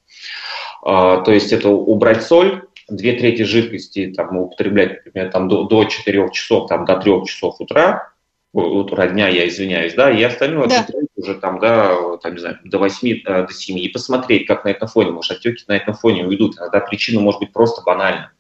А, 0.83 1.21
то 1.23 1.33
есть 1.33 1.53
это 1.53 1.69
убрать 1.69 2.23
соль, 2.23 2.63
две 2.89 3.13
трети 3.15 3.43
жидкости 3.43 4.13
там, 4.17 4.37
употреблять, 4.37 5.05
например, 5.05 5.31
там, 5.31 5.49
до, 5.49 5.65
до 5.65 5.85
4 5.85 6.31
часов, 6.33 6.69
там, 6.69 6.85
до 6.85 6.97
3 6.97 7.27
часов 7.27 7.61
утра, 7.61 8.13
утра 8.53 9.07
дня, 9.09 9.29
я 9.29 9.49
извиняюсь, 9.49 9.95
да, 9.95 10.11
и 10.11 10.23
остальное 10.23 10.69
да. 10.69 10.87
уже 11.17 11.35
там, 11.35 11.59
да, 11.61 12.17
там, 12.19 12.35
не 12.35 12.41
знаю, 12.41 12.59
до 12.65 12.79
8, 12.79 13.21
э, 13.25 13.47
до 13.47 13.53
7, 13.53 13.79
и 13.79 13.89
посмотреть, 13.89 14.47
как 14.47 14.65
на 14.65 14.71
этом 14.71 14.89
фоне, 14.89 15.11
может, 15.11 15.33
отеки 15.33 15.65
на 15.69 15.77
этом 15.77 15.95
фоне 15.95 16.27
уйдут. 16.27 16.57
Иногда 16.57 16.81
причина 16.81 17.21
может 17.21 17.41
быть 17.41 17.53
просто 17.53 17.83
банальна. 17.83 18.33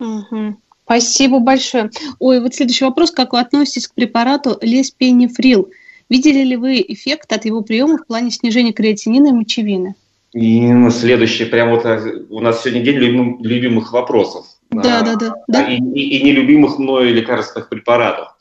Угу. 0.00 0.56
Спасибо 0.84 1.38
большое. 1.38 1.90
Ой, 2.18 2.40
вот 2.40 2.54
следующий 2.54 2.84
вопрос. 2.84 3.10
Как 3.10 3.32
вы 3.32 3.40
относитесь 3.40 3.88
к 3.88 3.94
препарату 3.94 4.58
леспенифрил? 4.60 5.70
Видели 6.10 6.42
ли 6.42 6.56
вы 6.56 6.84
эффект 6.86 7.32
от 7.32 7.46
его 7.46 7.62
приема 7.62 7.96
в 7.96 8.06
плане 8.06 8.30
снижения 8.30 8.72
креатинина 8.72 9.28
и 9.28 9.32
мочевины? 9.32 9.94
И 10.34 10.90
следующий, 10.90 11.44
прям 11.44 11.70
вот 11.70 11.86
э, 11.86 12.24
у 12.28 12.40
нас 12.40 12.62
сегодня 12.62 12.82
день 12.82 12.96
любим, 12.96 13.42
любимых 13.42 13.92
вопросов. 13.92 14.46
Да, 14.70 15.00
а, 15.00 15.02
да, 15.02 15.14
да. 15.14 15.34
да. 15.46 15.68
И, 15.68 15.76
и, 15.76 16.18
и 16.18 16.24
нелюбимых 16.24 16.78
мною 16.78 17.14
лекарственных 17.14 17.68
препаратов. 17.68 18.34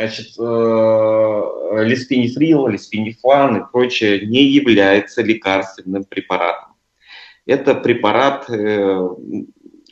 Значит, 0.00 0.28
э, 0.38 1.84
лиспенифрил, 1.84 2.68
лиспенифлан 2.68 3.58
и 3.58 3.70
прочее 3.70 4.26
не 4.26 4.44
является 4.44 5.20
лекарственным 5.20 6.04
препаратом. 6.04 6.70
Это 7.44 7.74
препарат, 7.74 8.48
э, 8.48 9.08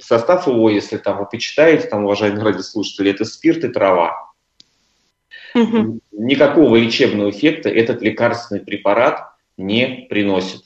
состав 0.00 0.46
его, 0.46 0.70
если 0.70 0.96
там 0.96 1.18
вы 1.18 1.26
почитаете, 1.26 1.88
там, 1.88 2.04
уважаемые 2.04 2.42
радиослушатели, 2.42 3.10
это 3.10 3.26
спирт 3.26 3.64
и 3.64 3.68
трава. 3.68 4.32
Угу. 5.54 6.00
Никакого 6.12 6.76
лечебного 6.76 7.28
эффекта 7.28 7.68
этот 7.68 8.00
лекарственный 8.00 8.62
препарат 8.62 9.34
не 9.58 10.06
приносит. 10.08 10.62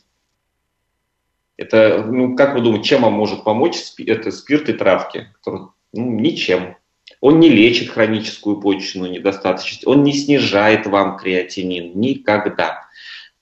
Это, 1.56 2.04
ну, 2.04 2.36
как 2.36 2.54
вы 2.54 2.60
думаете, 2.60 2.90
чем 2.90 3.02
он 3.02 3.14
может 3.14 3.42
помочь? 3.42 3.76
Это 4.06 4.30
спирт 4.30 4.68
и 4.68 4.72
травки. 4.72 5.34
Ну, 5.44 5.72
ничем. 5.92 6.76
Он 7.20 7.40
не 7.40 7.48
лечит 7.48 7.90
хроническую 7.90 8.60
почечную 8.60 9.10
недостаточность, 9.10 9.86
он 9.86 10.02
не 10.02 10.12
снижает 10.12 10.86
вам 10.86 11.16
креатинин 11.16 11.98
никогда. 11.98 12.86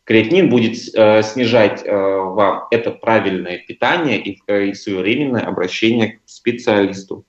Креатинин 0.05 0.51
будет 0.51 0.77
э, 0.95 1.23
снижать 1.23 1.83
э, 1.85 1.93
вам 1.93 2.67
это 2.71 2.91
правильное 2.91 3.59
питание 3.59 4.21
и, 4.21 4.41
э, 4.47 4.67
и 4.67 4.75
своевременное 4.75 5.43
обращение 5.43 6.15
к 6.15 6.21
специалисту. 6.27 7.25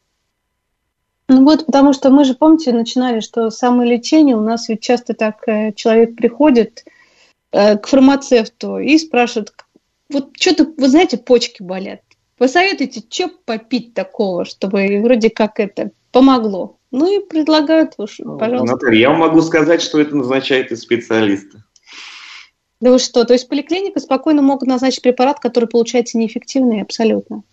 Ну 1.28 1.46
вот, 1.46 1.66
потому 1.66 1.94
что 1.94 2.10
мы 2.10 2.26
же, 2.26 2.34
помните, 2.34 2.74
начинали, 2.74 3.22
что 3.22 3.50
самолечение 3.52 4.36
у 4.36 4.42
нас 4.42 4.68
ведь 4.68 4.82
часто 4.82 5.14
так 5.14 5.48
э, 5.48 5.72
человек 5.74 6.18
приходит 6.18 6.84
э, 7.52 7.78
к 7.78 7.88
фармацевту 7.88 8.80
и 8.80 8.98
спрашивает, 8.98 9.54
вот 10.10 10.32
что-то, 10.38 10.66
вы 10.76 10.90
знаете, 10.90 11.18
почки 11.18 11.64
болят. 11.64 12.02
Посоветуйте, 12.38 13.02
что 13.08 13.30
попить 13.46 13.94
такого, 13.94 14.44
чтобы 14.44 15.00
вроде 15.02 15.30
как 15.30 15.60
это 15.60 15.92
помогло. 16.12 16.78
Ну 16.92 17.10
и 17.10 17.26
предлагают, 17.26 17.94
ну, 17.98 18.38
пожалуйста. 18.38 18.74
Наталья, 18.74 19.00
я 19.00 19.10
могу 19.12 19.42
сказать, 19.42 19.82
что 19.82 20.00
это 20.00 20.16
назначает 20.16 20.72
и 20.72 20.76
специалисты. 20.76 21.64
Да 22.82 22.92
вы 22.92 23.00
что, 23.00 23.24
то 23.24 23.34
есть 23.34 23.48
поликлиника 23.48 24.00
спокойно 24.00 24.42
могут 24.42 24.68
назначить 24.68 25.04
препарат, 25.04 25.40
который 25.40 25.70
получается 25.70 26.18
неэффективный 26.18 26.82
абсолютно? 26.82 27.44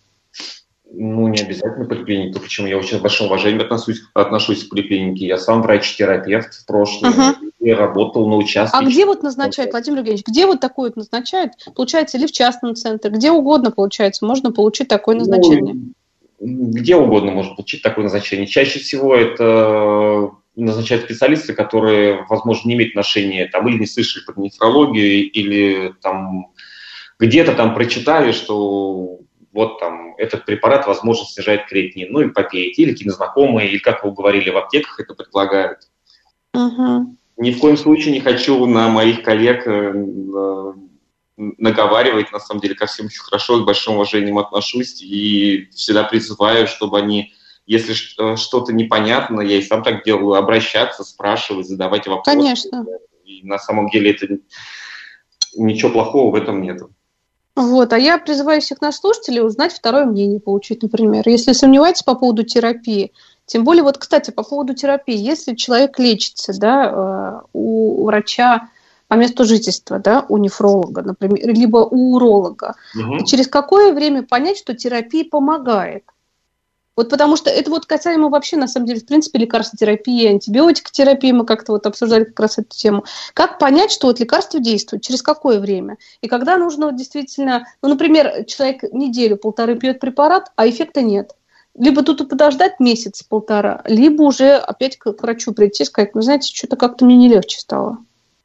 Ну, 0.90 1.28
не 1.28 1.42
обязательно 1.42 1.84
поликлиника. 1.84 2.40
Почему? 2.40 2.66
Я 2.66 2.78
очень 2.78 2.96
с 2.96 3.00
большим 3.00 3.26
уважением 3.26 3.60
отношусь, 3.60 4.00
отношусь 4.14 4.64
к 4.64 4.70
поликлинике. 4.70 5.26
Я 5.26 5.36
сам 5.36 5.60
врач-терапевт 5.60 6.54
в 6.54 6.66
прошлом. 6.66 7.10
Ага. 7.10 7.36
И 7.60 7.70
работал 7.70 8.26
на 8.26 8.36
участке. 8.36 8.76
А 8.76 8.82
где 8.82 9.04
вот 9.04 9.22
назначают, 9.22 9.72
Владимир 9.72 9.98
Евгеньевич, 9.98 10.24
где 10.26 10.46
вот 10.46 10.60
такое 10.60 10.88
вот 10.88 10.96
назначают? 10.96 11.52
Получается, 11.74 12.16
или 12.16 12.26
в 12.26 12.32
частном 12.32 12.74
центре, 12.74 13.10
где 13.10 13.30
угодно 13.30 13.70
получается, 13.70 14.24
можно 14.24 14.50
получить 14.50 14.88
такое 14.88 15.14
ну, 15.16 15.20
назначение? 15.20 15.74
Ну, 15.74 15.92
где 16.40 16.96
угодно 16.96 17.32
можно 17.32 17.54
получить 17.54 17.82
такое 17.82 18.04
назначение. 18.04 18.46
Чаще 18.46 18.78
всего 18.78 19.14
это 19.14 20.30
назначают 20.56 21.04
специалисты, 21.04 21.54
которые, 21.54 22.24
возможно, 22.28 22.68
не 22.68 22.74
имеют 22.74 22.92
отношения 22.92 23.46
там, 23.46 23.68
или 23.68 23.78
не 23.78 23.86
слышали 23.86 24.24
про 24.24 24.40
нефрологию, 24.40 25.30
или 25.30 25.94
там 26.02 26.48
где-то 27.18 27.54
там 27.54 27.74
прочитали, 27.74 28.32
что 28.32 29.18
вот 29.52 29.80
там 29.80 30.14
этот 30.18 30.44
препарат, 30.44 30.86
возможно, 30.86 31.24
снижает 31.24 31.66
креатинин, 31.66 32.12
ну 32.12 32.20
и 32.20 32.30
попейте, 32.30 32.82
или 32.82 32.92
какие-то 32.92 33.16
знакомые, 33.16 33.68
или, 33.68 33.78
как 33.78 34.04
вы 34.04 34.12
говорили, 34.12 34.50
в 34.50 34.56
аптеках 34.56 35.00
это 35.00 35.14
предлагают. 35.14 35.78
Угу. 36.54 37.16
Ни 37.38 37.52
в 37.52 37.58
коем 37.58 37.76
случае 37.76 38.12
не 38.12 38.20
хочу 38.20 38.66
на 38.66 38.88
моих 38.88 39.22
коллег 39.22 39.66
э, 39.66 40.72
наговаривать, 41.38 42.32
на 42.32 42.40
самом 42.40 42.60
деле, 42.60 42.74
ко 42.74 42.86
всем 42.86 43.06
очень 43.06 43.20
хорошо, 43.20 43.58
с 43.58 43.64
большим 43.64 43.94
уважением 43.94 44.38
отношусь 44.38 45.00
и 45.00 45.68
всегда 45.72 46.04
призываю, 46.04 46.66
чтобы 46.66 46.98
они, 46.98 47.32
если 47.66 47.94
э, 47.94 48.36
что-то 48.36 48.72
непонятно, 48.72 49.40
я 49.40 49.56
и 49.56 49.62
сам 49.62 49.82
так 49.82 50.04
делаю, 50.04 50.34
обращаться, 50.34 51.04
спрашивать, 51.04 51.68
задавать 51.68 52.06
вопросы. 52.06 52.36
Конечно. 52.36 52.86
И 53.24 53.46
на 53.46 53.58
самом 53.58 53.88
деле 53.88 54.10
это 54.10 54.38
ничего 55.56 55.90
плохого 55.90 56.32
в 56.32 56.34
этом 56.34 56.60
нет. 56.60 56.82
Вот, 57.54 57.92
а 57.92 57.98
я 57.98 58.18
призываю 58.18 58.60
всех 58.60 58.80
наших 58.80 59.00
слушателей 59.00 59.44
узнать 59.44 59.72
второе 59.72 60.04
мнение, 60.04 60.40
получить, 60.40 60.82
например. 60.82 61.28
Если 61.28 61.52
сомневаетесь 61.52 62.04
по 62.04 62.14
поводу 62.14 62.44
терапии, 62.44 63.12
тем 63.46 63.64
более, 63.64 63.82
вот, 63.82 63.98
кстати, 63.98 64.30
по 64.30 64.42
поводу 64.42 64.74
терапии, 64.74 65.16
если 65.16 65.54
человек 65.54 65.98
лечится, 65.98 66.52
да, 66.58 67.42
э, 67.42 67.46
у 67.52 68.04
врача 68.04 68.68
по 69.08 69.14
месту 69.14 69.44
жительства, 69.44 69.98
да, 69.98 70.24
у 70.28 70.36
нефролога, 70.36 71.02
например, 71.02 71.48
либо 71.48 71.78
у 71.78 72.14
уролога. 72.14 72.76
Угу. 72.94 73.24
через 73.24 73.48
какое 73.48 73.92
время 73.92 74.22
понять, 74.22 74.58
что 74.58 74.74
терапия 74.74 75.24
помогает? 75.24 76.04
Вот 76.98 77.10
потому 77.10 77.36
что 77.36 77.48
это 77.48 77.70
вот 77.70 77.86
касаемо 77.86 78.28
вообще, 78.28 78.56
на 78.56 78.66
самом 78.66 78.86
деле, 78.86 78.98
в 78.98 79.06
принципе, 79.06 79.38
лекарствотерапии, 79.38 80.26
антибиотикотерапии, 80.26 81.30
мы 81.30 81.46
как-то 81.46 81.70
вот 81.70 81.86
обсуждали 81.86 82.24
как 82.24 82.40
раз 82.40 82.58
эту 82.58 82.76
тему. 82.76 83.04
Как 83.34 83.60
понять, 83.60 83.92
что 83.92 84.08
вот 84.08 84.18
лекарство 84.18 84.58
действует, 84.58 85.04
через 85.04 85.22
какое 85.22 85.60
время? 85.60 85.98
И 86.22 86.26
когда 86.28 86.56
нужно 86.56 86.86
вот 86.86 86.96
действительно, 86.96 87.68
ну, 87.82 87.90
например, 87.90 88.44
человек 88.46 88.82
неделю-полторы 88.92 89.76
пьет 89.76 90.00
препарат, 90.00 90.50
а 90.56 90.68
эффекта 90.68 91.00
нет. 91.00 91.36
Либо 91.76 92.02
тут 92.02 92.28
подождать 92.28 92.80
месяц-полтора, 92.80 93.82
либо 93.84 94.22
уже 94.22 94.54
опять 94.56 94.98
к 94.98 95.14
врачу 95.22 95.52
прийти 95.52 95.84
и 95.84 95.86
сказать, 95.86 96.16
ну, 96.16 96.20
знаете, 96.20 96.52
что-то 96.52 96.74
как-то 96.74 97.04
мне 97.04 97.16
не 97.16 97.28
легче 97.28 97.60
стало. 97.60 97.98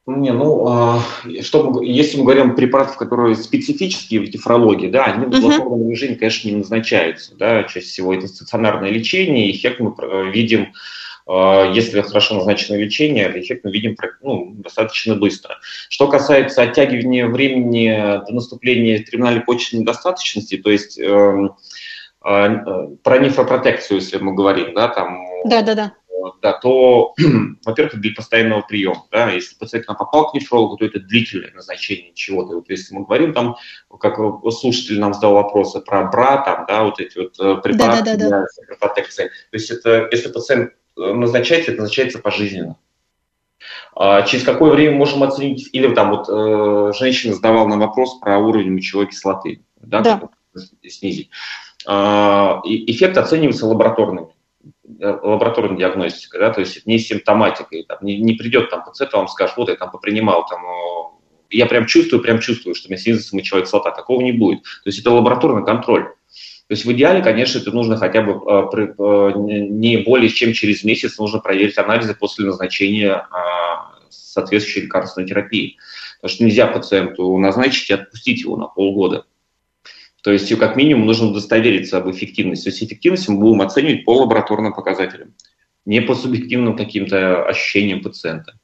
Не, 0.06 0.34
ну, 0.34 0.68
а, 0.68 1.02
что 1.44 1.82
если 1.82 2.18
мы 2.18 2.24
говорим 2.24 2.52
о 2.52 2.56
препаратах, 2.56 2.98
которые 2.98 3.36
специфические 3.36 4.20
в 4.20 4.34
нефрологии, 4.34 4.90
да, 4.90 5.06
они 5.06 5.26
в 5.26 5.34
амбулаторном 5.34 5.90
режиме, 5.90 6.16
конечно, 6.16 6.50
не 6.50 6.58
назначаются, 6.58 7.36
да, 7.38 7.64
чаще 7.64 7.86
всего 7.86 8.14
это 8.14 8.28
стационарное 8.28 8.90
лечение, 8.90 9.50
эффект 9.50 9.80
мы 9.80 9.96
э, 9.98 10.30
видим, 10.30 10.74
а, 11.26 11.72
если 11.72 12.02
хорошо 12.02 12.36
назначено 12.36 12.76
лечение, 12.76 13.32
эффект 13.34 13.64
мы 13.64 13.72
видим 13.72 13.96
ну, 14.22 14.52
достаточно 14.56 15.16
быстро. 15.16 15.60
Что 15.88 16.10
касается 16.10 16.64
оттягивания 16.64 17.28
времени 17.28 17.88
до 18.28 18.34
наступления 18.34 19.00
терминальной 19.00 19.42
почечной 19.42 19.82
недостаточности, 19.82 20.58
то 20.58 20.70
есть 20.70 21.00
э, 21.00 21.48
э, 22.26 22.88
про 23.04 23.18
нефропротекцию, 23.20 24.02
если 24.02 24.18
мы 24.18 24.34
говорим, 24.34 24.74
да, 24.74 24.90
там... 24.90 25.18
Да, 25.46 25.62
да, 26.24 26.30
да 26.42 26.54
да, 26.54 26.54
то, 26.54 27.14
во-первых, 27.66 28.00
для 28.00 28.14
постоянного 28.14 28.62
приема. 28.62 29.06
Да, 29.12 29.32
если 29.32 29.56
пациент 29.56 29.88
нам 29.88 29.98
попал 29.98 30.30
к 30.30 30.34
нефрологу, 30.34 30.78
то 30.78 30.86
это 30.86 31.00
длительное 31.00 31.52
назначение 31.54 32.14
чего-то. 32.14 32.56
Вот 32.56 32.70
если 32.70 32.94
мы 32.94 33.06
говорим 33.06 33.34
там, 33.34 33.58
как 34.00 34.18
слушатель 34.52 35.00
нам 35.00 35.14
задал 35.14 35.34
вопросы 35.34 35.82
про 35.82 36.06
БРА, 36.06 36.44
там, 36.46 36.66
да, 36.68 36.84
вот 36.84 37.00
эти 37.00 37.18
вот 37.18 37.40
э, 37.40 37.62
препараты 37.62 38.04
да, 38.04 38.16
да, 38.16 38.30
да, 38.30 38.46
для 38.68 38.76
протекции. 38.78 39.26
То 39.26 39.58
есть 39.58 39.72
это, 39.72 40.08
если 40.12 40.30
пациент 40.30 40.74
э, 40.98 41.14
назначается, 41.14 41.72
это 41.72 41.82
назначается 41.82 42.20
пожизненно. 42.20 42.78
А 43.96 44.24
через 44.24 44.44
какое 44.44 44.72
время 44.72 44.96
можем 44.98 45.24
оценить, 45.24 45.70
или 45.72 45.94
там 45.94 46.12
вот 46.12 46.28
э, 46.30 46.94
женщина 46.98 47.34
задавала 47.34 47.68
нам 47.68 47.80
вопрос 47.80 48.20
про 48.20 48.38
уровень 48.38 48.74
мочевой 48.74 49.08
кислоты, 49.08 49.62
да, 49.82 50.02
да. 50.02 50.22
снизить. 50.88 51.30
А, 51.86 52.62
эффект 52.64 53.18
оценивается 53.18 53.68
лабораторными. 53.68 54.33
Э, 55.00 55.18
лабораторной 55.22 55.78
диагностикой, 55.78 56.42
да, 56.42 56.52
то 56.52 56.60
есть 56.60 56.86
не 56.86 57.00
симптоматикой, 57.00 57.86
там, 57.88 58.00
не, 58.02 58.18
не 58.18 58.34
придет 58.34 58.70
там 58.70 58.84
пациент, 58.84 59.14
вам 59.14 59.30
скажет, 59.30 59.56
вот 59.56 59.70
я 59.70 59.76
там 59.76 59.90
попринимал, 59.90 60.46
там, 60.46 60.62
я 61.50 61.68
прям 61.68 61.86
чувствую, 61.86 62.22
прям 62.22 62.40
чувствую, 62.40 62.76
что 62.76 62.88
у 62.88 62.92
меня 62.92 63.02
снизится 63.02 63.34
мочевая 63.34 63.64
кислота, 63.64 63.92
такого 63.92 64.20
не 64.22 64.34
будет. 64.34 64.64
То 64.64 64.88
есть 64.88 65.00
это 65.00 65.12
лабораторный 65.12 65.66
контроль. 65.66 66.04
То 66.04 66.72
есть 66.72 66.84
в 66.84 66.92
идеале, 66.92 67.24
конечно, 67.24 67.60
это 67.60 67.72
нужно 67.72 67.96
хотя 67.96 68.24
бы 68.24 68.34
э, 68.34 69.32
не 69.38 69.98
более 69.98 70.30
чем 70.30 70.52
через 70.52 70.84
месяц 70.84 71.18
нужно 71.18 71.40
проверить 71.40 71.78
анализы 71.78 72.14
после 72.14 72.46
назначения 72.46 73.14
а, 73.14 74.00
соответствующей 74.10 74.82
лекарственной 74.82 75.28
терапии. 75.28 75.78
Потому 76.18 76.36
что 76.36 76.44
нельзя 76.44 76.68
пациенту 76.68 77.38
назначить 77.38 77.90
и 77.90 77.94
отпустить 77.94 78.42
его 78.42 78.58
на 78.58 78.68
полгода. 78.68 79.26
То 80.24 80.32
есть, 80.32 80.58
как 80.58 80.78
минимум, 80.78 81.06
нужно 81.06 81.28
удостовериться 81.28 81.98
об 81.98 82.10
эффективности. 82.10 82.64
То 82.64 82.70
есть 82.70 82.84
эффективность 82.84 83.28
мы 83.28 83.40
будем 83.40 83.62
оценивать 83.62 84.06
по 84.06 84.22
лабораторным 84.22 84.74
показателям, 84.74 85.36
не 85.86 86.02
по 86.02 86.16
субъективным 86.16 86.78
каким-то 86.78 87.46
ощущениям 87.46 88.02
пациента. 88.02 88.58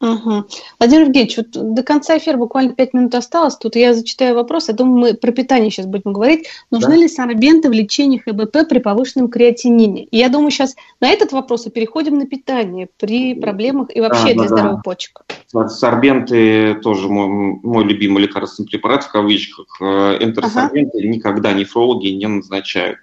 Угу. 0.00 0.46
Владимир 0.78 1.06
Евгеньевич, 1.06 1.36
вот 1.36 1.74
до 1.74 1.82
конца 1.82 2.16
эфира 2.16 2.38
буквально 2.38 2.72
пять 2.74 2.94
минут 2.94 3.14
осталось. 3.14 3.56
Тут 3.56 3.76
я 3.76 3.92
зачитаю 3.92 4.34
вопрос. 4.34 4.68
Я 4.68 4.74
думаю, 4.74 4.98
мы 4.98 5.14
про 5.14 5.30
питание 5.30 5.70
сейчас 5.70 5.84
будем 5.84 6.14
говорить. 6.14 6.48
Нужны 6.70 6.92
да? 6.92 6.96
ли 6.96 7.08
сорбенты 7.08 7.68
в 7.68 7.72
лечении 7.72 8.16
ХБП 8.16 8.66
при 8.68 8.78
повышенном 8.78 9.28
креатинине? 9.28 10.04
И 10.04 10.16
я 10.16 10.30
думаю, 10.30 10.50
сейчас 10.50 10.74
на 11.00 11.10
этот 11.10 11.32
вопрос 11.32 11.66
и 11.66 11.70
переходим 11.70 12.18
на 12.18 12.26
питание 12.26 12.88
при 12.98 13.34
проблемах 13.34 13.94
и 13.94 14.00
вообще 14.00 14.28
да, 14.28 14.32
для 14.32 14.42
да, 14.42 14.48
здоровья 14.48 14.76
да. 14.76 14.82
почек. 14.82 15.20
Сорбенты 15.68 16.76
тоже 16.76 17.08
мой, 17.08 17.28
мой 17.62 17.84
любимый 17.84 18.22
лекарственный 18.22 18.68
препарат 18.68 19.04
в 19.04 19.12
кавычках. 19.12 19.66
Э, 19.82 20.16
энтеросорбенты 20.18 20.98
ага. 20.98 21.08
никогда 21.08 21.52
нефрологи 21.52 22.08
не 22.08 22.26
назначают. 22.26 22.98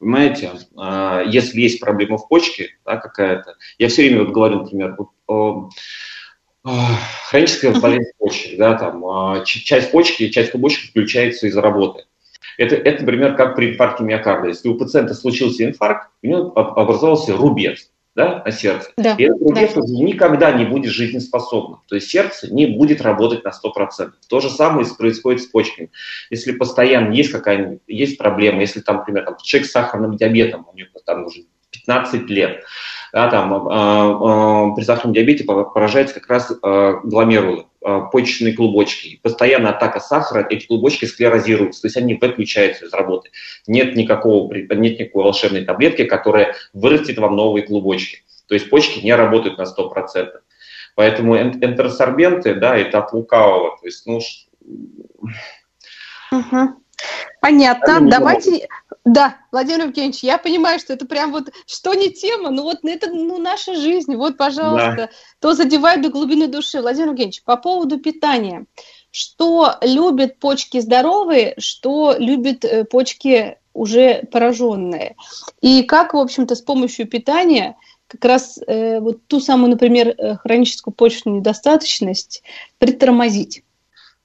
Понимаете, 0.00 0.50
э, 0.76 1.24
если 1.28 1.60
есть 1.60 1.78
проблема 1.78 2.18
в 2.18 2.26
почке 2.26 2.70
да, 2.84 2.96
какая-то, 2.96 3.54
я 3.78 3.88
все 3.88 4.02
время 4.02 4.24
вот 4.24 4.32
говорю, 4.32 4.60
например, 4.60 4.96
вот, 4.98 5.70
хроническая 6.62 7.72
болезнь 7.80 8.10
почек, 8.18 8.58
да, 8.58 8.74
там, 8.74 9.04
а, 9.06 9.44
часть 9.44 9.90
почки, 9.90 10.28
часть 10.28 10.52
клубочка 10.52 10.86
включается 10.88 11.46
из 11.46 11.56
работы. 11.56 12.04
Это, 12.58 12.74
это, 12.76 13.00
например, 13.00 13.36
как 13.36 13.56
при 13.56 13.72
инфаркте 13.72 14.04
миокарда. 14.04 14.48
Если 14.48 14.68
у 14.68 14.76
пациента 14.76 15.14
случился 15.14 15.64
инфаркт, 15.64 16.10
у 16.22 16.26
него 16.26 16.58
образовался 16.58 17.34
рубец 17.34 17.90
да, 18.14 18.42
на 18.44 18.50
сердце. 18.50 18.90
Да, 18.96 19.14
и 19.14 19.22
этот 19.22 19.40
рубец 19.40 19.72
да. 19.72 19.80
уже 19.80 19.94
никогда 19.94 20.52
не 20.52 20.64
будет 20.64 20.92
жизнеспособным. 20.92 21.80
То 21.88 21.94
есть 21.94 22.10
сердце 22.10 22.52
не 22.52 22.66
будет 22.66 23.00
работать 23.00 23.44
на 23.44 23.50
100%. 23.50 24.12
То 24.28 24.40
же 24.40 24.50
самое 24.50 24.86
происходит 24.98 25.42
с 25.42 25.46
почками. 25.46 25.90
Если 26.28 26.52
постоянно 26.52 27.12
есть 27.12 27.30
какая-нибудь 27.30 27.80
есть 27.86 28.18
проблема, 28.18 28.60
если 28.60 28.80
там, 28.80 28.96
например, 28.98 29.24
там, 29.24 29.36
человек 29.42 29.68
с 29.68 29.72
сахарным 29.72 30.16
диабетом, 30.16 30.66
у 30.70 30.76
него 30.76 31.00
там 31.06 31.24
уже 31.24 31.44
15 31.70 32.28
лет, 32.28 32.64
да, 33.12 33.28
там, 33.28 33.52
э, 33.52 34.72
э, 34.72 34.76
при 34.76 34.84
сахарном 34.84 35.14
диабете 35.14 35.44
поражаются 35.44 36.14
как 36.14 36.28
раз 36.28 36.50
э, 36.50 36.94
гломерулы, 37.04 37.66
э, 37.84 38.00
почечные 38.12 38.54
клубочки. 38.54 39.20
Постоянно 39.22 39.70
атака 39.70 40.00
сахара, 40.00 40.46
эти 40.48 40.66
клубочки 40.66 41.04
склерозируются, 41.04 41.82
то 41.82 41.86
есть 41.86 41.96
они 41.96 42.14
выключаются 42.14 42.86
из 42.86 42.92
работы. 42.92 43.30
Нет, 43.66 43.96
никакого, 43.96 44.52
нет 44.54 45.00
никакой 45.00 45.24
волшебной 45.24 45.64
таблетки, 45.64 46.04
которая 46.04 46.54
вырастет 46.72 47.18
вам 47.18 47.36
новые 47.36 47.66
клубочки. 47.66 48.22
То 48.46 48.54
есть 48.54 48.70
почки 48.70 49.00
не 49.00 49.14
работают 49.14 49.58
на 49.58 49.62
100%. 49.62 50.28
Поэтому 50.96 51.36
энтеросорбенты, 51.36 52.54
да, 52.54 52.76
это 52.76 52.98
от 52.98 53.12
лукавого. 53.12 53.78
То 53.80 53.86
есть, 53.86 54.06
ну, 54.06 54.20
Угу. 56.32 56.79
Понятно. 57.40 58.00
Давайте, 58.00 58.68
да, 59.04 59.36
Владимир 59.50 59.86
Евгеньевич, 59.86 60.22
я 60.22 60.38
понимаю, 60.38 60.78
что 60.78 60.92
это 60.92 61.06
прям 61.06 61.32
вот, 61.32 61.50
что 61.66 61.94
не 61.94 62.10
тема, 62.10 62.50
но 62.50 62.62
вот 62.62 62.78
это 62.82 63.10
ну, 63.10 63.38
наша 63.38 63.74
жизнь, 63.74 64.14
вот, 64.14 64.36
пожалуйста, 64.36 64.94
да. 64.96 65.10
то 65.40 65.54
задевает 65.54 66.02
до 66.02 66.10
глубины 66.10 66.48
души. 66.48 66.80
Владимир 66.80 67.08
Евгеньевич, 67.08 67.42
по 67.44 67.56
поводу 67.56 67.98
питания. 67.98 68.66
Что 69.12 69.74
любят 69.82 70.38
почки 70.38 70.78
здоровые, 70.78 71.54
что 71.58 72.14
любят 72.16 72.64
э, 72.64 72.84
почки 72.84 73.58
уже 73.72 74.22
пораженные. 74.30 75.16
И 75.60 75.82
как, 75.82 76.14
в 76.14 76.18
общем-то, 76.18 76.54
с 76.54 76.60
помощью 76.60 77.08
питания 77.08 77.76
как 78.06 78.24
раз 78.24 78.58
э, 78.66 79.00
вот 79.00 79.26
ту 79.26 79.40
самую, 79.40 79.70
например, 79.70 80.08
э, 80.08 80.36
хроническую 80.36 80.92
почечную 80.92 81.38
недостаточность 81.38 82.42
притормозить. 82.78 83.62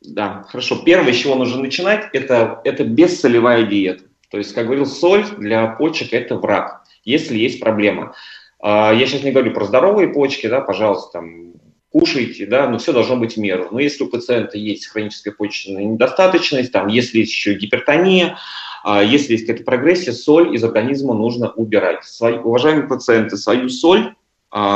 Да, 0.08 0.46
хорошо. 0.50 0.82
Первое, 0.86 1.14
с 1.14 1.18
чего 1.18 1.36
нужно 1.36 1.62
начинать, 1.62 2.10
это, 2.14 2.62
это 2.64 2.84
бессолевая 2.84 3.64
диета. 3.64 4.04
То 4.30 4.38
есть, 4.38 4.54
как 4.54 4.66
говорил, 4.66 4.86
соль 4.86 5.26
для 5.38 5.68
почек– 5.68 6.10
это 6.14 6.36
враг, 6.36 6.84
если 7.04 7.38
есть 7.38 7.60
проблема. 7.60 8.16
А, 8.60 8.94
я 8.94 9.06
сейчас 9.06 9.24
не 9.24 9.32
говорю 9.32 9.54
про 9.54 9.66
здоровые 9.66 10.10
почки, 10.10 10.48
да, 10.48 10.62
пожалуйста, 10.62 11.20
там, 11.20 11.54
кушайте, 11.92 12.46
да, 12.46 12.68
но 12.68 12.78
все 12.78 12.92
должно 12.92 13.16
быть 13.16 13.36
в 13.36 13.40
меру. 13.40 13.70
Но 13.72 13.80
если 13.80 14.04
у 14.04 14.08
пациента 14.08 14.58
есть 14.58 14.88
хроническая 14.88 15.34
почечная 15.34 15.84
недостаточность, 15.84 16.72
там, 16.72 16.88
если 16.88 17.20
есть 17.20 17.32
еще 17.32 17.54
гипертония, 17.54 18.38
а, 18.84 19.04
если 19.04 19.34
есть 19.34 19.46
какая-то 19.46 19.64
прогрессия, 19.64 20.14
соль 20.14 20.56
из 20.56 20.64
организма 20.64 21.14
нужно 21.14 21.52
убирать. 21.52 22.04
Свои, 22.04 22.38
уважаемые 22.38 22.88
пациенты, 22.88 23.38
свою 23.38 23.70
соль 23.70 24.16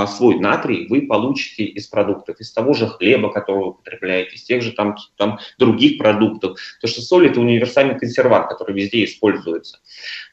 свой 0.08 0.40
натрий 0.40 0.88
вы 0.90 1.04
получите 1.04 1.64
из 1.64 1.88
продуктов, 1.88 2.40
из 2.42 2.52
того 2.52 2.74
же 2.74 2.88
хлеба, 2.88 3.32
который 3.32 3.60
вы 3.60 3.68
употребляете, 3.70 4.36
из 4.36 4.44
тех 4.44 4.62
же 4.62 4.74
там, 4.74 4.98
там 5.16 5.40
других 5.58 5.98
продуктов. 5.98 6.60
Потому 6.76 6.92
что 6.92 7.02
соль– 7.02 7.28
это 7.30 7.40
универсальный 7.40 7.98
консервант, 7.98 8.50
который 8.50 8.76
везде 8.76 9.06
используется. 9.06 9.80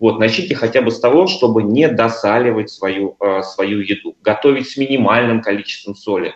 Вот, 0.01 0.19
начните 0.19 0.57
хотя 0.57 0.83
бы 0.83 0.91
с 0.91 0.99
того, 0.99 1.29
чтобы 1.29 1.63
не 1.63 1.89
досаливать 1.89 2.71
свою, 2.71 3.17
э, 3.21 3.43
свою 3.43 3.81
еду, 3.81 4.17
готовить 4.21 4.69
с 4.69 4.77
минимальным 4.77 5.43
количеством 5.43 5.95
соли. 5.95 6.35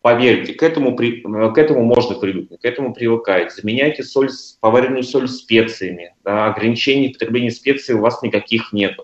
Поверьте, 0.00 0.54
к 0.54 0.62
этому, 0.62 0.96
при, 0.96 1.20
к 1.20 1.58
этому 1.58 1.84
можно 1.84 2.14
привыкнуть, 2.14 2.62
к 2.62 2.64
этому 2.64 2.94
привыкать. 2.94 3.52
Заменяйте 3.52 4.02
соль, 4.04 4.30
поваренную 4.60 5.02
соль 5.02 5.28
специями. 5.28 6.14
Да, 6.24 6.46
ограничений 6.46 7.10
потребления 7.10 7.50
специй 7.50 7.94
у 7.94 8.00
вас 8.00 8.22
никаких 8.22 8.72
нет. 8.72 8.96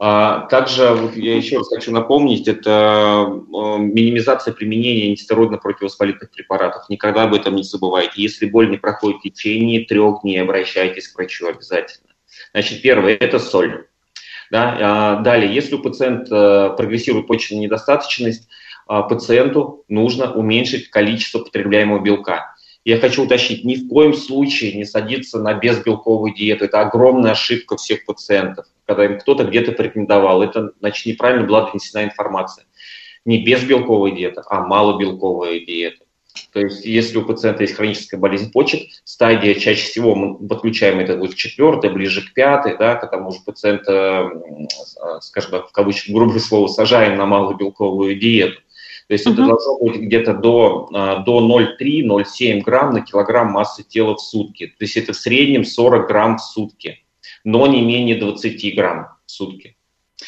А, 0.00 0.46
также 0.46 0.92
вот 0.92 1.16
я 1.16 1.36
еще 1.36 1.58
раз 1.58 1.68
хочу 1.68 1.90
напомнить, 1.90 2.46
это 2.46 3.26
э, 3.26 3.78
минимизация 3.78 4.54
применения 4.54 5.12
нестероидно-противовоспалительных 5.12 6.30
препаратов. 6.30 6.88
Никогда 6.88 7.24
об 7.24 7.34
этом 7.34 7.56
не 7.56 7.64
забывайте. 7.64 8.22
Если 8.22 8.46
боль 8.46 8.70
не 8.70 8.76
проходит 8.76 9.18
в 9.18 9.22
течение 9.22 9.84
трех 9.84 10.22
дней, 10.22 10.40
обращайтесь 10.40 11.08
к 11.08 11.16
врачу 11.16 11.48
обязательно. 11.48 12.08
Значит, 12.52 12.80
первое– 12.80 13.14
это 13.20 13.40
соль. 13.40 13.86
Да? 14.52 14.78
А, 14.80 15.20
далее, 15.20 15.52
если 15.52 15.74
у 15.74 15.80
пациента 15.80 16.74
прогрессирует 16.76 17.26
почечная 17.26 17.58
недостаточность, 17.58 18.48
а, 18.86 19.02
пациенту 19.02 19.84
нужно 19.88 20.32
уменьшить 20.32 20.90
количество 20.90 21.40
потребляемого 21.40 21.98
белка. 21.98 22.54
Я 22.88 22.98
хочу 22.98 23.24
уточнить, 23.24 23.64
ни 23.64 23.74
в 23.74 23.88
коем 23.88 24.14
случае 24.14 24.72
не 24.72 24.84
садиться 24.84 25.38
на 25.38 25.52
безбелковую 25.52 26.34
диету. 26.34 26.64
Это 26.64 26.80
огромная 26.80 27.32
ошибка 27.32 27.76
всех 27.76 28.04
пациентов 28.06 28.66
когда 28.88 29.04
им 29.04 29.18
кто-то 29.18 29.44
где-то 29.44 29.72
порекомендовал. 29.72 30.42
Это, 30.42 30.72
значит, 30.80 31.04
неправильно 31.04 31.46
была 31.46 31.66
донесена 31.66 32.04
информация. 32.04 32.64
Не 33.26 33.44
безбелковая 33.44 34.12
диета, 34.12 34.42
а 34.48 34.66
малобелковая 34.66 35.60
диета. 35.60 36.04
То 36.52 36.60
есть, 36.60 36.86
если 36.86 37.18
у 37.18 37.26
пациента 37.26 37.64
есть 37.64 37.74
хроническая 37.74 38.18
болезнь 38.18 38.50
почек, 38.50 38.88
стадия 39.04 39.54
чаще 39.54 39.82
всего 39.82 40.14
мы 40.14 40.48
подключаем 40.48 41.00
это 41.00 41.16
будет 41.16 41.36
четвертая, 41.36 41.90
ближе 41.90 42.22
к 42.22 42.32
пятой, 42.32 42.78
да, 42.78 42.94
когда 42.94 43.18
мы 43.18 43.28
уже 43.28 43.40
пациента, 43.44 44.30
скажем 45.20 45.50
так, 45.50 45.68
в 45.68 45.72
кавычках 45.72 46.14
грубое 46.14 46.38
слово, 46.38 46.68
сажаем 46.68 47.18
на 47.18 47.26
малобелковую 47.26 48.18
диету. 48.18 48.60
То 49.08 49.14
есть 49.14 49.26
uh-huh. 49.26 49.32
это 49.32 49.46
должно 49.46 49.78
быть 49.78 49.96
где-то 49.96 50.34
до, 50.34 50.88
а, 50.92 51.16
до 51.24 51.40
0,3-0,7 51.40 52.60
грамм 52.60 52.92
на 52.92 53.00
килограмм 53.00 53.48
массы 53.48 53.82
тела 53.82 54.14
в 54.14 54.20
сутки. 54.20 54.66
То 54.66 54.84
есть 54.84 54.96
это 54.96 55.12
в 55.12 55.16
среднем 55.16 55.64
40 55.64 56.06
грамм 56.06 56.36
в 56.36 56.42
сутки 56.42 56.98
но 57.44 57.66
не 57.66 57.82
менее 57.82 58.16
20 58.16 58.74
грамм 58.74 59.08
в 59.26 59.30
сутки. 59.30 59.76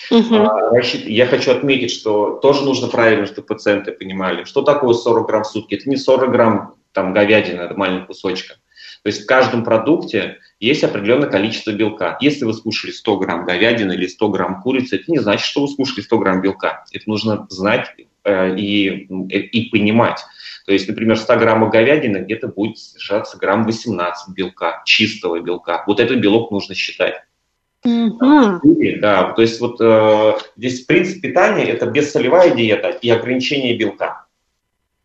Значит, 0.09 1.07
я 1.07 1.26
хочу 1.26 1.51
отметить, 1.51 1.91
что 1.91 2.39
тоже 2.39 2.64
нужно 2.64 2.89
правильно, 2.89 3.26
чтобы 3.26 3.49
пациенты 3.49 3.93
понимали, 3.93 4.45
что 4.45 4.62
такое 4.62 4.95
40 4.95 5.26
грамм 5.26 5.43
в 5.43 5.49
сутки. 5.49 5.74
Это 5.74 5.89
не 5.89 5.97
40 5.97 6.31
грамм 6.31 6.74
там, 6.93 7.12
говядины, 7.12 7.68
маленького 7.74 8.07
кусочка. 8.07 8.55
То 9.03 9.09
есть 9.09 9.24
в 9.24 9.26
каждом 9.26 9.64
продукте 9.64 10.39
есть 10.61 10.84
определенное 10.84 11.28
количество 11.28 11.72
белка. 11.72 12.18
Если 12.20 12.44
вы 12.44 12.52
скушали 12.52 12.92
100 12.92 13.16
грамм 13.16 13.44
говядины 13.46 13.94
или 13.94 14.06
100 14.06 14.28
грамм 14.28 14.62
курицы, 14.62 14.96
это 14.96 15.11
не 15.11 15.18
значит, 15.18 15.46
что 15.46 15.62
вы 15.62 15.68
скушали 15.68 16.02
100 16.02 16.18
грамм 16.18 16.42
белка. 16.42 16.84
Это 16.92 17.08
нужно 17.08 17.46
знать 17.48 17.94
э, 18.24 18.56
и, 18.56 18.88
и 18.88 19.70
понимать. 19.70 20.20
То 20.66 20.72
есть, 20.72 20.86
например, 20.86 21.16
100 21.16 21.36
граммов 21.36 21.70
говядины 21.70 22.18
где-то 22.18 22.48
будет 22.48 22.78
содержаться 22.78 23.38
грамм 23.38 23.64
18 23.64 24.34
белка, 24.34 24.82
чистого 24.84 25.40
белка. 25.40 25.82
Вот 25.86 25.98
этот 25.98 26.18
белок 26.18 26.50
нужно 26.50 26.74
считать. 26.74 27.22
Mm-hmm. 27.84 28.98
Да, 29.00 29.32
то 29.32 29.40
есть 29.40 29.58
вот 29.61 29.80
э, 29.80 30.34
здесь 30.56 30.82
принцип 30.82 31.22
питания– 31.22 31.64
это 31.70 31.86
бессолевая 31.86 32.54
диета 32.54 32.90
и 32.90 33.08
ограничение 33.08 33.74
белка. 33.74 34.26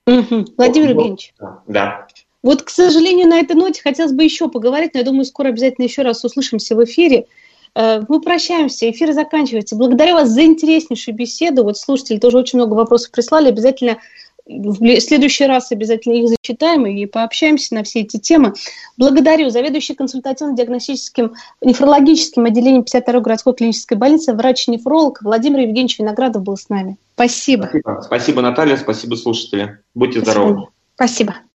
Mm-hmm. 0.05 0.47
Владимир 0.57 0.89
Евгеньевич. 0.89 1.33
Да. 1.67 2.07
Вот, 2.45 2.61
к 2.61 2.69
сожалению, 2.69 3.27
на 3.27 3.39
этой 3.39 3.55
ноте 3.55 3.81
хотелось 3.81 4.11
бы 4.11 4.23
еще 4.23 4.49
поговорить, 4.49 4.93
но 4.93 4.99
я 4.99 5.03
думаю, 5.03 5.25
скоро 5.25 5.47
обязательно 5.47 5.85
еще 5.85 6.03
раз 6.03 6.23
услышимся 6.23 6.75
в 6.75 6.83
эфире. 6.83 7.25
Э, 7.73 8.03
мы 8.07 8.21
прощаемся, 8.21 8.87
эфир 8.87 9.13
заканчивается. 9.13 9.75
Благодарю 9.75 10.13
вас 10.13 10.29
за 10.29 10.43
интереснейшую 10.43 11.15
беседу. 11.15 11.63
Вот 11.63 11.79
слушатели 11.79 12.19
тоже 12.19 12.37
очень 12.37 12.59
много 12.59 12.75
вопросов 12.75 13.09
прислали. 13.09 13.47
Обязательно 13.47 13.97
в 14.45 14.99
следующий 14.99 15.45
раз 15.45 15.71
обязательно 15.71 16.13
их 16.13 16.29
зачитаем 16.29 16.85
и 16.85 17.07
пообщаемся 17.07 17.73
на 17.73 17.81
все 17.81 18.01
эти 18.01 18.17
темы. 18.17 18.53
Благодарю 18.95 19.49
заведующий 19.49 19.95
консультативно-диагностическим 19.95 21.33
нефрологическим 21.61 22.45
отделением 22.45 22.83
52-й 22.83 23.21
городской 23.21 23.55
клинической 23.55 23.97
больницы, 23.97 24.35
врач-нефролог 24.35 25.23
Владимир 25.23 25.61
Евгеньевич 25.61 25.97
Виноградов 25.97 26.43
был 26.43 26.57
с 26.57 26.69
нами. 26.69 26.97
Спасибо. 27.15 27.63
Спасибо, 27.63 28.01
спасибо 28.03 28.41
Наталья, 28.43 28.77
спасибо 28.77 29.15
слушатели. 29.15 29.79
Будьте 29.95 30.21
спасибо. 30.21 30.31
здоровы. 30.31 30.67
Спасибо. 30.93 31.35